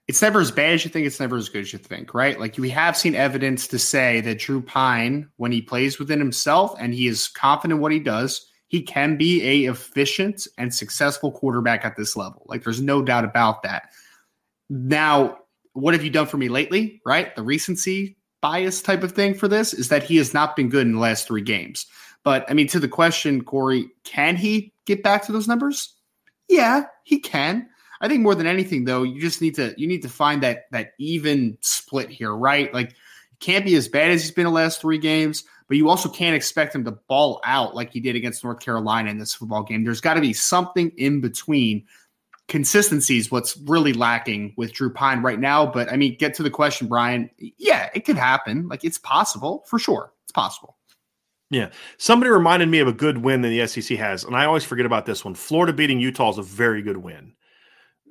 it's 0.07 0.21
never 0.21 0.41
as 0.41 0.51
bad 0.51 0.73
as 0.73 0.83
you 0.83 0.91
think. 0.91 1.07
It's 1.07 1.19
never 1.19 1.37
as 1.37 1.49
good 1.49 1.61
as 1.61 1.73
you 1.73 1.79
think, 1.79 2.13
right? 2.13 2.39
Like 2.39 2.57
we 2.57 2.69
have 2.69 2.97
seen 2.97 3.15
evidence 3.15 3.67
to 3.67 3.79
say 3.79 4.21
that 4.21 4.39
Drew 4.39 4.61
Pyne, 4.61 5.29
when 5.37 5.51
he 5.51 5.61
plays 5.61 5.97
within 5.97 6.19
himself 6.19 6.75
and 6.79 6.93
he 6.93 7.07
is 7.07 7.29
confident 7.29 7.77
in 7.77 7.81
what 7.81 7.91
he 7.91 7.99
does, 7.99 8.45
he 8.67 8.81
can 8.81 9.17
be 9.17 9.43
a 9.43 9.71
efficient 9.71 10.47
and 10.57 10.73
successful 10.73 11.31
quarterback 11.31 11.85
at 11.85 11.95
this 11.95 12.15
level. 12.15 12.45
Like 12.47 12.63
there's 12.63 12.81
no 12.81 13.01
doubt 13.01 13.23
about 13.23 13.63
that. 13.63 13.89
Now, 14.69 15.37
what 15.73 15.93
have 15.93 16.03
you 16.03 16.09
done 16.09 16.27
for 16.27 16.37
me 16.37 16.49
lately? 16.49 17.01
Right? 17.05 17.33
The 17.35 17.43
recency 17.43 18.17
bias 18.41 18.81
type 18.81 19.03
of 19.03 19.13
thing 19.13 19.33
for 19.33 19.47
this 19.47 19.73
is 19.73 19.87
that 19.87 20.03
he 20.03 20.17
has 20.17 20.33
not 20.33 20.55
been 20.55 20.69
good 20.69 20.85
in 20.85 20.93
the 20.93 20.99
last 20.99 21.27
three 21.27 21.41
games. 21.41 21.85
But 22.23 22.49
I 22.49 22.53
mean, 22.53 22.67
to 22.69 22.79
the 22.79 22.89
question, 22.89 23.43
Corey, 23.43 23.89
can 24.03 24.35
he 24.35 24.73
get 24.85 25.01
back 25.01 25.23
to 25.25 25.31
those 25.31 25.47
numbers? 25.47 25.93
Yeah, 26.49 26.85
he 27.03 27.19
can. 27.19 27.69
I 28.03 28.09
think 28.09 28.21
more 28.21 28.35
than 28.35 28.47
anything, 28.47 28.83
though, 28.83 29.03
you 29.03 29.21
just 29.21 29.41
need 29.41 29.55
to 29.55 29.73
you 29.77 29.87
need 29.87 30.01
to 30.01 30.09
find 30.09 30.43
that 30.43 30.69
that 30.71 30.91
even 30.99 31.57
split 31.61 32.09
here, 32.09 32.35
right? 32.35 32.71
Like, 32.73 32.95
can't 33.39 33.63
be 33.63 33.75
as 33.75 33.87
bad 33.87 34.11
as 34.11 34.21
he's 34.21 34.31
been 34.31 34.43
the 34.43 34.51
last 34.51 34.81
three 34.81 34.97
games, 34.97 35.45
but 35.69 35.77
you 35.77 35.89
also 35.89 36.09
can't 36.09 36.35
expect 36.35 36.75
him 36.75 36.83
to 36.83 36.91
ball 36.91 37.39
out 37.45 37.75
like 37.75 37.93
he 37.93 38.01
did 38.01 38.17
against 38.17 38.43
North 38.43 38.59
Carolina 38.59 39.09
in 39.09 39.17
this 39.17 39.33
football 39.33 39.63
game. 39.63 39.85
There's 39.85 40.01
got 40.01 40.15
to 40.15 40.21
be 40.21 40.33
something 40.33 40.91
in 40.97 41.21
between. 41.21 41.85
Consistency 42.49 43.17
is 43.17 43.31
what's 43.31 43.55
really 43.55 43.93
lacking 43.93 44.53
with 44.57 44.73
Drew 44.73 44.91
Pyne 44.91 45.21
right 45.21 45.39
now. 45.39 45.65
But 45.65 45.89
I 45.89 45.95
mean, 45.95 46.17
get 46.19 46.33
to 46.35 46.43
the 46.43 46.49
question, 46.49 46.89
Brian. 46.89 47.29
Yeah, 47.37 47.89
it 47.95 48.01
could 48.01 48.17
happen. 48.17 48.67
Like 48.67 48.83
it's 48.83 48.97
possible 48.97 49.63
for 49.65 49.79
sure. 49.79 50.11
It's 50.25 50.33
possible. 50.33 50.75
Yeah. 51.49 51.69
Somebody 51.97 52.31
reminded 52.31 52.67
me 52.67 52.79
of 52.79 52.89
a 52.89 52.93
good 52.93 53.19
win 53.19 53.43
that 53.43 53.47
the 53.47 53.65
SEC 53.65 53.97
has, 53.97 54.25
and 54.25 54.35
I 54.35 54.43
always 54.43 54.65
forget 54.65 54.85
about 54.85 55.05
this 55.05 55.23
one. 55.23 55.35
Florida 55.35 55.71
beating 55.71 56.01
Utah 56.01 56.31
is 56.31 56.37
a 56.37 56.43
very 56.43 56.81
good 56.81 56.97
win. 56.97 57.33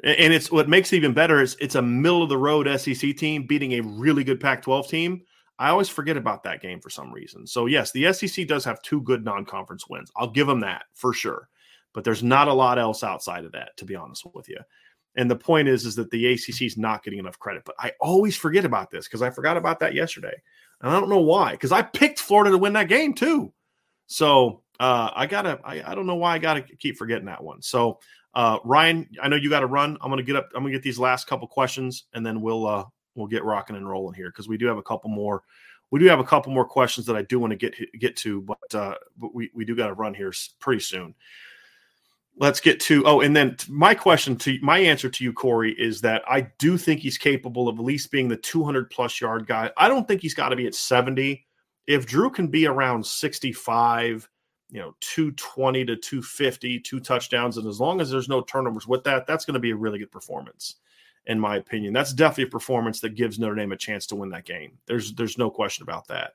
And 0.03 0.33
it's 0.33 0.51
what 0.51 0.69
makes 0.69 0.93
it 0.93 0.97
even 0.97 1.13
better 1.13 1.41
is 1.41 1.57
it's 1.61 1.77
a 1.77 1.83
middle 1.83 2.23
of 2.23 2.29
the 2.29 2.39
road 2.39 2.69
SEC 2.81 3.17
team 3.17 3.47
beating 3.47 3.73
a 3.73 3.81
really 3.83 4.25
good 4.25 4.41
Pac 4.41 4.63
12 4.63 4.89
team. 4.89 5.23
I 5.59 5.69
always 5.69 5.89
forget 5.89 6.17
about 6.17 6.43
that 6.43 6.61
game 6.61 6.81
for 6.81 6.91
some 6.91 7.13
reason. 7.13 7.47
So, 7.47 7.67
yes, 7.67 7.93
the 7.93 8.13
SEC 8.13 8.49
does 8.49 8.65
have 8.65 8.83
two 8.83 9.01
good 9.03 9.25
non 9.25 9.45
conference 9.45 9.89
wins. 9.89 10.11
I'll 10.17 10.31
give 10.31 10.49
them 10.49 10.61
that 10.61 10.85
for 10.93 11.13
sure. 11.13 11.49
But 11.95 12.03
there's 12.05 12.23
not 12.23 12.49
a 12.49 12.53
lot 12.53 12.79
else 12.79 13.05
outside 13.05 13.45
of 13.45 13.53
that, 13.53 13.77
to 13.77 13.85
be 13.85 13.95
honest 13.95 14.27
with 14.35 14.49
you. 14.49 14.59
And 15.15 15.31
the 15.31 15.37
point 15.37 15.69
is, 15.69 15.85
is 15.85 15.95
that 15.97 16.11
the 16.11 16.33
ACC 16.33 16.63
is 16.63 16.77
not 16.77 17.05
getting 17.05 17.19
enough 17.19 17.39
credit. 17.39 17.63
But 17.65 17.77
I 17.79 17.93
always 18.01 18.37
forget 18.37 18.65
about 18.65 18.91
this 18.91 19.07
because 19.07 19.23
I 19.23 19.31
forgot 19.31 19.57
about 19.57 19.79
that 19.81 19.95
yesterday. 19.95 20.35
And 20.81 20.91
I 20.91 20.99
don't 20.99 21.11
know 21.11 21.21
why, 21.21 21.53
because 21.53 21.71
I 21.71 21.83
picked 21.83 22.19
Florida 22.19 22.51
to 22.51 22.59
win 22.59 22.73
that 22.73 22.89
game 22.89 23.15
too. 23.15 23.53
So 24.07 24.63
uh, 24.81 25.11
I 25.15 25.27
gotta, 25.27 25.61
I, 25.65 25.83
I 25.93 25.95
don't 25.95 26.07
know 26.07 26.17
why 26.17 26.35
I 26.35 26.39
gotta 26.39 26.63
keep 26.63 26.97
forgetting 26.97 27.27
that 27.27 27.45
one. 27.45 27.63
So 27.63 28.01
uh, 28.35 28.59
Ryan, 28.65 29.09
I 29.23 29.29
know 29.29 29.37
you 29.37 29.51
got 29.51 29.61
to 29.61 29.67
run. 29.67 29.99
I'm 30.01 30.11
gonna 30.11 30.23
get 30.23 30.37
up. 30.37 30.51
I'm 30.55 30.63
gonna 30.63 30.73
get 30.73 30.83
these 30.83 30.99
last 30.99 31.27
couple 31.27 31.47
questions, 31.49 32.05
and 32.15 32.25
then 32.25 32.41
we'll 32.41 32.67
uh, 32.67 32.85
we'll 33.15 33.27
get 33.27 33.45
rocking 33.45 33.77
and 33.77 33.89
rolling 33.89 34.15
here 34.15 34.31
because 34.31 34.49
we 34.49 34.57
do 34.57 34.67
have 34.67 34.79
a 34.79 34.83
couple 34.83 35.11
more. 35.11 35.43
We 35.91 36.01
do 36.01 36.07
have 36.07 36.21
a 36.21 36.25
couple 36.25 36.53
more 36.53 36.65
questions 36.65 37.07
that 37.07 37.17
I 37.17 37.23
do 37.23 37.39
want 37.39 37.51
to 37.51 37.57
get 37.57 37.75
get 37.99 38.17
to, 38.19 38.41
but 38.41 38.75
uh, 38.75 38.95
but 39.19 39.35
we 39.35 39.51
we 39.55 39.65
do 39.65 39.77
got 39.77 39.89
to 39.89 39.95
run 39.95 40.15
here 40.15 40.33
pretty 40.59 40.81
soon. 40.81 41.15
Let's 42.39 42.61
get 42.61 42.81
to 42.81 43.03
oh, 43.05 43.21
and 43.21 43.37
then 43.37 43.57
my 43.69 43.95
question 43.95 44.37
to 44.37 44.59
my 44.63 44.79
answer 44.79 45.11
to 45.11 45.25
you, 45.25 45.35
Corey, 45.35 45.75
is 45.79 46.01
that 46.01 46.23
I 46.27 46.49
do 46.59 46.79
think 46.79 47.01
he's 47.01 47.19
capable 47.19 47.69
of 47.69 47.79
at 47.79 47.85
least 47.85 48.11
being 48.11 48.29
the 48.29 48.39
200 48.39 48.89
plus 48.89 49.21
yard 49.21 49.47
guy. 49.47 49.71
I 49.77 49.89
don't 49.89 50.09
think 50.09 50.23
he's 50.23 50.33
got 50.33 50.49
to 50.49 50.57
be 50.57 50.67
at 50.67 50.75
70. 50.75 51.45
If 51.87 52.07
Drew 52.07 52.31
can 52.31 52.47
be 52.47 52.67
around 52.67 53.05
65, 53.05 54.31
you 54.73 54.81
know, 54.81 54.95
220 55.01 55.85
to 55.85 55.97
250, 55.97 56.81
two 56.81 56.99
touchdowns, 56.99 57.59
and 57.59 57.69
as 57.69 57.79
long 57.79 58.01
as 58.01 58.11
there's 58.11 58.29
no 58.29 58.41
turnovers 58.41 58.89
with 58.89 59.05
that, 59.05 59.27
that's 59.27 59.45
going 59.45 59.55
to 59.55 59.61
be 59.61 59.71
a 59.71 59.77
really 59.77 59.99
good 59.99 60.11
performance, 60.11 60.77
in 61.27 61.39
my 61.39 61.57
opinion. 61.57 61.93
That's 61.93 62.15
definitely 62.15 62.45
a 62.45 62.59
performance 62.59 63.01
that 63.01 63.15
gives 63.15 63.39
Notre 63.39 63.55
Dame 63.55 63.73
a 63.73 63.77
chance 63.77 64.07
to 64.07 64.17
win 64.17 64.31
that 64.31 64.47
game. 64.47 64.79
There's 64.87 65.13
there's 65.13 65.37
no 65.37 65.51
question 65.51 65.83
about 65.83 66.09
that. 66.09 66.33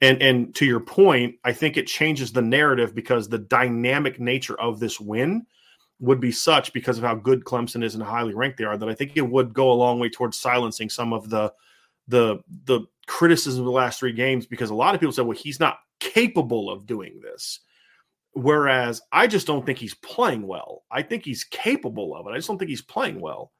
And 0.00 0.22
and 0.22 0.54
to 0.54 0.64
your 0.64 0.80
point, 0.80 1.34
I 1.44 1.52
think 1.52 1.76
it 1.76 1.86
changes 1.86 2.32
the 2.32 2.40
narrative 2.40 2.94
because 2.94 3.28
the 3.28 3.38
dynamic 3.38 4.18
nature 4.18 4.58
of 4.58 4.80
this 4.80 4.98
win 4.98 5.44
would 6.00 6.20
be 6.20 6.32
such 6.32 6.72
because 6.72 6.96
of 6.96 7.04
how 7.04 7.16
good 7.16 7.44
Clemson 7.44 7.84
is 7.84 7.94
and 7.94 8.02
highly 8.02 8.32
ranked 8.32 8.56
they 8.56 8.64
are 8.64 8.78
that 8.78 8.88
I 8.88 8.94
think 8.94 9.12
it 9.14 9.28
would 9.28 9.52
go 9.52 9.70
a 9.70 9.74
long 9.74 9.98
way 9.98 10.08
towards 10.08 10.38
silencing 10.38 10.88
some 10.88 11.12
of 11.12 11.28
the 11.28 11.52
the 12.06 12.38
the 12.64 12.86
criticism 13.06 13.60
of 13.60 13.66
the 13.66 13.72
last 13.72 13.98
three 13.98 14.12
games 14.12 14.46
because 14.46 14.70
a 14.70 14.74
lot 14.74 14.94
of 14.94 15.00
people 15.00 15.12
said, 15.12 15.26
well, 15.26 15.36
he's 15.36 15.60
not 15.60 15.80
capable 16.00 16.70
of 16.70 16.86
doing 16.86 17.20
this. 17.22 17.60
Whereas 18.32 19.00
I 19.10 19.26
just 19.26 19.46
don't 19.46 19.64
think 19.64 19.78
he's 19.78 19.94
playing 19.94 20.46
well. 20.46 20.84
I 20.90 21.02
think 21.02 21.24
he's 21.24 21.44
capable 21.44 22.14
of 22.14 22.26
it. 22.26 22.30
I 22.30 22.36
just 22.36 22.48
don't 22.48 22.58
think 22.58 22.68
he's 22.68 22.82
playing 22.82 23.20
well. 23.20 23.52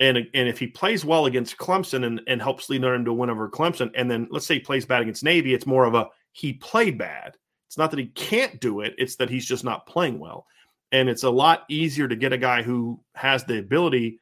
And, 0.00 0.18
and 0.18 0.48
if 0.48 0.58
he 0.58 0.66
plays 0.66 1.04
well 1.04 1.26
against 1.26 1.56
Clemson 1.56 2.04
and, 2.04 2.20
and 2.26 2.42
helps 2.42 2.68
lead 2.68 2.82
them 2.82 3.04
to 3.04 3.12
win 3.12 3.30
over 3.30 3.48
Clemson, 3.48 3.90
and 3.94 4.10
then 4.10 4.28
let's 4.30 4.46
say 4.46 4.54
he 4.54 4.60
plays 4.60 4.84
bad 4.84 5.02
against 5.02 5.24
Navy, 5.24 5.54
it's 5.54 5.66
more 5.66 5.84
of 5.84 5.94
a 5.94 6.08
he 6.32 6.52
played 6.52 6.98
bad. 6.98 7.36
It's 7.68 7.78
not 7.78 7.90
that 7.90 7.98
he 7.98 8.06
can't 8.06 8.60
do 8.60 8.80
it, 8.80 8.94
it's 8.98 9.16
that 9.16 9.30
he's 9.30 9.46
just 9.46 9.64
not 9.64 9.86
playing 9.86 10.18
well. 10.18 10.46
And 10.92 11.08
it's 11.08 11.22
a 11.22 11.30
lot 11.30 11.64
easier 11.68 12.06
to 12.06 12.16
get 12.16 12.32
a 12.32 12.38
guy 12.38 12.62
who 12.62 13.00
has 13.14 13.44
the 13.44 13.58
ability 13.58 14.20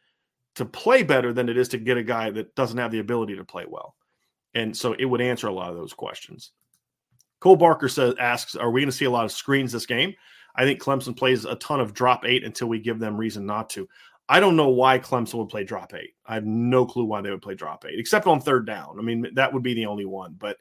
to 0.54 0.64
play 0.64 1.02
better 1.02 1.32
than 1.32 1.48
it 1.48 1.56
is 1.56 1.68
to 1.68 1.78
get 1.78 1.96
a 1.96 2.02
guy 2.02 2.30
that 2.30 2.54
doesn't 2.54 2.78
have 2.78 2.92
the 2.92 2.98
ability 2.98 3.36
to 3.36 3.44
play 3.44 3.64
well. 3.66 3.94
And 4.54 4.76
so 4.76 4.92
it 4.92 5.04
would 5.04 5.20
answer 5.20 5.48
a 5.48 5.52
lot 5.52 5.70
of 5.70 5.76
those 5.76 5.94
questions. 5.94 6.52
Cole 7.42 7.56
Barker 7.56 7.88
says 7.88 8.14
asks, 8.20 8.54
are 8.54 8.70
we 8.70 8.82
going 8.82 8.90
to 8.90 8.96
see 8.96 9.04
a 9.04 9.10
lot 9.10 9.24
of 9.24 9.32
screens 9.32 9.72
this 9.72 9.84
game? 9.84 10.14
I 10.54 10.62
think 10.62 10.80
Clemson 10.80 11.16
plays 11.16 11.44
a 11.44 11.56
ton 11.56 11.80
of 11.80 11.92
drop 11.92 12.24
eight 12.24 12.44
until 12.44 12.68
we 12.68 12.78
give 12.78 13.00
them 13.00 13.16
reason 13.16 13.46
not 13.46 13.68
to. 13.70 13.88
I 14.28 14.38
don't 14.38 14.54
know 14.54 14.68
why 14.68 15.00
Clemson 15.00 15.34
would 15.34 15.48
play 15.48 15.64
drop 15.64 15.92
eight. 15.92 16.14
I 16.24 16.34
have 16.34 16.44
no 16.44 16.86
clue 16.86 17.04
why 17.04 17.20
they 17.20 17.30
would 17.30 17.42
play 17.42 17.56
drop 17.56 17.84
eight, 17.84 17.98
except 17.98 18.28
on 18.28 18.40
third 18.40 18.64
down. 18.64 18.94
I 18.96 19.02
mean, 19.02 19.26
that 19.34 19.52
would 19.52 19.64
be 19.64 19.74
the 19.74 19.86
only 19.86 20.04
one. 20.04 20.36
But 20.38 20.58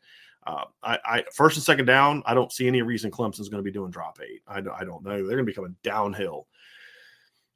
uh, 0.48 0.64
I, 0.82 0.98
I, 1.06 1.24
first 1.32 1.56
and 1.56 1.64
second 1.64 1.86
down, 1.86 2.24
I 2.26 2.34
don't 2.34 2.52
see 2.52 2.68
any 2.68 2.82
reason 2.82 3.12
Clemson's 3.12 3.50
going 3.50 3.64
to 3.64 3.70
be 3.70 3.72
doing 3.72 3.92
drop 3.92 4.18
eight. 4.20 4.42
I, 4.48 4.58
I 4.58 4.84
don't 4.84 5.04
know. 5.04 5.12
They're 5.12 5.22
going 5.22 5.38
to 5.38 5.44
be 5.44 5.54
coming 5.54 5.76
downhill. 5.84 6.48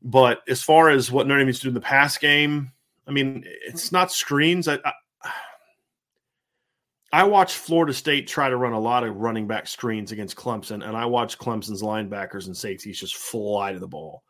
But 0.03 0.43
as 0.47 0.61
far 0.61 0.91
as 0.91 1.11
what 1.11 1.26
Notre 1.26 1.39
Dame 1.39 1.47
needs 1.47 1.57
to 1.61 1.63
do 1.63 1.69
in 1.69 1.73
the 1.73 1.82
pass 1.82 2.19
game, 2.19 2.73
I 3.07 3.11
mean, 3.11 3.43
it's 3.65 3.91
not 3.91 4.11
screens. 4.11 4.67
I, 4.67 4.76
I 4.86 4.93
I 7.16 7.24
watched 7.24 7.55
Florida 7.55 7.93
State 7.93 8.28
try 8.28 8.49
to 8.49 8.57
run 8.57 8.74
a 8.74 8.80
lot 8.80 9.05
of 9.05 9.16
running 9.16 9.47
back 9.47 9.68
screens 9.68 10.11
against 10.11 10.36
Clemson, 10.36 10.86
and 10.86 10.97
I 10.97 11.05
watched 11.05 11.39
Clemson's 11.39 11.82
linebackers 11.82 12.47
and 12.47 12.57
safeties 12.57 12.99
just 12.99 13.16
fly 13.16 13.72
to 13.72 13.80
the 13.80 13.88
ball. 13.88 14.22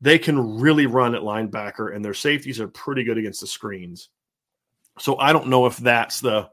They 0.00 0.18
can 0.18 0.58
really 0.58 0.86
run 0.86 1.14
at 1.14 1.22
linebacker, 1.22 1.94
and 1.94 2.04
their 2.04 2.12
safeties 2.12 2.58
are 2.58 2.66
pretty 2.66 3.04
good 3.04 3.18
against 3.18 3.40
the 3.40 3.46
screens. 3.46 4.08
So 4.98 5.16
I 5.16 5.32
don't 5.32 5.46
know 5.46 5.66
if 5.66 5.76
that's 5.76 6.18
the, 6.18 6.50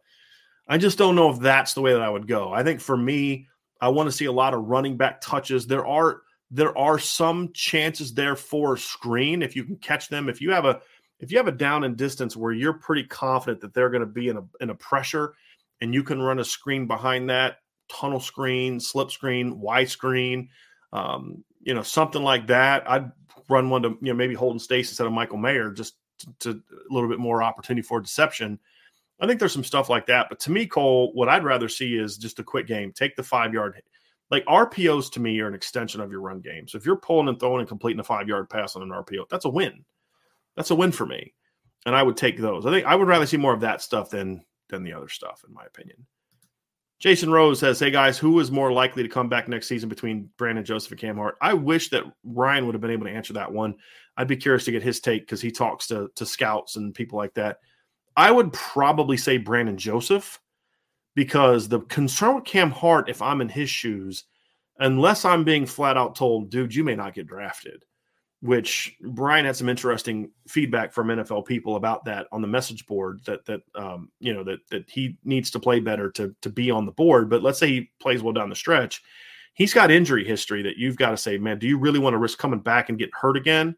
I 0.68 0.78
just 0.78 1.00
don't 1.00 1.16
know 1.16 1.32
if 1.32 1.40
that's 1.40 1.74
the 1.74 1.82
way 1.82 1.94
that 1.94 2.04
I 2.04 2.12
would 2.12 2.28
go. 2.28 2.54
I 2.54 2.62
think 2.62 2.80
for 2.80 2.96
me, 2.96 3.48
I 3.82 3.90
want 3.90 4.06
to 4.06 4.16
see 4.16 4.26
a 4.26 4.32
lot 4.32 4.54
of 4.54 4.66
running 4.66 4.98
back 4.98 5.20
touches. 5.20 5.66
There 5.66 5.88
are 5.88 6.22
there 6.52 6.78
are 6.78 7.00
some 7.00 7.50
chances 7.54 8.14
there 8.14 8.36
for 8.36 8.78
screen 8.78 9.42
if 9.42 9.56
you 9.56 9.64
can 9.64 9.78
catch 9.78 10.10
them. 10.10 10.30
If 10.30 10.42
you 10.42 10.52
have 10.52 10.66
a 10.66 10.80
if 11.20 11.32
you 11.32 11.40
have 11.40 11.48
a 11.48 11.52
down 11.52 11.86
and 11.86 11.98
distance 11.98 12.38
where 12.38 12.52
you're 12.52 12.74
pretty 12.74 13.06
confident 13.06 13.62
that 13.62 13.74
they're 13.74 13.90
going 13.90 14.02
to 14.02 14.06
be 14.06 14.30
in 14.30 14.38
a 14.38 14.44
in 14.60 14.70
a 14.70 14.76
pressure 14.76 15.34
and 15.82 15.94
you 15.94 16.04
can 16.04 16.22
run 16.22 16.40
a 16.40 16.46
screen 16.46 16.88
behind 16.88 17.30
that 17.30 17.58
tunnel 17.92 18.20
screen, 18.20 18.80
slip 18.80 19.12
screen, 19.12 19.60
Y 19.60 19.84
screen, 19.84 20.50
um, 20.94 21.44
you 21.62 21.74
know, 21.74 21.82
something 21.82 22.24
like 22.24 22.48
that. 22.48 22.90
I'd 22.90 23.12
run 23.50 23.70
one 23.70 23.84
to 23.84 23.90
you 23.90 23.98
know 24.12 24.14
maybe 24.14 24.34
Holden 24.34 24.60
Staes 24.60 24.90
instead 24.90 25.08
of 25.08 25.14
Michael 25.14 25.38
Mayer, 25.38 25.72
just 25.72 25.96
to, 26.20 26.34
to, 26.40 26.50
a 26.52 26.94
little 26.94 27.10
bit 27.10 27.20
more 27.20 27.44
opportunity 27.44 27.82
for 27.86 28.00
deception. 28.00 28.60
I 29.20 29.28
think 29.28 29.40
there's 29.40 29.54
some 29.54 29.64
stuff 29.64 29.90
like 29.90 30.08
that, 30.08 30.28
but 30.30 30.40
to 30.42 30.52
me, 30.52 30.66
Cole, 30.66 31.12
what 31.14 31.30
I'd 31.30 31.44
rather 31.44 31.70
see 31.70 31.96
is 31.96 32.18
just 32.18 32.40
a 32.40 32.44
quick 32.44 32.66
game. 32.66 32.92
Take 32.92 33.16
the 33.16 33.22
five 33.22 33.54
yard, 33.54 33.80
like 34.32 34.44
RPOs 34.46 35.12
to 35.12 35.20
me 35.20 35.40
are 35.42 35.48
an 35.48 35.54
extension 35.54 36.02
of 36.02 36.10
your 36.10 36.22
run 36.22 36.40
game. 36.40 36.68
So 36.68 36.78
if 36.80 36.88
you're 36.88 36.96
pulling 36.96 37.28
and 37.28 37.40
throwing 37.40 37.60
and 37.60 37.70
completing 37.70 38.00
a 38.00 38.04
five 38.04 38.28
yard 38.28 38.50
pass 38.50 38.76
on 38.76 38.82
an 38.82 38.90
RPO, 38.90 39.30
that's 39.30 39.46
a 39.46 39.50
win. 39.50 39.86
That's 40.56 40.72
a 40.72 40.76
win 40.76 40.92
for 40.92 41.06
me, 41.06 41.34
and 41.86 41.96
I 41.96 42.02
would 42.02 42.18
take 42.18 42.40
those. 42.40 42.66
I 42.66 42.72
think 42.72 42.86
I 42.88 42.96
would 42.96 43.08
rather 43.08 43.28
see 43.28 43.38
more 43.38 43.54
of 43.54 43.62
that 43.62 43.82
stuff 43.82 44.10
than 44.10 44.44
than 44.72 44.84
the 44.84 44.94
other 44.94 45.10
stuff, 45.10 45.44
in 45.48 45.54
my 45.54 45.64
opinion. 45.66 46.08
Jason 47.00 47.32
Rose 47.32 47.60
says, 47.60 47.80
Hey 47.80 47.90
guys, 47.90 48.18
who 48.18 48.40
is 48.40 48.52
more 48.52 48.72
likely 48.72 49.02
to 49.02 49.10
come 49.10 49.28
back 49.28 49.48
next 49.48 49.68
season 49.68 49.90
between 49.90 50.30
Brandon 50.38 50.64
Joseph 50.64 50.92
and 50.92 51.02
Cam 51.02 51.18
Hart? 51.18 51.36
I 51.42 51.54
wish 51.54 51.90
that 51.90 52.04
Ryan 52.24 52.66
would 52.66 52.76
have 52.76 52.82
been 52.82 52.92
able 52.92 53.08
to 53.08 53.12
answer 53.12 53.34
that 53.34 53.52
one. 53.52 53.76
I'd 54.18 54.28
be 54.28 54.38
curious 54.38 54.66
to 54.66 54.72
get 54.72 54.84
his 54.84 55.00
take 55.00 55.24
because 55.24 55.42
he 55.42 55.52
talks 55.52 55.88
to, 55.88 56.10
to 56.16 56.26
scouts 56.26 56.76
and 56.76 56.94
people 56.94 57.18
like 57.18 57.34
that. 57.34 57.58
I 58.16 58.30
would 58.30 58.54
probably 58.54 59.18
say 59.18 59.38
Brandon 59.38 59.78
Joseph 59.78 60.40
because 61.16 61.68
the 61.68 61.82
concern 61.82 62.36
with 62.36 62.46
Cam 62.46 62.70
Hart, 62.70 63.10
if 63.10 63.22
I'm 63.22 63.42
in 63.42 63.50
his 63.50 63.70
shoes, 63.70 64.26
unless 64.78 65.26
I'm 65.26 65.44
being 65.44 65.66
flat 65.66 65.98
out 65.98 66.16
told, 66.16 66.52
dude, 66.52 66.76
you 66.76 66.84
may 66.84 66.96
not 66.96 67.14
get 67.14 67.28
drafted, 67.28 67.84
which 68.42 68.98
Brian 69.02 69.46
had 69.46 69.56
some 69.56 69.70
interesting 69.70 70.32
feedback 70.48 70.92
from 70.92 71.08
NFL 71.08 71.46
people 71.46 71.76
about 71.76 72.06
that 72.06 72.28
on 72.32 72.42
the 72.42 72.48
message 72.48 72.88
board 72.88 73.22
that 73.26 73.46
that 73.46 73.62
um, 73.76 74.10
you 74.20 74.34
know 74.34 74.44
that 74.44 74.60
that 74.70 74.90
he 74.90 75.18
needs 75.24 75.52
to 75.52 75.60
play 75.60 75.80
better 75.80 76.10
to 76.12 76.36
to 76.42 76.50
be 76.50 76.72
on 76.72 76.86
the 76.86 76.92
board. 76.92 77.30
But 77.30 77.44
let's 77.44 77.60
say 77.60 77.68
he 77.68 77.92
plays 78.00 78.24
well 78.24 78.34
down 78.34 78.50
the 78.50 78.56
stretch, 78.56 79.04
he's 79.54 79.74
got 79.74 79.92
injury 79.92 80.26
history 80.26 80.64
that 80.64 80.78
you've 80.78 80.96
got 80.98 81.12
to 81.12 81.18
say, 81.18 81.38
man, 81.38 81.60
do 81.60 81.68
you 81.68 81.78
really 81.78 82.00
want 82.00 82.16
to 82.16 82.18
risk 82.18 82.40
coming 82.40 82.60
back 82.60 82.90
and 82.90 82.98
get 82.98 83.12
hurt 83.14 83.38
again? 83.38 83.76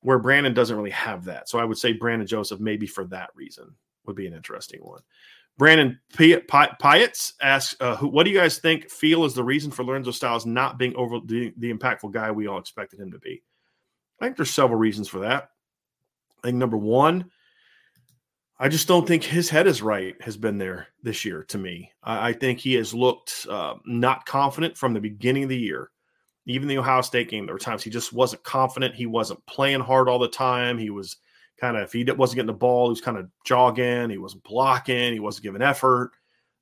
Where 0.00 0.18
Brandon 0.18 0.54
doesn't 0.54 0.76
really 0.76 0.90
have 0.90 1.24
that, 1.24 1.48
so 1.48 1.58
I 1.58 1.64
would 1.64 1.78
say 1.78 1.92
Brandon 1.92 2.26
Joseph 2.26 2.60
maybe 2.60 2.86
for 2.86 3.04
that 3.06 3.30
reason 3.34 3.74
would 4.04 4.16
be 4.16 4.26
an 4.26 4.34
interesting 4.34 4.80
one. 4.82 5.00
Brandon 5.58 6.00
Pietz 6.14 7.32
asks, 7.40 7.76
uh, 7.80 7.94
who, 7.96 8.08
"What 8.08 8.24
do 8.24 8.30
you 8.30 8.38
guys 8.38 8.58
think? 8.58 8.90
Feel 8.90 9.24
is 9.24 9.34
the 9.34 9.44
reason 9.44 9.70
for 9.70 9.84
Lorenzo 9.84 10.10
Styles 10.10 10.46
not 10.46 10.78
being 10.78 10.94
over 10.96 11.18
the, 11.24 11.52
the 11.56 11.72
impactful 11.72 12.10
guy 12.12 12.30
we 12.30 12.46
all 12.46 12.58
expected 12.58 12.98
him 13.00 13.12
to 13.12 13.18
be?" 13.18 13.42
I 14.22 14.26
think 14.26 14.36
there's 14.36 14.54
several 14.54 14.78
reasons 14.78 15.08
for 15.08 15.18
that. 15.18 15.50
I 16.38 16.46
think 16.46 16.56
number 16.56 16.76
one, 16.76 17.28
I 18.56 18.68
just 18.68 18.86
don't 18.86 19.06
think 19.06 19.24
his 19.24 19.50
head 19.50 19.66
is 19.66 19.82
right 19.82 20.14
has 20.22 20.36
been 20.36 20.58
there 20.58 20.86
this 21.02 21.24
year 21.24 21.42
to 21.48 21.58
me. 21.58 21.90
I, 22.04 22.28
I 22.28 22.32
think 22.32 22.60
he 22.60 22.74
has 22.74 22.94
looked 22.94 23.48
uh, 23.50 23.74
not 23.84 24.24
confident 24.24 24.78
from 24.78 24.94
the 24.94 25.00
beginning 25.00 25.42
of 25.42 25.48
the 25.48 25.58
year. 25.58 25.90
even 26.46 26.68
the 26.68 26.78
Ohio 26.78 27.00
State 27.00 27.30
game, 27.30 27.46
there 27.46 27.54
were 27.56 27.58
times 27.58 27.82
he 27.82 27.90
just 27.90 28.12
wasn't 28.12 28.44
confident. 28.44 28.94
He 28.94 29.06
wasn't 29.06 29.44
playing 29.46 29.80
hard 29.80 30.08
all 30.08 30.20
the 30.20 30.28
time. 30.28 30.78
He 30.78 30.90
was 30.90 31.16
kind 31.60 31.76
of, 31.76 31.82
if 31.82 31.92
he 31.92 32.04
wasn't 32.04 32.36
getting 32.36 32.46
the 32.46 32.52
ball, 32.52 32.86
he 32.86 32.90
was 32.90 33.00
kind 33.00 33.18
of 33.18 33.28
jogging. 33.44 34.08
He 34.08 34.18
wasn't 34.18 34.44
blocking. 34.44 35.12
He 35.12 35.20
wasn't 35.20 35.42
giving 35.42 35.62
effort. 35.62 36.12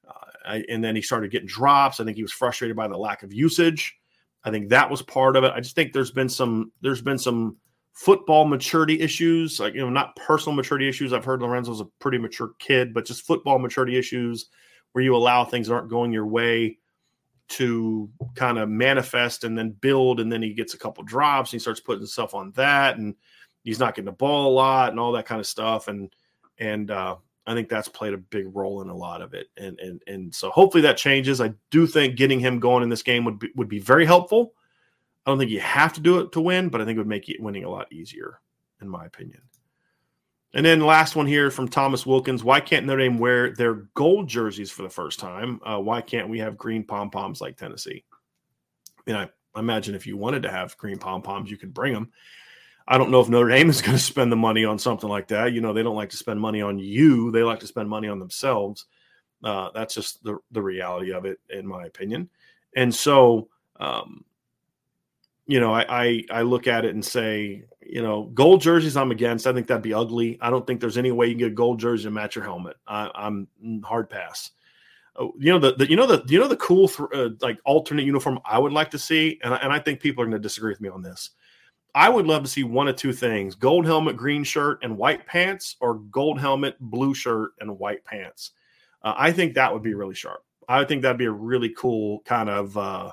Uh, 0.09 0.61
and 0.71 0.83
then 0.83 0.97
he 0.97 1.03
started 1.03 1.31
getting 1.31 1.47
drops. 1.47 2.01
I 2.01 2.05
think 2.05 2.17
he 2.17 2.23
was 2.23 2.33
frustrated 2.33 2.75
by 2.75 2.89
the 2.89 2.97
lack 2.97 3.23
of 3.23 3.35
usage. 3.35 4.00
I 4.45 4.51
think 4.51 4.71
that 4.71 4.91
was 4.91 5.03
part 5.03 5.37
of 5.37 5.45
it. 5.45 5.53
I 5.55 5.61
just 5.61 5.75
think 5.75 5.93
there's 5.93 6.11
been 6.11 6.29
some, 6.29 6.73
there's 6.81 7.03
been 7.03 7.19
some 7.19 7.57
football 7.93 8.47
maturity 8.47 9.01
issues, 9.01 9.61
like, 9.61 9.75
you 9.75 9.81
know, 9.81 9.91
not 9.91 10.17
personal 10.17 10.57
maturity 10.57 10.89
issues. 10.89 11.13
I've 11.13 11.25
heard 11.25 11.43
Lorenzo's 11.43 11.81
a 11.81 11.87
pretty 11.99 12.19
mature 12.19 12.53
kid, 12.59 12.95
but 12.95 13.05
just 13.05 13.27
football 13.27 13.59
maturity 13.59 13.99
issues 13.99 14.47
where 14.93 15.05
you 15.05 15.15
allow 15.15 15.45
things 15.45 15.69
that 15.69 15.75
aren't 15.75 15.91
going 15.91 16.13
your 16.13 16.27
way 16.27 16.79
to 17.51 18.09
kind 18.35 18.59
of 18.59 18.69
manifest 18.69 19.45
and 19.45 19.59
then 19.59 19.71
build. 19.73 20.21
And 20.21 20.33
then 20.33 20.41
he 20.41 20.55
gets 20.55 20.73
a 20.73 20.79
couple 20.79 21.05
drops 21.05 21.51
and 21.51 21.59
he 21.59 21.63
starts 21.63 21.81
putting 21.81 22.07
stuff 22.07 22.33
on 22.33 22.53
that. 22.53 22.97
And 22.97 23.17
he's 23.65 23.81
not 23.81 23.95
getting 23.95 24.07
the 24.07 24.13
ball 24.13 24.51
a 24.51 24.55
lot 24.55 24.91
and 24.91 25.01
all 25.01 25.13
that 25.13 25.27
kind 25.27 25.41
of 25.41 25.47
stuff. 25.47 25.89
And, 25.89 26.15
and, 26.59 26.91
uh, 26.91 27.17
I 27.51 27.55
think 27.55 27.69
that's 27.69 27.89
played 27.89 28.15
a 28.15 28.19
big 28.19 28.55
role 28.55 28.81
in 28.81 28.89
a 28.89 28.97
lot 28.97 29.23
of 29.23 29.35
it, 29.35 29.49
and 29.57 29.79
and 29.81 30.01
and 30.07 30.33
so 30.33 30.51
hopefully 30.51 30.83
that 30.83 30.97
changes. 30.97 31.41
I 31.41 31.53
do 31.71 31.85
think 31.87 32.17
getting 32.17 32.39
him 32.39 32.61
going 32.61 32.85
in 32.85 32.89
this 32.89 33.03
game 33.03 33.25
would 33.25 33.41
be, 33.41 33.51
would 33.57 33.69
be 33.69 33.81
very 33.81 34.07
helpful. 34.07 34.55
I 35.27 35.31
don't 35.31 35.39
think 35.39 35.51
you 35.51 35.59
have 35.59 35.93
to 35.95 36.01
do 36.01 36.21
it 36.21 36.31
to 36.33 36.41
win, 36.41 36.69
but 36.69 36.81
I 36.81 36.85
think 36.85 36.97
it 36.97 37.01
would 37.01 37.09
make 37.09 37.35
winning 37.41 37.65
a 37.65 37.71
lot 37.71 37.93
easier, 37.93 38.41
in 38.81 38.89
my 38.89 39.05
opinion. 39.05 39.43
And 40.55 40.65
then 40.65 40.81
last 40.81 41.17
one 41.17 41.27
here 41.27 41.51
from 41.51 41.67
Thomas 41.67 42.07
Wilkins: 42.07 42.45
Why 42.45 42.61
can't 42.61 42.87
Notre 42.87 43.03
Dame 43.03 43.19
wear 43.19 43.53
their 43.53 43.87
gold 43.95 44.29
jerseys 44.29 44.71
for 44.71 44.83
the 44.83 44.89
first 44.89 45.19
time? 45.19 45.61
Uh, 45.65 45.79
why 45.79 46.03
can't 46.03 46.29
we 46.29 46.39
have 46.39 46.57
green 46.57 46.85
pom 46.85 47.11
poms 47.11 47.41
like 47.41 47.57
Tennessee? 47.57 48.05
I 49.07 49.11
mean, 49.11 49.17
I 49.17 49.59
imagine 49.59 49.97
if 49.97 50.07
you 50.07 50.17
wanted 50.17 50.45
to 50.45 50.51
have 50.51 50.77
green 50.77 50.99
pom 50.99 51.23
poms, 51.23 51.51
you 51.51 51.57
could 51.57 51.75
bring 51.75 51.95
them. 51.95 52.13
I 52.91 52.99
don't 52.99 53.13
know 53.13 53.21
if 53.21 53.29
Notre 53.29 53.49
Dame 53.49 53.71
is 53.71 53.81
going 53.83 53.97
to 53.97 54.03
spend 54.03 54.31
the 54.31 54.37
money 54.37 54.65
on 54.65 54.79
something 54.79 55.09
like 55.09 55.29
that. 55.29 55.53
You 55.53 55.61
know, 55.61 55.73
they 55.73 55.85
don't 55.85 55.97
like 55.97 56.11
to 56.11 56.17
spend 56.17 56.41
money 56.41 56.61
on 56.61 56.79
you; 56.79 57.31
they 57.31 57.43
like 57.43 57.61
to 57.61 57.67
spend 57.67 57.89
money 57.89 58.09
on 58.09 58.19
themselves. 58.19 58.87
Uh, 59.43 59.71
that's 59.73 59.95
just 59.95 60.23
the 60.25 60.39
the 60.51 60.61
reality 60.61 61.13
of 61.13 61.25
it, 61.25 61.39
in 61.49 61.67
my 61.67 61.87
opinion. 61.87 62.29
And 62.77 62.95
so, 62.95 63.49
um, 63.79 64.25
you 65.47 65.61
know, 65.61 65.73
I, 65.73 65.85
I, 65.89 66.25
I 66.31 66.43
look 66.43 66.67
at 66.67 66.85
it 66.85 66.95
and 66.95 67.05
say, 67.05 67.65
you 67.85 68.03
know, 68.03 68.31
gold 68.35 68.61
jerseys 68.61 68.97
I'm 68.97 69.11
against. 69.11 69.47
I 69.47 69.53
think 69.53 69.67
that'd 69.67 69.83
be 69.83 69.95
ugly. 69.95 70.39
I 70.41 70.51
don't 70.51 70.67
think 70.67 70.81
there's 70.81 70.99
any 70.99 71.11
way 71.11 71.27
you 71.27 71.33
can 71.33 71.39
get 71.39 71.53
a 71.53 71.55
gold 71.55 71.81
jersey 71.81 72.05
to 72.05 72.11
match 72.11 72.37
your 72.37 72.45
helmet. 72.45 72.77
I, 72.87 73.11
am 73.17 73.49
hard 73.83 74.11
pass. 74.11 74.51
Oh, 75.17 75.33
you 75.39 75.53
know 75.53 75.59
the, 75.59 75.75
the, 75.75 75.91
you 75.91 75.97
know 75.97 76.07
the 76.07 76.23
you 76.29 76.39
know 76.39 76.47
the 76.47 76.57
cool 76.57 76.89
th- 76.89 77.09
uh, 77.13 77.31
like 77.41 77.59
alternate 77.65 78.05
uniform 78.05 78.39
I 78.45 78.59
would 78.59 78.73
like 78.73 78.91
to 78.93 78.99
see, 78.99 79.41
and 79.43 79.53
and 79.55 79.73
I 79.73 79.79
think 79.79 80.01
people 80.01 80.23
are 80.23 80.27
going 80.27 80.41
to 80.41 80.43
disagree 80.43 80.71
with 80.71 80.81
me 80.81 80.89
on 80.89 81.03
this. 81.03 81.31
I 81.95 82.09
would 82.09 82.27
love 82.27 82.43
to 82.43 82.49
see 82.49 82.65
one 82.65 82.89
of 82.89 82.97
two 82.97 83.13
things: 83.13 83.55
gold 83.55 83.87
helmet, 83.87 84.17
green 84.17 84.45
shirt, 84.45 84.79
and 84.83 84.97
white 84.97 85.27
pants, 85.27 85.77
or 85.81 85.95
gold 85.95 86.39
helmet, 86.39 86.77
blue 86.81 87.15
shirt, 87.15 87.53
and 87.61 87.79
white 87.79 88.05
pants. 88.05 88.53
Uh, 89.03 89.15
I 89.17 89.33
think 89.33 89.55
that 89.55 89.73
would 89.73 89.83
be 89.83 89.95
really 89.95 90.15
sharp. 90.15 90.45
I 90.69 90.85
think 90.85 91.03
that'd 91.03 91.19
be 91.19 91.25
a 91.25 91.33
really 91.33 91.71
cool 91.71 92.21
kind 92.21 92.49
of, 92.49 92.77
uh, 92.77 93.13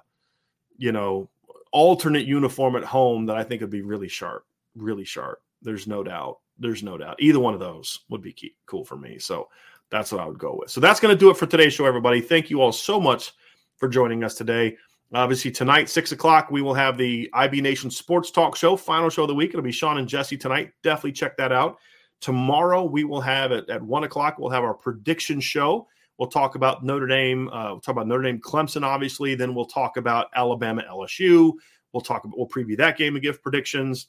you 0.78 0.92
know, 0.92 1.30
alternate 1.72 2.26
uniform 2.26 2.76
at 2.76 2.84
home 2.84 3.26
that 3.26 3.38
I 3.38 3.44
think 3.44 3.62
would 3.62 3.70
be 3.70 3.82
really 3.82 4.08
sharp, 4.08 4.46
really 4.76 5.06
sharp. 5.06 5.42
There's 5.62 5.88
no 5.88 6.04
doubt. 6.04 6.40
There's 6.60 6.84
no 6.84 6.98
doubt. 6.98 7.16
Either 7.20 7.40
one 7.40 7.54
of 7.54 7.60
those 7.60 8.02
would 8.10 8.22
be 8.22 8.34
key, 8.34 8.56
cool 8.66 8.86
for 8.86 8.96
me. 8.96 9.18
So 9.18 9.50
that's 9.90 10.12
what 10.12 10.22
I 10.22 10.26
would 10.26 10.38
go 10.38 10.56
with. 10.60 10.70
So 10.70 10.82
that's 10.82 11.00
going 11.00 11.16
to 11.16 11.20
do 11.20 11.30
it 11.30 11.38
for 11.38 11.46
today's 11.46 11.74
show, 11.74 11.86
everybody. 11.86 12.22
Thank 12.22 12.50
you 12.50 12.62
all 12.62 12.72
so 12.72 13.00
much 13.00 13.34
for 13.78 13.88
joining 13.88 14.24
us 14.24 14.36
today. 14.36 14.78
Obviously, 15.14 15.52
tonight, 15.52 15.88
six 15.90 16.12
o'clock, 16.12 16.52
we 16.52 16.62
will 16.62 16.74
have 16.74 16.98
the 16.98 17.30
IB 17.34 17.62
Nation 17.62 17.90
Sports 17.90 18.30
Talk 18.30 18.58
Show, 18.58 18.76
final 18.76 19.10
show 19.10 19.22
of 19.22 19.30
the 19.30 19.36
week. 19.36 19.52
It'll 19.52 19.62
be 19.62 19.72
Sean 19.72 20.00
and 20.00 20.08
Jesse 20.08 20.36
tonight. 20.36 20.72
Definitely 20.84 21.14
check 21.14 21.38
that 21.38 21.54
out. 21.54 21.78
Tomorrow, 22.20 22.84
we 22.84 23.06
will 23.06 23.22
have 23.22 23.54
it 23.54 23.70
at 23.70 23.82
one 23.82 24.04
o'clock. 24.04 24.38
We'll 24.38 24.50
have 24.50 24.66
our 24.66 24.74
prediction 24.74 25.40
show. 25.40 25.88
We'll 26.18 26.30
talk 26.30 26.56
about 26.56 26.84
Notre 26.84 27.08
Dame. 27.08 27.48
Uh, 27.50 27.72
we'll 27.72 27.80
talk 27.80 27.94
about 27.94 28.08
Notre 28.08 28.24
Dame, 28.24 28.42
Clemson, 28.42 28.84
obviously. 28.84 29.34
Then 29.36 29.56
we'll 29.56 29.66
talk 29.66 29.96
about 29.96 30.28
Alabama, 30.36 30.84
LSU. 30.90 31.54
We'll 31.94 32.02
talk 32.02 32.26
about. 32.26 32.38
We'll 32.38 32.50
preview 32.50 32.76
that 32.78 32.98
game 32.98 33.16
and 33.16 33.24
give 33.24 33.42
predictions. 33.42 34.08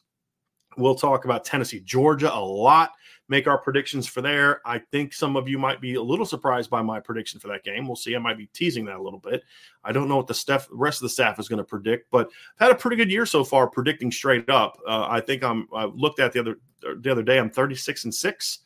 We'll 0.77 0.97
talk 0.97 1.25
about 1.25 1.45
Tennessee, 1.45 1.81
Georgia 1.81 2.35
a 2.35 2.41
lot 2.41 2.91
make 3.29 3.47
our 3.47 3.59
predictions 3.59 4.07
for 4.07 4.23
there. 4.23 4.61
I 4.67 4.79
think 4.79 5.13
some 5.13 5.37
of 5.37 5.49
you 5.49 5.59
might 5.59 5.81
be 5.81 5.95
a 5.95 6.03
little 6.03 6.25
surprised 6.25 6.71
by 6.71 6.83
my 6.83 6.99
prediction 6.99 7.39
for 7.39 7.49
that 7.49 7.65
game. 7.65 7.87
We'll 7.87 7.97
see. 7.97 8.17
I 8.17 8.19
might 8.19 8.39
be 8.39 8.47
teasing 8.55 8.85
that 8.87 8.97
a 8.97 9.03
little 9.03 9.19
bit. 9.19 9.45
I 9.85 9.93
don't 9.93 10.09
know 10.09 10.17
what 10.17 10.27
the 10.27 10.35
staff, 10.35 10.67
rest 10.71 10.99
of 10.99 11.03
the 11.03 11.11
staff 11.11 11.39
is 11.39 11.49
going 11.49 11.59
to 11.59 11.65
predict, 11.65 12.11
but 12.11 12.31
I've 12.59 12.69
had 12.69 12.77
a 12.77 12.79
pretty 12.79 12.97
good 12.97 13.11
year 13.11 13.27
so 13.27 13.45
far 13.45 13.69
predicting 13.69 14.11
straight 14.11 14.49
up. 14.49 14.79
Uh, 14.87 15.07
I 15.09 15.21
think 15.21 15.45
I'm. 15.45 15.69
I 15.75 15.85
looked 15.85 16.21
at 16.21 16.33
the 16.33 16.41
other 16.41 16.59
the 17.01 17.11
other 17.11 17.23
day. 17.23 17.39
I'm 17.39 17.51
36 17.51 18.05
and 18.05 18.15
six. 18.15 18.61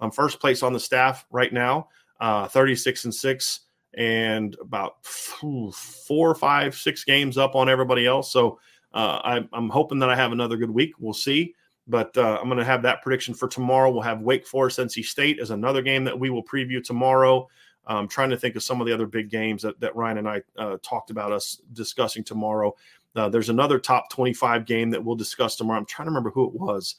I'm 0.00 0.10
first 0.10 0.40
place 0.40 0.62
on 0.62 0.72
the 0.72 0.80
staff 0.80 1.26
right 1.30 1.52
now. 1.52 1.88
Uh, 2.20 2.48
36 2.48 3.04
and 3.04 3.14
six, 3.14 3.60
and 3.94 4.56
about 4.60 5.04
four, 5.04 6.34
five, 6.34 6.74
six 6.74 7.04
games 7.04 7.38
up 7.38 7.54
on 7.54 7.68
everybody 7.68 8.06
else. 8.06 8.32
So 8.32 8.58
uh, 8.92 9.20
I, 9.22 9.48
I'm 9.52 9.68
hoping 9.68 10.00
that 10.00 10.10
I 10.10 10.16
have 10.16 10.32
another 10.32 10.56
good 10.56 10.70
week. 10.70 10.94
We'll 10.98 11.12
see. 11.12 11.54
But 11.88 12.16
uh, 12.18 12.38
I'm 12.40 12.48
going 12.48 12.58
to 12.58 12.64
have 12.64 12.82
that 12.82 13.02
prediction 13.02 13.34
for 13.34 13.48
tomorrow. 13.48 13.90
We'll 13.90 14.02
have 14.02 14.20
Wake 14.20 14.46
Forest, 14.46 14.78
NC 14.78 15.04
State 15.04 15.40
as 15.40 15.50
another 15.50 15.82
game 15.82 16.04
that 16.04 16.18
we 16.18 16.28
will 16.30 16.44
preview 16.44 16.84
tomorrow. 16.84 17.48
I'm 17.86 18.08
trying 18.08 18.30
to 18.30 18.36
think 18.36 18.54
of 18.54 18.62
some 18.62 18.80
of 18.80 18.86
the 18.86 18.92
other 18.92 19.06
big 19.06 19.30
games 19.30 19.62
that, 19.62 19.80
that 19.80 19.96
Ryan 19.96 20.18
and 20.18 20.28
I 20.28 20.42
uh, 20.58 20.76
talked 20.82 21.10
about 21.10 21.32
us 21.32 21.62
discussing 21.72 22.22
tomorrow. 22.22 22.74
Uh, 23.16 23.28
there's 23.28 23.48
another 23.48 23.78
top 23.78 24.10
25 24.10 24.66
game 24.66 24.90
that 24.90 25.02
we'll 25.02 25.16
discuss 25.16 25.56
tomorrow. 25.56 25.78
I'm 25.78 25.86
trying 25.86 26.06
to 26.06 26.10
remember 26.10 26.30
who 26.30 26.46
it 26.46 26.52
was. 26.52 26.96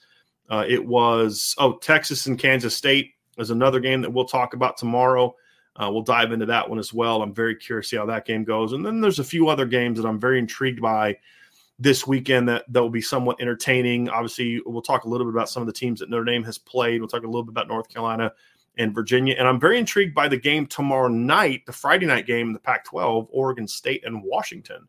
Uh, 0.50 0.66
it 0.68 0.84
was, 0.84 1.54
oh, 1.60 1.78
Texas 1.78 2.26
and 2.26 2.40
Kansas 2.40 2.76
State 2.76 3.14
is 3.38 3.52
another 3.52 3.80
game 3.80 4.02
that 4.02 4.12
we'll 4.12 4.26
talk 4.26 4.56
about 4.56 4.78
tomorrow. 4.78 5.36
Uh, 5.76 5.90
we'll 5.92 6.02
dive 6.02 6.32
into 6.32 6.48
that 6.48 6.68
one 6.68 6.80
as 6.80 6.92
well. 6.92 7.22
I'm 7.22 7.34
very 7.34 7.56
curious 7.56 7.88
to 7.88 7.90
see 7.90 7.98
how 7.98 8.08
that 8.08 8.26
game 8.26 8.44
goes. 8.44 8.74
And 8.74 8.84
then 8.86 9.00
there's 9.00 9.20
a 9.20 9.24
few 9.24 9.48
other 9.48 9.66
games 9.66 10.02
that 10.02 10.08
I'm 10.08 10.20
very 10.20 10.40
intrigued 10.40 10.82
by 10.82 11.18
this 11.80 12.06
weekend 12.06 12.48
that, 12.50 12.66
that 12.72 12.82
will 12.82 12.90
be 12.90 13.02
somewhat 13.02 13.42
entertaining. 13.42 14.10
Obviously, 14.10 14.62
we'll 14.66 14.82
talk 14.82 15.06
a 15.06 15.10
little 15.10 15.26
bit 15.26 15.34
about 15.34 15.50
some 15.50 15.62
of 15.62 15.68
the 15.68 15.74
teams 15.74 16.00
that 16.02 16.10
Notre 16.10 16.26
Dame 16.26 16.44
has 16.44 16.58
played. 16.58 17.00
We'll 17.00 17.08
talk 17.08 17.24
a 17.24 17.28
little 17.28 17.44
bit 17.44 17.52
about 17.52 17.70
North 17.70 17.88
Carolina 17.88 18.34
and 18.78 18.94
Virginia. 18.94 19.36
And 19.38 19.48
I'm 19.48 19.60
very 19.60 19.78
intrigued 19.78 20.14
by 20.14 20.28
the 20.28 20.38
game 20.38 20.66
tomorrow 20.66 21.08
night, 21.08 21.66
the 21.66 21.72
Friday 21.72 22.06
night 22.06 22.26
game 22.26 22.48
in 22.48 22.54
the 22.54 22.60
Pac 22.60 22.86
12, 22.86 23.28
Oregon 23.32 23.68
State 23.68 24.06
and 24.06 24.22
Washington. 24.24 24.88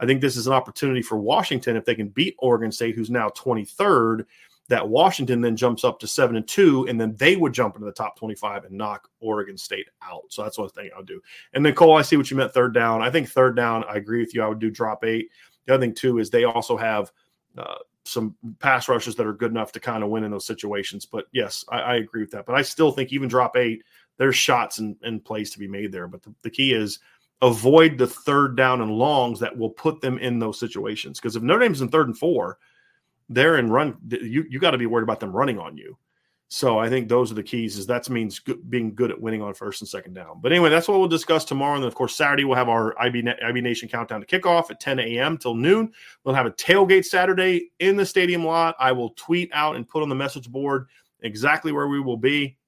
I 0.00 0.06
think 0.06 0.20
this 0.20 0.36
is 0.36 0.48
an 0.48 0.52
opportunity 0.52 1.00
for 1.00 1.16
Washington 1.16 1.76
if 1.76 1.84
they 1.84 1.94
can 1.94 2.08
beat 2.08 2.34
Oregon 2.38 2.72
State, 2.72 2.96
who's 2.96 3.10
now 3.10 3.28
23rd. 3.30 4.24
That 4.68 4.88
Washington 4.88 5.40
then 5.40 5.56
jumps 5.56 5.84
up 5.84 5.98
to 6.00 6.06
seven 6.06 6.36
and 6.36 6.46
two, 6.48 6.86
and 6.88 6.98
then 6.98 7.14
they 7.16 7.36
would 7.36 7.52
jump 7.52 7.74
into 7.74 7.84
the 7.84 7.92
top 7.92 8.16
25 8.16 8.64
and 8.64 8.78
knock 8.78 9.08
Oregon 9.20 9.58
State 9.58 9.88
out. 10.02 10.22
So 10.28 10.42
that's 10.42 10.58
I 10.58 10.66
think 10.68 10.92
I'll 10.96 11.02
do. 11.02 11.20
And 11.52 11.66
then 11.66 11.74
Cole, 11.74 11.96
I 11.96 12.02
see 12.02 12.16
what 12.16 12.30
you 12.30 12.36
meant 12.36 12.54
third 12.54 12.72
down. 12.72 13.02
I 13.02 13.10
think 13.10 13.28
third 13.28 13.54
down, 13.54 13.84
I 13.84 13.96
agree 13.96 14.20
with 14.20 14.34
you. 14.34 14.42
I 14.42 14.48
would 14.48 14.60
do 14.60 14.70
drop 14.70 15.04
eight. 15.04 15.28
The 15.66 15.74
other 15.74 15.82
thing 15.82 15.94
too 15.94 16.18
is 16.18 16.30
they 16.30 16.44
also 16.44 16.76
have 16.76 17.12
uh, 17.56 17.76
some 18.04 18.34
pass 18.58 18.88
rushes 18.88 19.14
that 19.16 19.26
are 19.26 19.32
good 19.32 19.50
enough 19.50 19.72
to 19.72 19.80
kind 19.80 20.02
of 20.02 20.10
win 20.10 20.24
in 20.24 20.30
those 20.30 20.46
situations. 20.46 21.06
But 21.06 21.26
yes, 21.32 21.64
I, 21.68 21.80
I, 21.80 21.94
agree 21.96 22.22
with 22.22 22.30
that. 22.32 22.46
But 22.46 22.56
I 22.56 22.62
still 22.62 22.90
think 22.90 23.12
even 23.12 23.28
drop 23.28 23.56
eight, 23.56 23.84
there's 24.16 24.36
shots 24.36 24.78
and, 24.78 25.24
plays 25.24 25.50
to 25.50 25.58
be 25.58 25.68
made 25.68 25.92
there. 25.92 26.08
But 26.08 26.22
the, 26.22 26.34
the 26.42 26.50
key 26.50 26.72
is 26.72 26.98
avoid 27.42 27.98
the 27.98 28.06
third 28.06 28.56
down 28.56 28.80
and 28.80 28.90
longs 28.90 29.40
that 29.40 29.56
will 29.56 29.70
put 29.70 30.00
them 30.00 30.18
in 30.18 30.38
those 30.38 30.58
situations. 30.58 31.18
Because 31.18 31.36
if 31.36 31.42
Notre 31.42 31.60
Dame's 31.60 31.80
in 31.80 31.88
third 31.88 32.08
and 32.08 32.18
four, 32.18 32.58
they're 33.28 33.58
in 33.58 33.70
run. 33.70 33.96
You 34.08 34.44
you 34.48 34.58
got 34.58 34.72
to 34.72 34.78
be 34.78 34.86
worried 34.86 35.04
about 35.04 35.20
them 35.20 35.32
running 35.32 35.58
on 35.58 35.76
you. 35.76 35.96
So 36.54 36.78
I 36.78 36.90
think 36.90 37.08
those 37.08 37.32
are 37.32 37.34
the 37.34 37.42
keys. 37.42 37.78
Is 37.78 37.86
that 37.86 38.10
means 38.10 38.38
good, 38.38 38.68
being 38.68 38.94
good 38.94 39.10
at 39.10 39.18
winning 39.18 39.40
on 39.40 39.54
first 39.54 39.80
and 39.80 39.88
second 39.88 40.12
down. 40.12 40.38
But 40.42 40.52
anyway, 40.52 40.68
that's 40.68 40.86
what 40.86 40.98
we'll 40.98 41.08
discuss 41.08 41.46
tomorrow. 41.46 41.76
And 41.76 41.82
then 41.82 41.88
of 41.88 41.94
course 41.94 42.14
Saturday 42.14 42.44
we'll 42.44 42.58
have 42.58 42.68
our 42.68 42.94
IB, 43.00 43.24
IB 43.42 43.62
Nation 43.62 43.88
countdown 43.88 44.20
to 44.20 44.26
kickoff 44.26 44.70
at 44.70 44.78
10 44.78 44.98
a.m. 44.98 45.38
till 45.38 45.54
noon. 45.54 45.90
We'll 46.24 46.34
have 46.34 46.44
a 46.44 46.50
tailgate 46.50 47.06
Saturday 47.06 47.70
in 47.78 47.96
the 47.96 48.04
stadium 48.04 48.44
lot. 48.44 48.76
I 48.78 48.92
will 48.92 49.14
tweet 49.16 49.48
out 49.54 49.76
and 49.76 49.88
put 49.88 50.02
on 50.02 50.10
the 50.10 50.14
message 50.14 50.50
board 50.50 50.88
exactly 51.22 51.72
where 51.72 51.88
we 51.88 52.00
will 52.00 52.18
be 52.18 52.58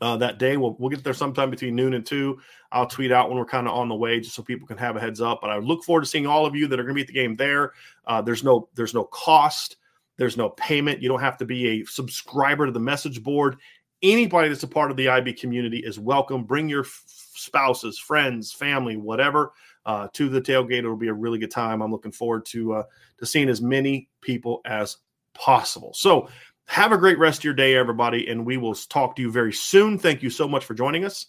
uh, 0.00 0.16
that 0.18 0.38
day. 0.38 0.56
We'll 0.56 0.76
we'll 0.78 0.90
get 0.90 1.02
there 1.02 1.12
sometime 1.12 1.50
between 1.50 1.74
noon 1.74 1.94
and 1.94 2.06
two. 2.06 2.38
I'll 2.70 2.86
tweet 2.86 3.10
out 3.10 3.30
when 3.30 3.38
we're 3.38 3.46
kind 3.46 3.66
of 3.66 3.74
on 3.74 3.88
the 3.88 3.96
way, 3.96 4.20
just 4.20 4.36
so 4.36 4.44
people 4.44 4.68
can 4.68 4.78
have 4.78 4.94
a 4.94 5.00
heads 5.00 5.20
up. 5.20 5.40
But 5.40 5.50
I 5.50 5.58
look 5.58 5.82
forward 5.82 6.02
to 6.02 6.06
seeing 6.06 6.28
all 6.28 6.46
of 6.46 6.54
you 6.54 6.68
that 6.68 6.78
are 6.78 6.84
going 6.84 6.94
to 6.94 6.94
be 6.94 7.00
at 7.00 7.08
the 7.08 7.14
game 7.14 7.34
there. 7.34 7.72
Uh, 8.06 8.22
there's 8.22 8.44
no 8.44 8.68
there's 8.76 8.94
no 8.94 9.02
cost. 9.06 9.76
There's 10.18 10.36
no 10.36 10.50
payment. 10.50 11.00
You 11.00 11.08
don't 11.08 11.20
have 11.20 11.38
to 11.38 11.46
be 11.46 11.68
a 11.68 11.84
subscriber 11.86 12.66
to 12.66 12.72
the 12.72 12.80
message 12.80 13.22
board. 13.22 13.56
Anybody 14.02 14.48
that's 14.48 14.62
a 14.62 14.68
part 14.68 14.90
of 14.90 14.96
the 14.96 15.08
IB 15.08 15.32
community 15.34 15.78
is 15.78 15.98
welcome. 15.98 16.44
Bring 16.44 16.68
your 16.68 16.82
f- 16.82 17.02
spouses, 17.06 17.98
friends, 17.98 18.52
family, 18.52 18.96
whatever, 18.96 19.52
uh, 19.86 20.08
to 20.12 20.28
the 20.28 20.40
tailgate. 20.40 20.80
It'll 20.80 20.96
be 20.96 21.08
a 21.08 21.14
really 21.14 21.38
good 21.38 21.50
time. 21.50 21.80
I'm 21.80 21.90
looking 21.90 22.12
forward 22.12 22.44
to 22.46 22.74
uh, 22.74 22.82
to 23.18 23.26
seeing 23.26 23.48
as 23.48 23.62
many 23.62 24.08
people 24.20 24.60
as 24.64 24.98
possible. 25.34 25.92
So 25.94 26.28
have 26.66 26.92
a 26.92 26.98
great 26.98 27.18
rest 27.18 27.40
of 27.40 27.44
your 27.44 27.54
day, 27.54 27.76
everybody, 27.76 28.28
and 28.28 28.44
we 28.44 28.56
will 28.56 28.74
talk 28.74 29.16
to 29.16 29.22
you 29.22 29.30
very 29.30 29.52
soon. 29.52 29.98
Thank 29.98 30.22
you 30.22 30.30
so 30.30 30.46
much 30.46 30.64
for 30.64 30.74
joining 30.74 31.04
us 31.04 31.26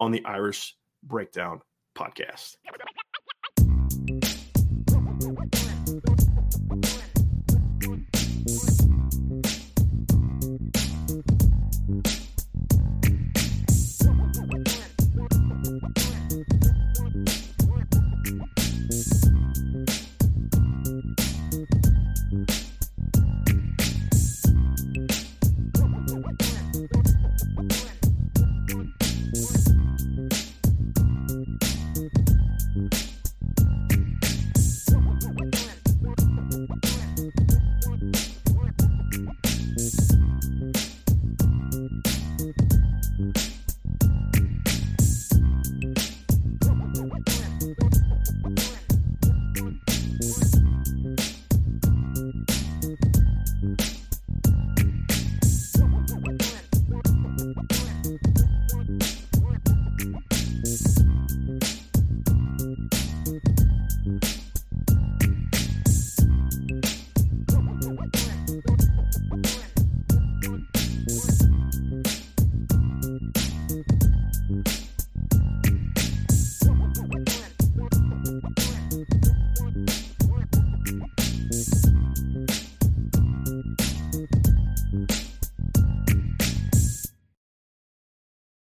on 0.00 0.10
the 0.10 0.24
Irish 0.24 0.76
Breakdown 1.02 1.60
podcast. 1.94 2.56